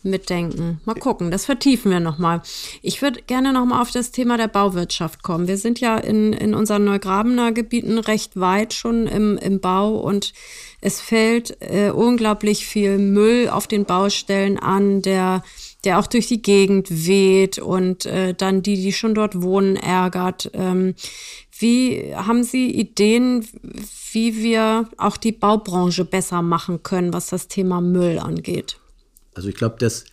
mitdenken. 0.03 0.79
Mal 0.85 0.95
gucken, 0.95 1.31
das 1.31 1.45
vertiefen 1.45 1.91
wir 1.91 1.99
nochmal. 1.99 2.41
Ich 2.81 3.01
würde 3.01 3.21
gerne 3.23 3.53
nochmal 3.53 3.81
auf 3.81 3.91
das 3.91 4.11
Thema 4.11 4.37
der 4.37 4.47
Bauwirtschaft 4.47 5.23
kommen. 5.23 5.47
Wir 5.47 5.57
sind 5.57 5.79
ja 5.79 5.97
in, 5.97 6.33
in 6.33 6.53
unseren 6.53 6.85
Neugrabener 6.85 7.51
Gebieten 7.51 7.97
recht 7.97 8.39
weit 8.39 8.73
schon 8.73 9.07
im, 9.07 9.37
im 9.37 9.59
Bau 9.59 9.95
und 9.97 10.33
es 10.81 11.01
fällt 11.01 11.57
äh, 11.61 11.89
unglaublich 11.89 12.65
viel 12.65 12.97
Müll 12.97 13.49
auf 13.49 13.67
den 13.67 13.85
Baustellen 13.85 14.59
an, 14.59 15.01
der 15.01 15.43
der 15.83 15.99
auch 15.99 16.07
durch 16.07 16.27
die 16.27 16.41
Gegend 16.41 16.87
weht 16.89 17.59
und 17.59 18.05
äh, 18.05 18.33
dann 18.33 18.61
die, 18.61 18.75
die 18.75 18.91
schon 18.91 19.15
dort 19.15 19.41
wohnen, 19.41 19.75
ärgert. 19.75 20.49
Ähm, 20.53 20.95
wie 21.59 22.13
haben 22.13 22.43
Sie 22.43 22.71
Ideen, 22.71 23.47
wie 24.11 24.43
wir 24.43 24.89
auch 24.97 25.17
die 25.17 25.31
Baubranche 25.31 26.03
besser 26.03 26.41
machen 26.41 26.83
können, 26.83 27.13
was 27.13 27.27
das 27.27 27.47
Thema 27.47 27.79
Müll 27.79 28.19
angeht? 28.19 28.79
Also 29.37 29.49
ich 29.49 29.55
glaube, 29.55 29.75
das, 29.77 30.05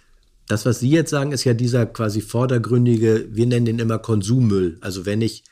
das, 0.49 0.67
was 0.67 0.81
Sie 0.81 0.91
jetzt 0.91 1.09
sagen, 1.09 1.33
ist 1.33 1.45
ja 1.45 1.55
dieser 1.55 1.87
quasi 1.87 2.21
vordergründige, 2.21 3.27
wir 3.31 3.47
nennen 3.47 3.65
den 3.65 3.79
immer 3.79 3.99
Konsummüll. 3.99 4.77
Also 4.83 5.07
wenn 5.07 5.23
ich 5.23 5.45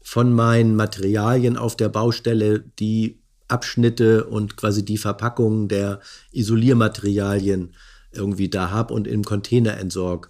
von 0.00 0.32
meinen 0.32 0.76
Materialien 0.76 1.56
auf 1.56 1.76
der 1.76 1.88
Baustelle 1.88 2.60
die 2.78 3.18
Abschnitte 3.48 4.24
und 4.24 4.56
quasi 4.56 4.84
die 4.84 4.98
Verpackungen 4.98 5.66
der 5.66 5.98
Isoliermaterialien 6.30 7.74
irgendwie 8.12 8.48
da 8.48 8.70
habe 8.70 8.94
und 8.94 9.08
im 9.08 9.24
Container 9.24 9.76
entsorge. 9.78 10.28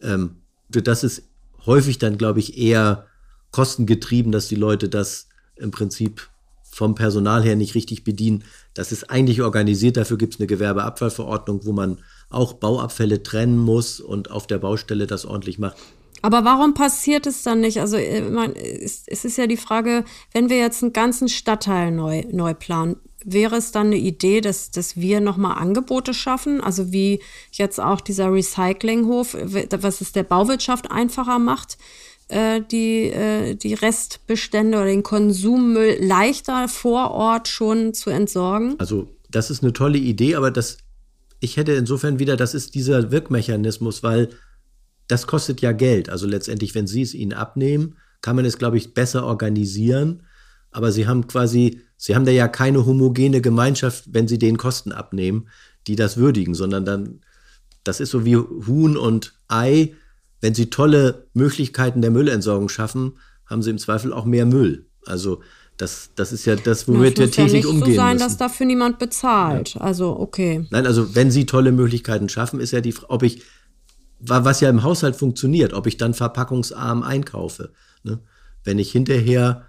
Ähm, 0.00 0.36
das 0.70 1.04
ist 1.04 1.24
häufig 1.66 1.98
dann, 1.98 2.16
glaube 2.16 2.40
ich, 2.40 2.56
eher 2.56 3.06
kostengetrieben, 3.50 4.32
dass 4.32 4.48
die 4.48 4.56
Leute 4.56 4.88
das 4.88 5.28
im 5.56 5.70
Prinzip 5.70 6.30
vom 6.76 6.94
Personal 6.94 7.42
her 7.42 7.56
nicht 7.56 7.74
richtig 7.74 8.04
bedienen. 8.04 8.44
Das 8.74 8.92
ist 8.92 9.10
eigentlich 9.10 9.40
organisiert, 9.40 9.96
dafür 9.96 10.18
gibt 10.18 10.34
es 10.34 10.40
eine 10.40 10.46
Gewerbeabfallverordnung, 10.46 11.64
wo 11.64 11.72
man 11.72 12.00
auch 12.28 12.52
Bauabfälle 12.52 13.22
trennen 13.22 13.56
muss 13.56 13.98
und 13.98 14.30
auf 14.30 14.46
der 14.46 14.58
Baustelle 14.58 15.06
das 15.06 15.24
ordentlich 15.24 15.58
macht. 15.58 15.78
Aber 16.20 16.44
warum 16.44 16.74
passiert 16.74 17.26
es 17.26 17.42
dann 17.42 17.60
nicht? 17.60 17.80
Also 17.80 17.96
es 17.96 19.06
ist 19.06 19.38
ja 19.38 19.46
die 19.46 19.56
Frage, 19.56 20.04
wenn 20.32 20.50
wir 20.50 20.58
jetzt 20.58 20.82
einen 20.82 20.92
ganzen 20.92 21.28
Stadtteil 21.28 21.92
neu, 21.92 22.24
neu 22.30 22.52
planen, 22.52 22.96
wäre 23.24 23.56
es 23.56 23.72
dann 23.72 23.86
eine 23.86 23.96
Idee, 23.96 24.42
dass, 24.42 24.70
dass 24.70 24.96
wir 24.96 25.20
nochmal 25.20 25.56
Angebote 25.56 26.12
schaffen, 26.12 26.60
also 26.60 26.92
wie 26.92 27.22
jetzt 27.52 27.80
auch 27.80 28.02
dieser 28.02 28.30
Recyclinghof, 28.30 29.34
was 29.34 30.02
es 30.02 30.12
der 30.12 30.24
Bauwirtschaft 30.24 30.90
einfacher 30.90 31.38
macht, 31.38 31.78
äh, 32.28 32.60
die, 32.60 33.10
äh, 33.10 33.54
die 33.54 33.74
Restbestände 33.74 34.78
oder 34.78 34.86
den 34.86 35.02
Konsummüll 35.02 35.96
leichter 36.00 36.68
vor 36.68 37.10
Ort 37.12 37.48
schon 37.48 37.94
zu 37.94 38.10
entsorgen? 38.10 38.74
Also 38.78 39.08
das 39.30 39.50
ist 39.50 39.62
eine 39.62 39.72
tolle 39.72 39.98
Idee, 39.98 40.34
aber 40.34 40.50
das, 40.50 40.78
ich 41.40 41.56
hätte 41.56 41.72
insofern 41.72 42.18
wieder, 42.18 42.36
das 42.36 42.54
ist 42.54 42.74
dieser 42.74 43.10
Wirkmechanismus, 43.10 44.02
weil 44.02 44.30
das 45.08 45.26
kostet 45.26 45.60
ja 45.60 45.72
Geld. 45.72 46.08
Also 46.08 46.26
letztendlich, 46.26 46.74
wenn 46.74 46.86
Sie 46.86 47.02
es 47.02 47.14
ihnen 47.14 47.32
abnehmen, 47.32 47.96
kann 48.22 48.36
man 48.36 48.44
es, 48.44 48.58
glaube 48.58 48.76
ich, 48.76 48.94
besser 48.94 49.24
organisieren. 49.24 50.22
Aber 50.72 50.90
Sie 50.90 51.06
haben 51.06 51.26
quasi 51.26 51.80
Sie 51.96 52.14
haben 52.14 52.24
da 52.24 52.30
ja 52.30 52.48
keine 52.48 52.84
homogene 52.84 53.40
Gemeinschaft, 53.40 54.04
wenn 54.12 54.28
Sie 54.28 54.38
den 54.38 54.58
Kosten 54.58 54.92
abnehmen, 54.92 55.48
die 55.86 55.96
das 55.96 56.16
würdigen, 56.16 56.54
sondern 56.54 56.84
dann, 56.84 57.20
das 57.84 58.00
ist 58.00 58.10
so 58.10 58.24
wie 58.24 58.36
Huhn 58.36 58.96
und 58.96 59.34
Ei. 59.48 59.94
Wenn 60.46 60.54
Sie 60.54 60.70
tolle 60.70 61.26
Möglichkeiten 61.34 62.02
der 62.02 62.12
Müllentsorgung 62.12 62.68
schaffen, 62.68 63.14
haben 63.46 63.62
sie 63.62 63.70
im 63.70 63.78
Zweifel 63.78 64.12
auch 64.12 64.24
mehr 64.24 64.46
Müll. 64.46 64.86
Also 65.04 65.42
das, 65.76 66.10
das 66.14 66.30
ist 66.30 66.44
ja 66.44 66.54
das, 66.54 66.86
womit 66.86 67.18
wir 67.18 67.28
täglich 67.28 67.52
ja 67.52 67.58
nicht 67.58 67.66
umgehen 67.66 67.94
so 67.94 67.96
sein, 67.96 68.12
müssen. 68.12 68.28
dass 68.28 68.36
dafür 68.36 68.64
niemand 68.64 69.00
bezahlt. 69.00 69.74
Ja. 69.74 69.80
Also 69.80 70.16
okay. 70.16 70.64
Nein, 70.70 70.86
also 70.86 71.16
wenn 71.16 71.32
Sie 71.32 71.46
tolle 71.46 71.72
Möglichkeiten 71.72 72.28
schaffen, 72.28 72.60
ist 72.60 72.70
ja 72.70 72.80
die, 72.80 72.94
ob 73.08 73.24
ich, 73.24 73.42
was 74.20 74.60
ja 74.60 74.70
im 74.70 74.84
Haushalt 74.84 75.16
funktioniert, 75.16 75.72
ob 75.72 75.88
ich 75.88 75.96
dann 75.96 76.14
verpackungsarm 76.14 77.02
einkaufe. 77.02 77.72
Ne? 78.04 78.20
Wenn 78.62 78.78
ich 78.78 78.92
hinterher 78.92 79.64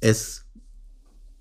es 0.00 0.44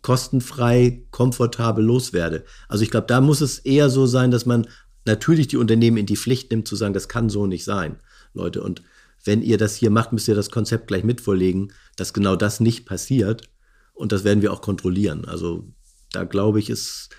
kostenfrei, 0.04 1.02
komfortabel 1.10 1.84
loswerde. 1.84 2.46
Also 2.70 2.84
ich 2.84 2.92
glaube, 2.92 3.08
da 3.08 3.20
muss 3.20 3.42
es 3.42 3.58
eher 3.58 3.90
so 3.90 4.06
sein, 4.06 4.30
dass 4.30 4.46
man 4.46 4.68
natürlich 5.06 5.48
die 5.48 5.58
Unternehmen 5.58 5.98
in 5.98 6.06
die 6.06 6.18
Pflicht 6.18 6.52
nimmt, 6.52 6.68
zu 6.68 6.76
sagen, 6.76 6.94
das 6.94 7.08
kann 7.08 7.30
so 7.30 7.48
nicht 7.48 7.64
sein, 7.64 7.98
Leute. 8.36 8.62
Und 8.62 8.82
wenn 9.24 9.42
ihr 9.42 9.58
das 9.58 9.76
hier 9.76 9.90
macht, 9.90 10.14
müsst 10.14 10.28
ihr 10.28 10.36
das 10.36 10.52
Konzept 10.52 10.88
gleich 10.88 11.04
mit 11.04 11.22
vorlegen, 11.22 11.74
dass 11.96 12.14
genau 12.14 12.36
das 12.36 12.60
nicht 12.60 12.86
passiert. 12.86 13.50
Und 13.94 14.12
das 14.12 14.24
werden 14.24 14.42
wir 14.42 14.54
auch 14.54 14.62
kontrollieren. 14.62 15.26
Also 15.26 15.66
da 16.12 16.24
glaube 16.24 16.60
ich, 16.60 16.70
ist, 16.70 17.10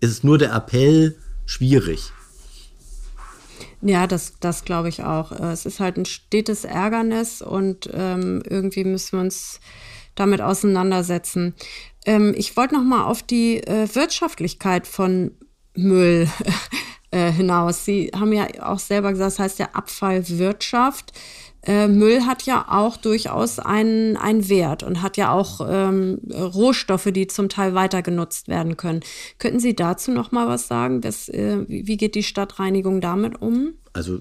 ist 0.00 0.24
nur 0.24 0.38
der 0.38 0.52
Appell 0.52 1.18
schwierig. 1.46 2.12
Ja, 3.82 4.06
das, 4.06 4.38
das 4.40 4.64
glaube 4.64 4.88
ich 4.88 5.02
auch. 5.02 5.30
Es 5.32 5.66
ist 5.66 5.78
halt 5.78 5.98
ein 5.98 6.06
stetes 6.06 6.64
Ärgernis 6.64 7.42
und 7.42 7.90
ähm, 7.92 8.42
irgendwie 8.48 8.84
müssen 8.84 9.18
wir 9.18 9.20
uns 9.20 9.60
damit 10.14 10.40
auseinandersetzen. 10.40 11.54
Ähm, 12.06 12.34
ich 12.36 12.56
wollte 12.56 12.74
noch 12.74 12.84
mal 12.84 13.04
auf 13.04 13.22
die 13.22 13.58
äh, 13.58 13.94
Wirtschaftlichkeit 13.94 14.86
von 14.86 15.32
Müll 15.74 16.28
äh, 17.14 17.30
hinaus. 17.30 17.84
Sie 17.84 18.10
haben 18.14 18.32
ja 18.32 18.48
auch 18.60 18.80
selber 18.80 19.12
gesagt, 19.12 19.32
das 19.32 19.38
heißt 19.38 19.58
ja 19.60 19.68
Abfallwirtschaft. 19.72 21.12
Äh, 21.62 21.86
Müll 21.86 22.26
hat 22.26 22.42
ja 22.42 22.66
auch 22.68 22.96
durchaus 22.96 23.60
einen, 23.60 24.16
einen 24.16 24.48
Wert 24.48 24.82
und 24.82 25.00
hat 25.00 25.16
ja 25.16 25.30
auch 25.30 25.66
ähm, 25.66 26.20
Rohstoffe, 26.28 27.08
die 27.12 27.28
zum 27.28 27.48
Teil 27.48 27.74
weiter 27.74 28.02
genutzt 28.02 28.48
werden 28.48 28.76
können. 28.76 29.00
Könnten 29.38 29.60
Sie 29.60 29.76
dazu 29.76 30.10
noch 30.10 30.32
mal 30.32 30.48
was 30.48 30.66
sagen? 30.66 31.00
Das, 31.00 31.28
äh, 31.28 31.64
wie 31.68 31.96
geht 31.96 32.16
die 32.16 32.24
Stadtreinigung 32.24 33.00
damit 33.00 33.40
um? 33.40 33.74
Also 33.92 34.20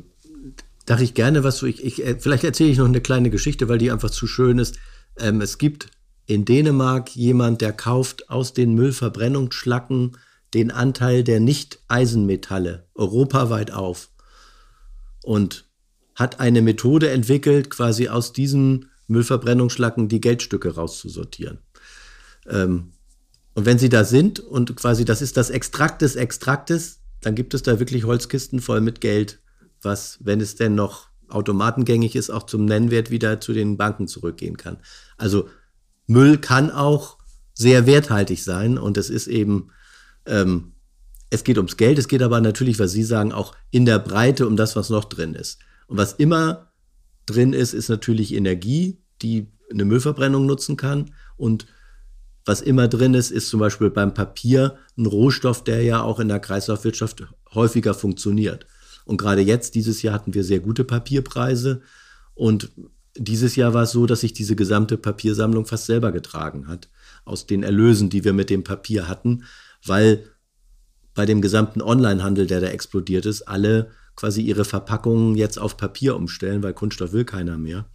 darf 0.85 1.01
ich 1.01 1.15
gerne 1.15 1.43
was 1.43 1.57
so. 1.57 1.65
Ich, 1.65 1.83
ich, 1.83 2.05
äh, 2.05 2.15
vielleicht 2.19 2.43
erzähle 2.43 2.69
ich 2.69 2.77
noch 2.77 2.85
eine 2.85 3.01
kleine 3.01 3.31
Geschichte, 3.31 3.67
weil 3.67 3.79
die 3.79 3.91
einfach 3.91 4.11
zu 4.11 4.27
schön 4.27 4.59
ist. 4.59 4.77
Ähm, 5.19 5.41
es 5.41 5.57
gibt 5.57 5.87
in 6.27 6.45
Dänemark 6.45 7.15
jemand, 7.15 7.61
der 7.61 7.73
kauft 7.73 8.29
aus 8.29 8.53
den 8.53 8.75
Müllverbrennungsschlacken 8.75 10.15
den 10.53 10.71
Anteil 10.71 11.23
der 11.23 11.39
Nicht-Eisenmetalle 11.39 12.87
europaweit 12.95 13.71
auf 13.71 14.09
und 15.23 15.69
hat 16.15 16.39
eine 16.39 16.61
Methode 16.61 17.09
entwickelt, 17.09 17.69
quasi 17.69 18.07
aus 18.09 18.33
diesen 18.33 18.91
Müllverbrennungsschlacken 19.07 20.07
die 20.07 20.21
Geldstücke 20.21 20.75
rauszusortieren. 20.75 21.59
Ähm, 22.47 22.93
und 23.55 23.65
wenn 23.65 23.79
sie 23.79 23.89
da 23.89 24.03
sind 24.03 24.39
und 24.39 24.75
quasi 24.75 25.05
das 25.05 25.21
ist 25.21 25.37
das 25.37 25.49
Extrakt 25.49 26.01
des 26.01 26.15
Extraktes, 26.15 26.99
dann 27.21 27.35
gibt 27.35 27.53
es 27.53 27.63
da 27.63 27.79
wirklich 27.79 28.03
Holzkisten 28.05 28.59
voll 28.59 28.81
mit 28.81 29.01
Geld, 29.01 29.39
was, 29.81 30.19
wenn 30.21 30.41
es 30.41 30.55
denn 30.55 30.75
noch 30.75 31.09
automatengängig 31.29 32.15
ist, 32.15 32.29
auch 32.29 32.43
zum 32.43 32.65
Nennwert 32.65 33.09
wieder 33.09 33.39
zu 33.39 33.53
den 33.53 33.77
Banken 33.77 34.07
zurückgehen 34.07 34.57
kann. 34.57 34.77
Also 35.17 35.49
Müll 36.07 36.37
kann 36.37 36.69
auch 36.69 37.17
sehr 37.53 37.85
werthaltig 37.85 38.43
sein 38.43 38.77
und 38.77 38.97
es 38.97 39.09
ist 39.09 39.27
eben, 39.27 39.69
ähm, 40.25 40.73
es 41.29 41.43
geht 41.43 41.57
ums 41.57 41.77
Geld, 41.77 41.97
es 41.97 42.07
geht 42.07 42.21
aber 42.21 42.41
natürlich, 42.41 42.79
was 42.79 42.91
Sie 42.91 43.03
sagen, 43.03 43.31
auch 43.31 43.55
in 43.71 43.85
der 43.85 43.99
Breite 43.99 44.47
um 44.47 44.55
das, 44.55 44.75
was 44.75 44.89
noch 44.89 45.05
drin 45.05 45.33
ist. 45.33 45.59
Und 45.87 45.97
was 45.97 46.13
immer 46.13 46.71
drin 47.25 47.53
ist, 47.53 47.73
ist 47.73 47.89
natürlich 47.89 48.33
Energie, 48.33 49.01
die 49.21 49.47
eine 49.71 49.85
Müllverbrennung 49.85 50.45
nutzen 50.45 50.77
kann 50.77 51.11
und 51.37 51.65
was 52.45 52.61
immer 52.61 52.87
drin 52.87 53.13
ist, 53.13 53.31
ist 53.31 53.47
zum 53.47 53.59
Beispiel 53.59 53.89
beim 53.89 54.13
Papier 54.13 54.77
ein 54.97 55.05
Rohstoff, 55.05 55.63
der 55.63 55.81
ja 55.81 56.01
auch 56.01 56.19
in 56.19 56.27
der 56.27 56.39
Kreislaufwirtschaft 56.39 57.23
häufiger 57.53 57.93
funktioniert. 57.93 58.67
Und 59.05 59.17
gerade 59.17 59.41
jetzt, 59.41 59.75
dieses 59.75 60.01
Jahr, 60.01 60.13
hatten 60.13 60.33
wir 60.33 60.43
sehr 60.43 60.59
gute 60.59 60.83
Papierpreise. 60.83 61.81
Und 62.33 62.71
dieses 63.15 63.55
Jahr 63.55 63.73
war 63.73 63.83
es 63.83 63.91
so, 63.91 64.05
dass 64.05 64.21
sich 64.21 64.33
diese 64.33 64.55
gesamte 64.55 64.97
Papiersammlung 64.97 65.65
fast 65.65 65.85
selber 65.85 66.11
getragen 66.11 66.67
hat. 66.67 66.89
Aus 67.23 67.45
den 67.45 67.63
Erlösen, 67.63 68.09
die 68.09 68.25
wir 68.25 68.33
mit 68.33 68.49
dem 68.49 68.63
Papier 68.63 69.07
hatten, 69.07 69.43
weil 69.85 70.25
bei 71.13 71.25
dem 71.25 71.41
gesamten 71.41 71.81
Onlinehandel, 71.81 72.47
der 72.47 72.61
da 72.61 72.67
explodiert 72.67 73.25
ist, 73.25 73.43
alle 73.43 73.91
quasi 74.15 74.41
ihre 74.41 74.65
Verpackungen 74.65 75.35
jetzt 75.35 75.59
auf 75.59 75.77
Papier 75.77 76.15
umstellen, 76.15 76.63
weil 76.63 76.73
Kunststoff 76.73 77.13
will 77.13 77.25
keiner 77.25 77.57
mehr. 77.57 77.85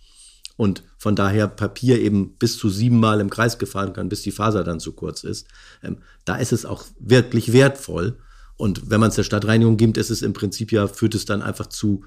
Und 0.56 0.82
von 0.98 1.14
daher 1.14 1.46
Papier 1.46 2.00
eben 2.00 2.36
bis 2.36 2.58
zu 2.58 2.68
siebenmal 2.68 3.20
im 3.20 3.30
Kreis 3.30 3.58
gefahren 3.58 3.92
kann, 3.92 4.08
bis 4.08 4.22
die 4.22 4.32
Faser 4.32 4.64
dann 4.64 4.80
zu 4.80 4.92
kurz 4.92 5.22
ist. 5.22 5.46
Ähm, 5.84 5.98
da 6.24 6.36
ist 6.36 6.52
es 6.52 6.66
auch 6.66 6.84
wirklich 6.98 7.52
wertvoll. 7.52 8.18
Und 8.56 8.90
wenn 8.90 8.98
man 8.98 9.10
es 9.10 9.14
der 9.14 9.22
Stadtreinigung 9.22 9.76
gibt, 9.76 9.96
ist 9.96 10.10
es 10.10 10.22
im 10.22 10.32
Prinzip 10.32 10.72
ja, 10.72 10.88
führt 10.88 11.14
es 11.14 11.24
dann 11.24 11.42
einfach 11.42 11.66
zu, 11.66 12.04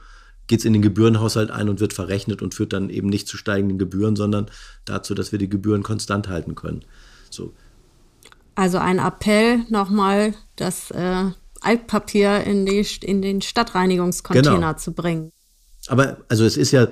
geht 0.48 0.60
es 0.60 0.66
in 0.66 0.74
den 0.74 0.82
Gebührenhaushalt 0.82 1.50
ein 1.50 1.70
und 1.70 1.80
wird 1.80 1.94
verrechnet 1.94 2.42
und 2.42 2.54
führt 2.54 2.74
dann 2.74 2.90
eben 2.90 3.08
nicht 3.08 3.30
zu 3.30 3.38
steigenden 3.38 3.78
Gebühren, 3.78 4.18
sondern 4.18 4.52
dazu, 4.84 5.14
dass 5.14 5.32
wir 5.32 5.40
die 5.40 5.50
Gebühren 5.50 5.82
konstant 5.82 6.28
halten 6.28 6.56
können. 6.56 6.84
So. 7.30 7.54
Also 8.56 8.78
ein 8.78 9.00
Appell 9.00 9.66
nochmal, 9.70 10.34
das 10.56 10.92
äh, 10.92 11.32
Altpapier 11.62 12.44
in, 12.44 12.66
die, 12.66 12.86
in 13.02 13.22
den 13.22 13.42
Stadtreinigungscontainer 13.42 14.56
genau. 14.56 14.74
zu 14.74 14.94
bringen. 14.94 15.32
Aber 15.88 16.18
also 16.28 16.44
es 16.46 16.58
ist 16.58 16.72
ja, 16.72 16.88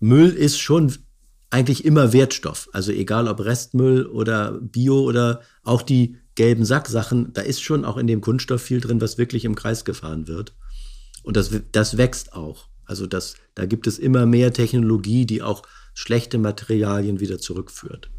Müll 0.00 0.30
ist 0.30 0.58
schon 0.58 0.92
eigentlich 1.50 1.84
immer 1.84 2.12
Wertstoff. 2.12 2.68
Also 2.72 2.92
egal 2.92 3.28
ob 3.28 3.44
Restmüll 3.44 4.06
oder 4.06 4.52
Bio 4.60 5.00
oder 5.02 5.42
auch 5.64 5.82
die 5.82 6.16
gelben 6.34 6.64
Sacksachen, 6.64 7.32
da 7.34 7.42
ist 7.42 7.62
schon 7.62 7.84
auch 7.84 7.98
in 7.98 8.06
dem 8.06 8.20
Kunststoff 8.20 8.62
viel 8.62 8.80
drin, 8.80 9.00
was 9.00 9.18
wirklich 9.18 9.44
im 9.44 9.54
Kreis 9.54 9.84
gefahren 9.84 10.28
wird. 10.28 10.54
Und 11.22 11.36
das, 11.36 11.50
das 11.72 11.98
wächst 11.98 12.32
auch. 12.32 12.68
Also 12.84 13.06
das, 13.06 13.34
da 13.54 13.66
gibt 13.66 13.86
es 13.86 13.98
immer 13.98 14.26
mehr 14.26 14.52
Technologie, 14.52 15.26
die 15.26 15.42
auch 15.42 15.62
schlechte 15.94 16.38
Materialien 16.38 17.20
wieder 17.20 17.38
zurückführt. 17.38 18.10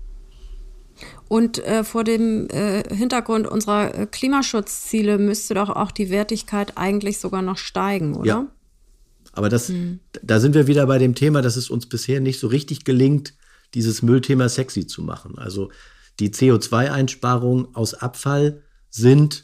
Und 1.27 1.59
äh, 1.59 1.83
vor 1.83 2.03
dem 2.03 2.47
äh, 2.49 2.83
Hintergrund 2.93 3.47
unserer 3.47 3.93
äh, 3.93 4.05
Klimaschutzziele 4.05 5.17
müsste 5.17 5.55
doch 5.55 5.69
auch 5.69 5.91
die 5.91 6.09
Wertigkeit 6.09 6.77
eigentlich 6.77 7.19
sogar 7.19 7.41
noch 7.41 7.57
steigen, 7.57 8.15
oder? 8.15 8.27
Ja. 8.27 8.47
Aber 9.33 9.49
das, 9.49 9.69
hm. 9.69 9.99
da 10.21 10.39
sind 10.39 10.53
wir 10.53 10.67
wieder 10.67 10.85
bei 10.85 10.99
dem 10.99 11.15
Thema, 11.15 11.41
dass 11.41 11.55
es 11.55 11.69
uns 11.69 11.87
bisher 11.87 12.19
nicht 12.19 12.39
so 12.39 12.47
richtig 12.47 12.83
gelingt, 12.83 13.33
dieses 13.73 14.03
Müllthema 14.03 14.47
sexy 14.47 14.85
zu 14.85 15.01
machen. 15.01 15.37
Also 15.39 15.71
die 16.19 16.29
CO2-Einsparungen 16.29 17.73
aus 17.73 17.95
Abfall 17.95 18.61
sind 18.91 19.43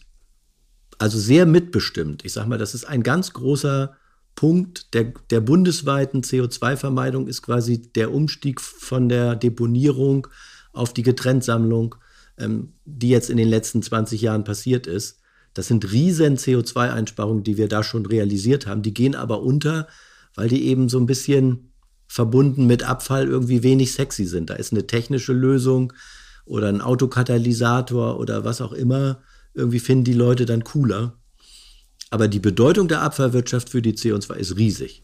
also 0.99 1.17
sehr 1.17 1.45
mitbestimmt. 1.45 2.23
Ich 2.23 2.33
sage 2.33 2.49
mal, 2.49 2.59
das 2.59 2.75
ist 2.75 2.85
ein 2.85 3.01
ganz 3.01 3.33
großer 3.33 3.95
Punkt 4.35 4.93
der, 4.93 5.13
der 5.31 5.41
bundesweiten 5.41 6.21
CO2-Vermeidung 6.21 7.27
ist 7.27 7.41
quasi 7.41 7.81
der 7.81 8.13
Umstieg 8.13 8.61
von 8.61 9.09
der 9.09 9.35
Deponierung 9.35 10.27
auf 10.73 10.93
die 10.93 11.03
Getrenntsammlung, 11.03 11.95
ähm, 12.37 12.73
die 12.85 13.09
jetzt 13.09 13.29
in 13.29 13.37
den 13.37 13.49
letzten 13.49 13.81
20 13.81 14.21
Jahren 14.21 14.43
passiert 14.43 14.87
ist. 14.87 15.19
Das 15.53 15.67
sind 15.67 15.91
riesen 15.91 16.37
CO2-Einsparungen, 16.37 17.43
die 17.43 17.57
wir 17.57 17.67
da 17.67 17.83
schon 17.83 18.05
realisiert 18.05 18.67
haben. 18.67 18.81
Die 18.81 18.93
gehen 18.93 19.15
aber 19.15 19.41
unter, 19.41 19.87
weil 20.35 20.47
die 20.47 20.65
eben 20.67 20.89
so 20.89 20.99
ein 20.99 21.05
bisschen 21.05 21.71
verbunden 22.07 22.67
mit 22.67 22.83
Abfall 22.83 23.27
irgendwie 23.27 23.63
wenig 23.63 23.93
sexy 23.93 24.25
sind. 24.25 24.49
Da 24.49 24.55
ist 24.55 24.71
eine 24.71 24.87
technische 24.87 25.33
Lösung, 25.33 25.93
oder 26.49 26.67
ein 26.67 26.81
Autokatalysator 26.81 28.19
oder 28.19 28.43
was 28.43 28.59
auch 28.59 28.73
immer, 28.73 29.21
irgendwie 29.53 29.79
finden 29.79 30.03
die 30.03 30.13
Leute 30.13 30.45
dann 30.45 30.63
cooler. 30.63 31.13
Aber 32.09 32.27
die 32.27 32.39
Bedeutung 32.39 32.87
der 32.87 33.01
Abfallwirtschaft 33.01 33.69
für 33.69 33.83
die 33.83 33.93
CO2 33.93 34.33
ist 34.35 34.57
riesig 34.57 35.03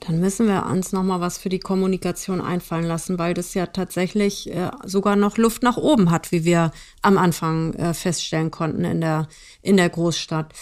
dann 0.00 0.18
müssen 0.18 0.46
wir 0.46 0.66
uns 0.66 0.92
noch 0.92 1.02
mal 1.02 1.20
was 1.20 1.36
für 1.36 1.50
die 1.50 1.58
Kommunikation 1.58 2.40
einfallen 2.40 2.86
lassen, 2.86 3.18
weil 3.18 3.34
das 3.34 3.52
ja 3.52 3.66
tatsächlich 3.66 4.50
äh, 4.50 4.70
sogar 4.84 5.14
noch 5.14 5.36
Luft 5.36 5.62
nach 5.62 5.76
oben 5.76 6.10
hat, 6.10 6.32
wie 6.32 6.44
wir 6.44 6.72
am 7.02 7.18
Anfang 7.18 7.74
äh, 7.74 7.92
feststellen 7.92 8.50
konnten 8.50 8.84
in 8.84 9.02
der, 9.02 9.28
in 9.62 9.76
der 9.76 9.90
Großstadt. 9.90 10.54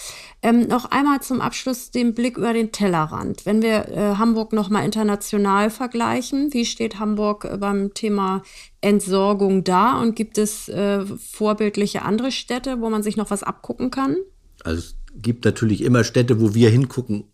Ähm, 0.43 0.67
noch 0.67 0.87
einmal 0.91 1.21
zum 1.23 1.41
Abschluss 1.41 1.91
den 1.91 2.15
Blick 2.15 2.37
über 2.37 2.53
den 2.53 2.73
Tellerrand. 2.73 3.47
Wenn 3.47 3.63
wir 3.63 3.89
äh, 3.89 4.17
Hamburg 4.17 4.53
noch 4.53 4.71
mal 4.71 4.85
international 4.85 5.71
vergleichen, 5.71 6.53
wie 6.53 6.65
steht 6.65 6.99
Hamburg 6.99 7.45
äh, 7.45 7.57
beim 7.59 7.95
Thema 7.95 8.43
Entsorgung 8.81 9.63
da 9.63 10.01
und 10.01 10.17
gibt 10.17 10.37
es 10.37 10.69
äh, 10.69 11.05
vorbildliche 11.05 12.03
andere 12.03 12.33
Städte, 12.33 12.81
wo 12.81 12.91
man 12.91 13.03
sich 13.03 13.17
noch 13.17 13.31
was 13.31 13.43
abgucken 13.45 13.91
kann? 13.91 14.17
Also 14.65 14.81
es 14.81 14.97
gibt 15.15 15.45
natürlich 15.45 15.83
immer 15.83 16.03
Städte, 16.03 16.41
wo 16.41 16.55
wir 16.55 16.71
hingucken. 16.71 17.25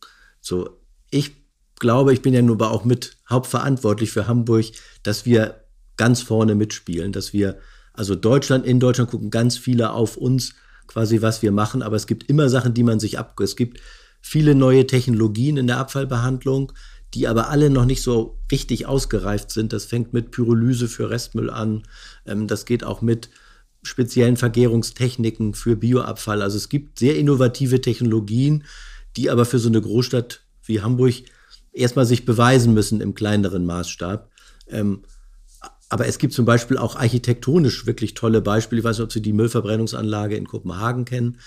So, 0.40 0.68
ich 1.10 1.43
glaube, 1.76 2.12
ich 2.12 2.22
bin 2.22 2.34
ja 2.34 2.42
nur 2.42 2.60
auch 2.70 2.84
mit 2.84 3.16
hauptverantwortlich 3.28 4.10
für 4.10 4.26
Hamburg, 4.26 4.66
dass 5.02 5.24
wir 5.26 5.64
ganz 5.96 6.22
vorne 6.22 6.54
mitspielen, 6.54 7.12
dass 7.12 7.32
wir, 7.32 7.58
also 7.92 8.14
Deutschland, 8.14 8.66
in 8.66 8.80
Deutschland 8.80 9.10
gucken 9.10 9.30
ganz 9.30 9.56
viele 9.56 9.92
auf 9.92 10.16
uns, 10.16 10.54
quasi 10.86 11.22
was 11.22 11.42
wir 11.42 11.52
machen, 11.52 11.82
aber 11.82 11.96
es 11.96 12.06
gibt 12.06 12.28
immer 12.28 12.48
Sachen, 12.48 12.74
die 12.74 12.82
man 12.82 13.00
sich 13.00 13.18
ab, 13.18 13.38
es 13.40 13.56
gibt 13.56 13.80
viele 14.20 14.54
neue 14.54 14.86
Technologien 14.86 15.56
in 15.56 15.66
der 15.66 15.78
Abfallbehandlung, 15.78 16.72
die 17.14 17.28
aber 17.28 17.48
alle 17.48 17.70
noch 17.70 17.84
nicht 17.84 18.02
so 18.02 18.38
richtig 18.50 18.86
ausgereift 18.86 19.50
sind. 19.50 19.72
Das 19.72 19.84
fängt 19.84 20.12
mit 20.12 20.32
Pyrolyse 20.32 20.88
für 20.88 21.10
Restmüll 21.10 21.50
an. 21.50 21.84
Ähm, 22.26 22.48
das 22.48 22.64
geht 22.64 22.82
auch 22.84 23.02
mit 23.02 23.30
speziellen 23.82 24.36
Vergärungstechniken 24.36 25.54
für 25.54 25.76
Bioabfall. 25.76 26.42
Also 26.42 26.56
es 26.56 26.68
gibt 26.68 26.98
sehr 26.98 27.16
innovative 27.16 27.80
Technologien, 27.80 28.64
die 29.16 29.30
aber 29.30 29.44
für 29.44 29.58
so 29.58 29.68
eine 29.68 29.80
Großstadt 29.80 30.40
wie 30.64 30.80
Hamburg 30.80 31.14
erstmal 31.74 32.06
sich 32.06 32.24
beweisen 32.24 32.72
müssen 32.72 33.00
im 33.00 33.14
kleineren 33.14 33.66
Maßstab. 33.66 34.30
Ähm, 34.68 35.02
aber 35.88 36.06
es 36.06 36.18
gibt 36.18 36.32
zum 36.32 36.44
Beispiel 36.44 36.78
auch 36.78 36.96
architektonisch 36.96 37.86
wirklich 37.86 38.14
tolle 38.14 38.40
Beispiele. 38.40 38.80
Ich 38.80 38.84
weiß 38.84 38.98
nicht, 38.98 39.04
ob 39.04 39.12
Sie 39.12 39.22
die 39.22 39.32
Müllverbrennungsanlage 39.32 40.36
in 40.36 40.46
Kopenhagen 40.46 41.04
kennen. 41.04 41.38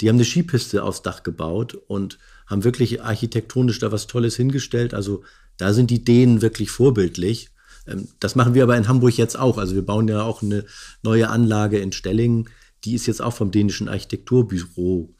Die 0.00 0.08
haben 0.08 0.16
eine 0.16 0.24
Skipiste 0.24 0.82
aufs 0.82 1.02
Dach 1.02 1.22
gebaut 1.22 1.74
und 1.74 2.18
haben 2.46 2.64
wirklich 2.64 3.02
architektonisch 3.02 3.78
da 3.78 3.92
was 3.92 4.06
Tolles 4.06 4.36
hingestellt. 4.36 4.94
Also 4.94 5.24
da 5.56 5.72
sind 5.72 5.90
die 5.90 6.04
Dänen 6.04 6.42
wirklich 6.42 6.70
vorbildlich. 6.70 7.50
Ähm, 7.86 8.08
das 8.20 8.34
machen 8.34 8.54
wir 8.54 8.62
aber 8.62 8.76
in 8.76 8.88
Hamburg 8.88 9.16
jetzt 9.16 9.38
auch. 9.38 9.58
Also 9.58 9.74
wir 9.74 9.84
bauen 9.84 10.08
ja 10.08 10.22
auch 10.22 10.42
eine 10.42 10.64
neue 11.02 11.28
Anlage 11.28 11.78
in 11.78 11.92
Stellingen. 11.92 12.48
Die 12.84 12.94
ist 12.94 13.06
jetzt 13.06 13.22
auch 13.22 13.34
vom 13.34 13.50
dänischen 13.50 13.88
Architekturbüro 13.88 15.14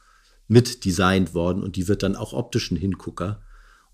mit 0.49 0.85
designt 0.85 1.35
worden 1.35 1.63
und 1.63 1.77
die 1.77 1.89
wird 1.89 2.03
dann 2.03 2.17
auch 2.17 2.33
optisch 2.33 2.71
ein 2.71 2.77
Hingucker. 2.77 3.41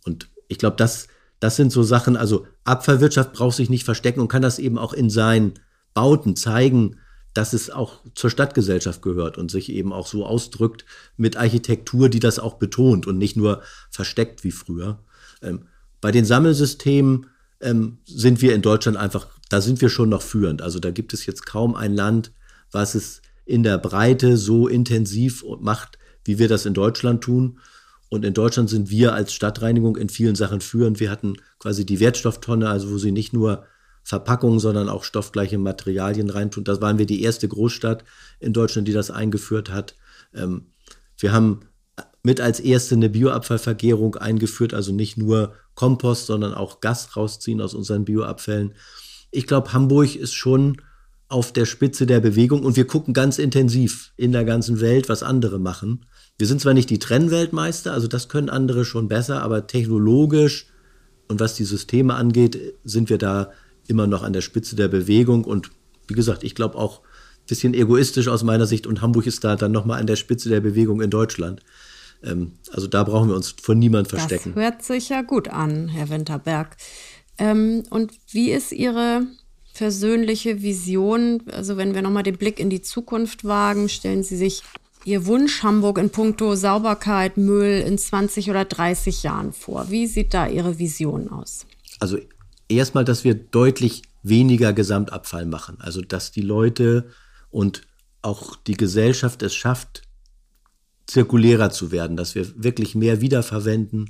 Und 0.05 0.29
ich 0.49 0.59
glaube, 0.59 0.77
das, 0.77 1.09
das 1.41 1.57
sind 1.57 1.71
so 1.71 1.83
Sachen, 1.83 2.17
also 2.17 2.47
Abfallwirtschaft 2.65 3.33
braucht 3.33 3.57
sich 3.57 3.71
nicht 3.71 3.85
verstecken 3.85 4.21
und 4.21 4.29
kann 4.29 4.43
das 4.43 4.59
eben 4.59 4.79
auch 4.79 4.93
in 4.93 5.11
seinen 5.11 5.55
Bauten 5.95 6.37
zeigen, 6.37 6.97
dass 7.35 7.53
es 7.53 7.71
auch 7.71 8.01
zur 8.15 8.31
Stadtgesellschaft 8.31 9.03
gehört 9.03 9.39
und 9.39 9.51
sich 9.51 9.71
eben 9.71 9.93
auch 9.93 10.07
so 10.07 10.27
ausdrückt 10.27 10.85
mit 11.17 11.37
Architektur, 11.37 12.09
die 12.09 12.21
das 12.21 12.39
auch 12.39 12.55
betont 12.55 13.07
und 13.07 13.19
nicht 13.19 13.37
nur 13.37 13.63
versteckt 13.91 14.43
wie 14.43 14.51
früher. 14.51 15.05
Ähm, 15.43 15.67
bei 16.01 16.11
den 16.11 16.25
Sammelsystemen 16.25 17.27
ähm, 17.61 17.99
sind 18.05 18.41
wir 18.41 18.55
in 18.55 18.63
Deutschland 18.63 18.97
einfach, 18.97 19.29
da 19.49 19.61
sind 19.61 19.81
wir 19.81 19.89
schon 19.89 20.09
noch 20.09 20.23
führend. 20.23 20.63
Also 20.63 20.79
da 20.79 20.91
gibt 20.91 21.13
es 21.13 21.27
jetzt 21.27 21.47
kaum 21.47 21.75
ein 21.75 21.95
Land, 21.95 22.33
was 22.73 22.95
es 22.95 23.23
in 23.45 23.63
der 23.63 23.79
Breite 23.79 24.37
so 24.37 24.69
intensiv 24.69 25.45
macht, 25.61 25.99
wie 26.25 26.39
wir 26.39 26.49
das 26.49 26.67
in 26.67 26.75
Deutschland 26.75 27.23
tun. 27.23 27.59
Und 28.09 28.25
in 28.25 28.35
Deutschland 28.35 28.71
sind 28.71 28.91
wir 28.91 29.15
als 29.15 29.33
Stadtreinigung 29.33 29.97
in 29.97 30.09
vielen 30.09 30.35
Sachen 30.35 30.61
führend. 30.61 31.01
Wir 31.01 31.11
hatten 31.11 31.37
quasi 31.59 31.85
die 31.85 32.01
Wertstofftonne, 32.01 32.69
also 32.69 32.91
wo 32.91 32.99
sie 32.99 33.13
nicht 33.13 33.33
nur 33.33 33.65
Verpackungen, 34.03 34.59
sondern 34.59 34.89
auch 34.89 35.05
stoffgleiche 35.05 35.59
Materialien 35.59 36.31
reintun. 36.31 36.65
Das 36.65 36.81
waren 36.81 36.99
wir 36.99 37.05
die 37.05 37.23
erste 37.23 37.47
Großstadt 37.47 38.05
in 38.41 38.55
Deutschland, 38.55 38.89
die 38.89 38.93
das 38.93 39.11
eingeführt 39.11 39.71
hat. 39.71 39.95
Ähm, 40.35 40.69
wir 41.19 41.33
haben 41.33 41.61
mit 42.23 42.41
als 42.41 42.61
erste 42.61 42.95
eine 42.95 43.11
Bioabfallvergärung 43.11 44.17
eingeführt, 44.17 44.73
also 44.73 44.93
nicht 44.93 45.19
nur 45.19 45.55
Kompost, 45.75 46.27
sondern 46.27 46.55
auch 46.55 46.81
Gas 46.81 47.17
rausziehen 47.17 47.61
aus 47.61 47.75
unseren 47.75 48.05
Bioabfällen. 48.05 48.75
Ich 49.31 49.47
glaube, 49.47 49.73
Hamburg 49.73 50.17
ist 50.17 50.35
schon 50.35 50.81
auf 51.29 51.53
der 51.53 51.67
Spitze 51.67 52.07
der 52.07 52.21
Bewegung 52.21 52.65
und 52.65 52.77
wir 52.77 52.87
gucken 52.87 53.13
ganz 53.13 53.39
intensiv 53.39 54.13
in 54.17 54.33
der 54.33 54.45
ganzen 54.45 54.81
Welt, 54.81 55.09
was 55.09 55.23
andere 55.23 55.59
machen. 55.59 56.07
Wir 56.39 56.47
sind 56.47 56.61
zwar 56.61 56.75
nicht 56.75 56.89
die 56.91 57.01
Trennweltmeister, 57.01 57.93
also 57.93 58.07
das 58.07 58.29
können 58.29 58.49
andere 58.49 58.85
schon 58.85 59.09
besser, 59.09 59.43
aber 59.43 59.67
technologisch 59.67 60.67
und 61.29 61.41
was 61.41 61.55
die 61.55 61.65
Systeme 61.65 62.15
angeht, 62.15 62.75
sind 62.85 63.11
wir 63.11 63.19
da 63.19 63.53
immer 63.87 64.07
noch 64.07 64.23
an 64.23 64.33
der 64.33 64.41
Spitze 64.41 64.77
der 64.77 64.89
Bewegung. 64.89 65.45
Und 65.45 65.71
wie 66.07 66.15
gesagt, 66.15 66.45
ich 66.45 66.55
glaube 66.55 66.77
auch 66.77 67.01
ein 67.01 67.47
bisschen 67.49 67.75
egoistisch 67.75 68.29
aus 68.29 68.43
meiner 68.45 68.67
Sicht 68.67 68.87
und 68.87 69.03
Hamburg 69.03 69.27
ist 69.27 69.45
da 69.45 69.57
dann 69.57 69.73
nochmal 69.73 70.01
an 70.01 70.07
der 70.07 70.17
Spitze 70.17 70.49
der 70.49 70.61
Bewegung 70.61 71.01
in 71.01 71.11
Deutschland. 71.11 71.61
Ähm, 72.23 72.53
also 72.73 72.87
da 72.87 73.05
brauchen 73.05 73.29
wir 73.29 73.37
uns 73.37 73.55
von 73.61 73.79
niemand 73.79 74.09
verstecken. 74.09 74.53
Das 74.55 74.63
hört 74.63 74.83
sich 74.83 75.09
ja 75.09 75.23
gut 75.23 75.49
an, 75.49 75.89
Herr 75.89 76.09
Winterberg. 76.09 76.77
Ähm, 77.37 77.85
und 77.91 78.13
wie 78.31 78.51
ist 78.51 78.73
Ihre 78.73 79.27
persönliche 79.75 80.63
Vision? 80.63 81.43
Also 81.53 81.77
wenn 81.77 81.95
wir 81.95 82.03
nochmal 82.03 82.23
den 82.23 82.37
Blick 82.37 82.59
in 82.59 82.71
die 82.71 82.83
Zukunft 82.83 83.45
wagen, 83.45 83.89
stellen 83.89 84.23
Sie 84.23 84.37
sich 84.37 84.63
Ihr 85.05 85.27
Wunsch 85.27 85.63
Hamburg 85.63 85.99
in 85.99 86.11
puncto 86.11 86.55
Sauberkeit, 86.55 87.37
Müll 87.37 87.83
in 87.87 87.99
20 87.99 88.51
oder 88.51 88.65
30 88.65 89.23
Jahren 89.23 89.53
vor? 89.53 89.91
Wie 89.91 90.07
sieht 90.07 90.35
da 90.35 90.47
Ihre 90.47 90.79
Vision 90.79 91.31
aus? 91.31 91.67
Also 92.01 92.19
erstmal, 92.69 93.05
dass 93.05 93.25
wir 93.25 93.35
deutlich 93.35 94.03
weniger 94.23 94.73
Gesamtabfall 94.73 95.47
machen. 95.47 95.79
Also 95.81 96.03
dass 96.03 96.33
die 96.33 96.43
Leute 96.43 97.11
und 97.51 97.83
auch 98.23 98.57
die 98.57 98.77
Gesellschaft 98.77 99.43
es 99.43 99.55
schafft, 99.55 100.03
zirkulärer 101.07 101.71
zu 101.71 101.91
werden, 101.91 102.17
dass 102.17 102.35
wir 102.35 102.63
wirklich 102.63 102.95
mehr 102.95 103.21
wiederverwenden, 103.21 104.09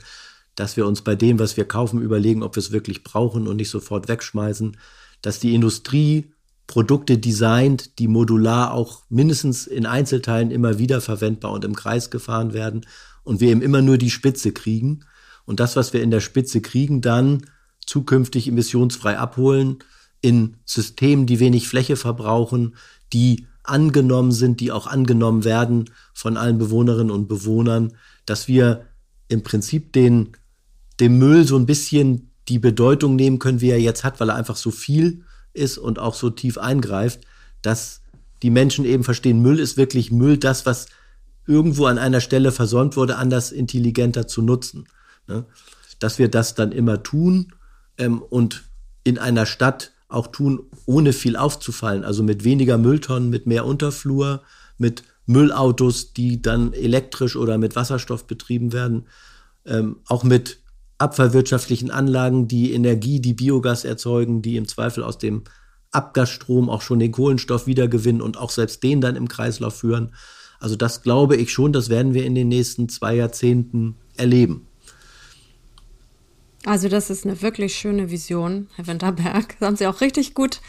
dass 0.57 0.77
wir 0.77 0.87
uns 0.87 1.03
bei 1.03 1.15
dem, 1.15 1.39
was 1.39 1.57
wir 1.57 1.67
kaufen, 1.67 2.03
überlegen, 2.03 2.43
ob 2.43 2.57
wir 2.57 2.61
es 2.61 2.73
wirklich 2.73 3.05
brauchen 3.05 3.47
und 3.47 3.57
nicht 3.57 3.71
sofort 3.71 4.09
wegschmeißen, 4.09 4.77
dass 5.23 5.39
die 5.39 5.55
Industrie 5.55 6.33
Produkte 6.69 7.17
designt, 7.17 7.99
die 7.99 8.09
modular 8.09 8.73
auch 8.73 9.03
mindestens 9.09 9.67
in 9.67 9.87
Einzelteilen 9.87 10.51
immer 10.51 10.79
wieder 10.79 11.01
verwendbar 11.01 11.51
und 11.53 11.65
im 11.65 11.75
Kreis 11.75 12.11
gefahren 12.11 12.53
werden 12.53 12.87
und 13.25 13.41
wir 13.41 13.49
eben 13.49 13.63
immer 13.63 13.83
nur 13.83 13.97
die 13.99 14.11
Spitze 14.11 14.53
kriegen. 14.53 15.01
Und 15.47 15.61
das, 15.61 15.77
was 15.77 15.95
wir 15.95 16.03
in 16.03 16.11
der 16.11 16.21
Spitze 16.21 16.61
kriegen, 16.61 17.01
dann 17.01 17.47
zukünftig 17.87 18.49
emissionsfrei 18.49 19.17
abholen 19.17 19.79
in 20.21 20.59
Systemen, 20.67 21.27
die 21.27 21.41
wenig 21.41 21.67
Fläche 21.67 21.97
verbrauchen, 21.97 22.77
die 23.15 23.47
angenommen 23.63 24.33
sind, 24.33 24.61
die 24.61 24.71
auch 24.71 24.87
angenommen 24.87 25.45
werden 25.45 25.89
von 26.13 26.37
allen 26.37 26.59
Bewohnerinnen 26.59 27.11
und 27.11 27.29
Bewohnern, 27.29 27.95
dass 28.27 28.47
wir 28.47 28.85
im 29.29 29.43
Prinzip 29.43 29.95
den, 29.95 30.37
dem 31.01 31.19
Müll 31.19 31.45
so 31.47 31.57
ein 31.57 31.67
bisschen 31.67 32.31
die 32.49 32.59
Bedeutung 32.59 33.17
nehmen 33.17 33.39
können, 33.39 33.63
wie 33.63 33.71
er 33.71 33.81
jetzt 33.81 34.05
hat, 34.05 34.21
weil 34.21 34.29
er 34.29 34.37
einfach 34.37 34.57
so 34.57 34.71
viel 34.71 35.25
ist 35.53 35.79
und 35.79 35.99
auch 35.99 36.15
so 36.15 36.31
tief 36.31 36.59
eingreift, 36.59 37.21
dass 37.63 38.01
die 38.43 38.51
Menschen 38.51 38.85
eben 38.85 39.05
verstehen, 39.05 39.41
Müll 39.41 39.59
ist 39.59 39.77
wirklich 39.77 40.11
Müll, 40.13 40.39
das, 40.39 40.67
was 40.67 40.87
irgendwo 41.47 41.87
an 41.87 41.99
einer 41.99 42.21
Stelle 42.21 42.53
versäumt 42.53 42.97
wurde, 42.97 43.17
anders 43.17 43.53
intelligenter 43.53 44.29
zu 44.29 44.43
nutzen. 44.43 44.87
Ne? 45.27 45.45
Dass 45.99 46.19
wir 46.19 46.29
das 46.29 46.55
dann 46.55 46.73
immer 46.73 47.03
tun 47.03 47.53
ähm, 47.97 48.23
und 48.23 48.65
in 49.03 49.19
einer 49.19 49.47
Stadt 49.47 49.93
auch 50.09 50.29
tun, 50.29 50.61
ohne 50.87 51.13
viel 51.13 51.37
aufzufallen. 51.37 52.05
Also 52.05 52.23
mit 52.23 52.45
weniger 52.45 52.79
Mülltonnen, 52.79 53.31
mit 53.31 53.47
mehr 53.47 53.65
Unterflur, 53.65 54.43
mit 54.77 55.03
Müllautos, 55.27 56.13
die 56.13 56.41
dann 56.41 56.73
elektrisch 56.73 57.37
oder 57.37 57.59
mit 57.59 57.77
Wasserstoff 57.77 58.27
betrieben 58.27 58.73
werden, 58.73 59.07
ähm, 59.67 59.97
auch 60.07 60.25
mit 60.25 60.61
abfallwirtschaftlichen 60.99 61.91
Anlagen, 61.91 62.49
die 62.49 62.73
Energie, 62.73 63.21
die 63.21 63.35
Biogas 63.35 63.85
erzeugen, 63.85 64.43
die 64.43 64.57
im 64.57 64.69
Zweifel 64.69 65.03
aus 65.05 65.19
dem 65.19 65.45
Abgasstrom 65.91 66.69
auch 66.69 66.83
schon 66.83 66.99
den 66.99 67.13
Kohlenstoff 67.13 67.67
wiedergewinnen 67.67 68.21
und 68.21 68.37
auch 68.37 68.51
selbst 68.51 68.83
den 68.83 69.01
dann 69.01 69.17
im 69.17 69.29
Kreislauf 69.29 69.77
führen. 69.77 70.13
Also 70.61 70.77
das 70.77 71.03
glaube 71.03 71.37
ich 71.37 71.53
schon, 71.53 71.73
das 71.73 71.89
werden 71.89 72.15
wir 72.15 72.25
in 72.25 72.35
den 72.35 72.49
nächsten 72.49 72.89
zwei 72.89 73.15
Jahrzehnten 73.15 73.97
erleben. 74.17 74.67
Also 76.65 76.89
das 76.89 77.09
ist 77.09 77.25
eine 77.25 77.41
wirklich 77.41 77.75
schöne 77.77 78.11
Vision, 78.11 78.67
Herr 78.75 78.89
Winterberg. 78.89 79.57
Das 79.59 79.67
haben 79.67 79.77
Sie 79.77 79.87
auch 79.87 80.01
richtig 80.01 80.35
gut 80.35 80.61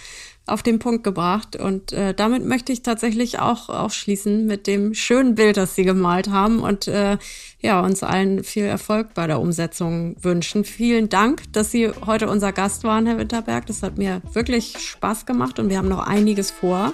auf 0.46 0.64
den 0.64 0.80
Punkt 0.80 1.04
gebracht. 1.04 1.56
Und 1.56 1.94
äh, 1.94 2.14
damit 2.14 2.46
möchte 2.46 2.74
ich 2.74 2.82
tatsächlich 2.82 3.40
auch 3.40 3.70
aufschließen 3.70 4.46
mit 4.46 4.68
dem 4.68 4.94
schönen 4.94 5.36
Bild, 5.36 5.58
das 5.58 5.76
Sie 5.76 5.84
gemalt 5.84 6.30
haben 6.30 6.60
und 6.60 6.88
äh, 6.88 7.18
ja, 7.62 7.82
uns 7.82 8.04
allen 8.04 8.44
viel 8.44 8.66
Erfolg 8.66 9.14
bei 9.14 9.28
der 9.28 9.40
Umsetzung 9.40 10.16
wünschen. 10.22 10.64
Vielen 10.64 11.10
Dank, 11.10 11.44
dass 11.54 11.72
Sie 11.72 11.90
heute 12.06 12.28
unser 12.30 12.52
Gast 12.52 12.84
waren, 12.84 13.06
Herr 13.06 13.18
Winterberg. 13.18 13.66
Das 13.68 13.84
hat 13.84 13.98
mir 13.98 14.22
wirklich 14.34 14.78
Spaß 14.80 15.26
gemacht 15.26 15.60
und 15.60 15.70
wir 15.70 15.78
haben 15.78 15.90
noch 15.90 16.06
einiges 16.06 16.52
vor. 16.52 16.94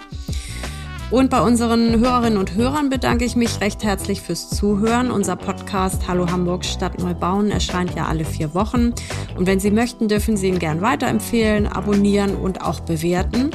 Und 1.12 1.30
bei 1.30 1.40
unseren 1.40 2.00
Hörerinnen 2.00 2.40
und 2.40 2.56
Hörern 2.56 2.90
bedanke 2.90 3.26
ich 3.26 3.36
mich 3.36 3.62
recht 3.62 3.84
herzlich 3.84 4.22
fürs 4.22 4.50
Zuhören. 4.50 5.12
Unser 5.12 5.36
Podcast 5.36 6.08
Hallo 6.08 6.30
Hamburg 6.32 6.66
Stadt 6.66 7.00
Neubauen 7.00 7.52
erscheint 7.52 7.96
ja 7.96 8.08
alle 8.08 8.26
vier 8.26 8.56
Wochen. 8.56 8.94
Und 9.38 9.46
wenn 9.46 9.60
Sie 9.60 9.70
möchten, 9.70 10.08
dürfen 10.08 10.36
Sie 10.36 10.48
ihn 10.48 10.58
gern 10.58 10.82
weiterempfehlen, 10.82 11.68
abonnieren 11.68 12.36
und 12.36 12.62
auch 12.62 12.80
bewerten. 12.80 13.52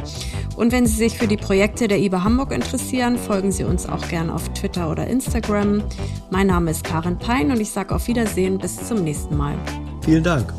Und 0.56 0.72
wenn 0.72 0.86
Sie 0.86 0.96
sich 0.96 1.18
für 1.18 1.26
die 1.26 1.36
Projekte 1.36 1.88
der 1.88 1.98
IBA 1.98 2.22
Hamburg 2.22 2.52
interessieren, 2.52 3.18
folgen 3.18 3.50
Sie 3.50 3.64
uns 3.64 3.86
auch 3.86 4.06
gern 4.08 4.30
auf 4.30 4.48
Twitter 4.50 4.88
oder 4.90 5.08
Instagram. 5.08 5.82
Mein 6.30 6.46
Name 6.46 6.70
ist 6.70 6.84
Karin 6.84 7.18
Pein 7.18 7.50
und 7.50 7.60
ich 7.60 7.70
sage 7.70 7.94
auf 7.94 8.06
Wiedersehen 8.06 8.58
bis 8.58 8.76
zum 8.86 9.02
nächsten 9.02 9.36
Mal. 9.36 9.58
Vielen 10.04 10.22
Dank. 10.22 10.52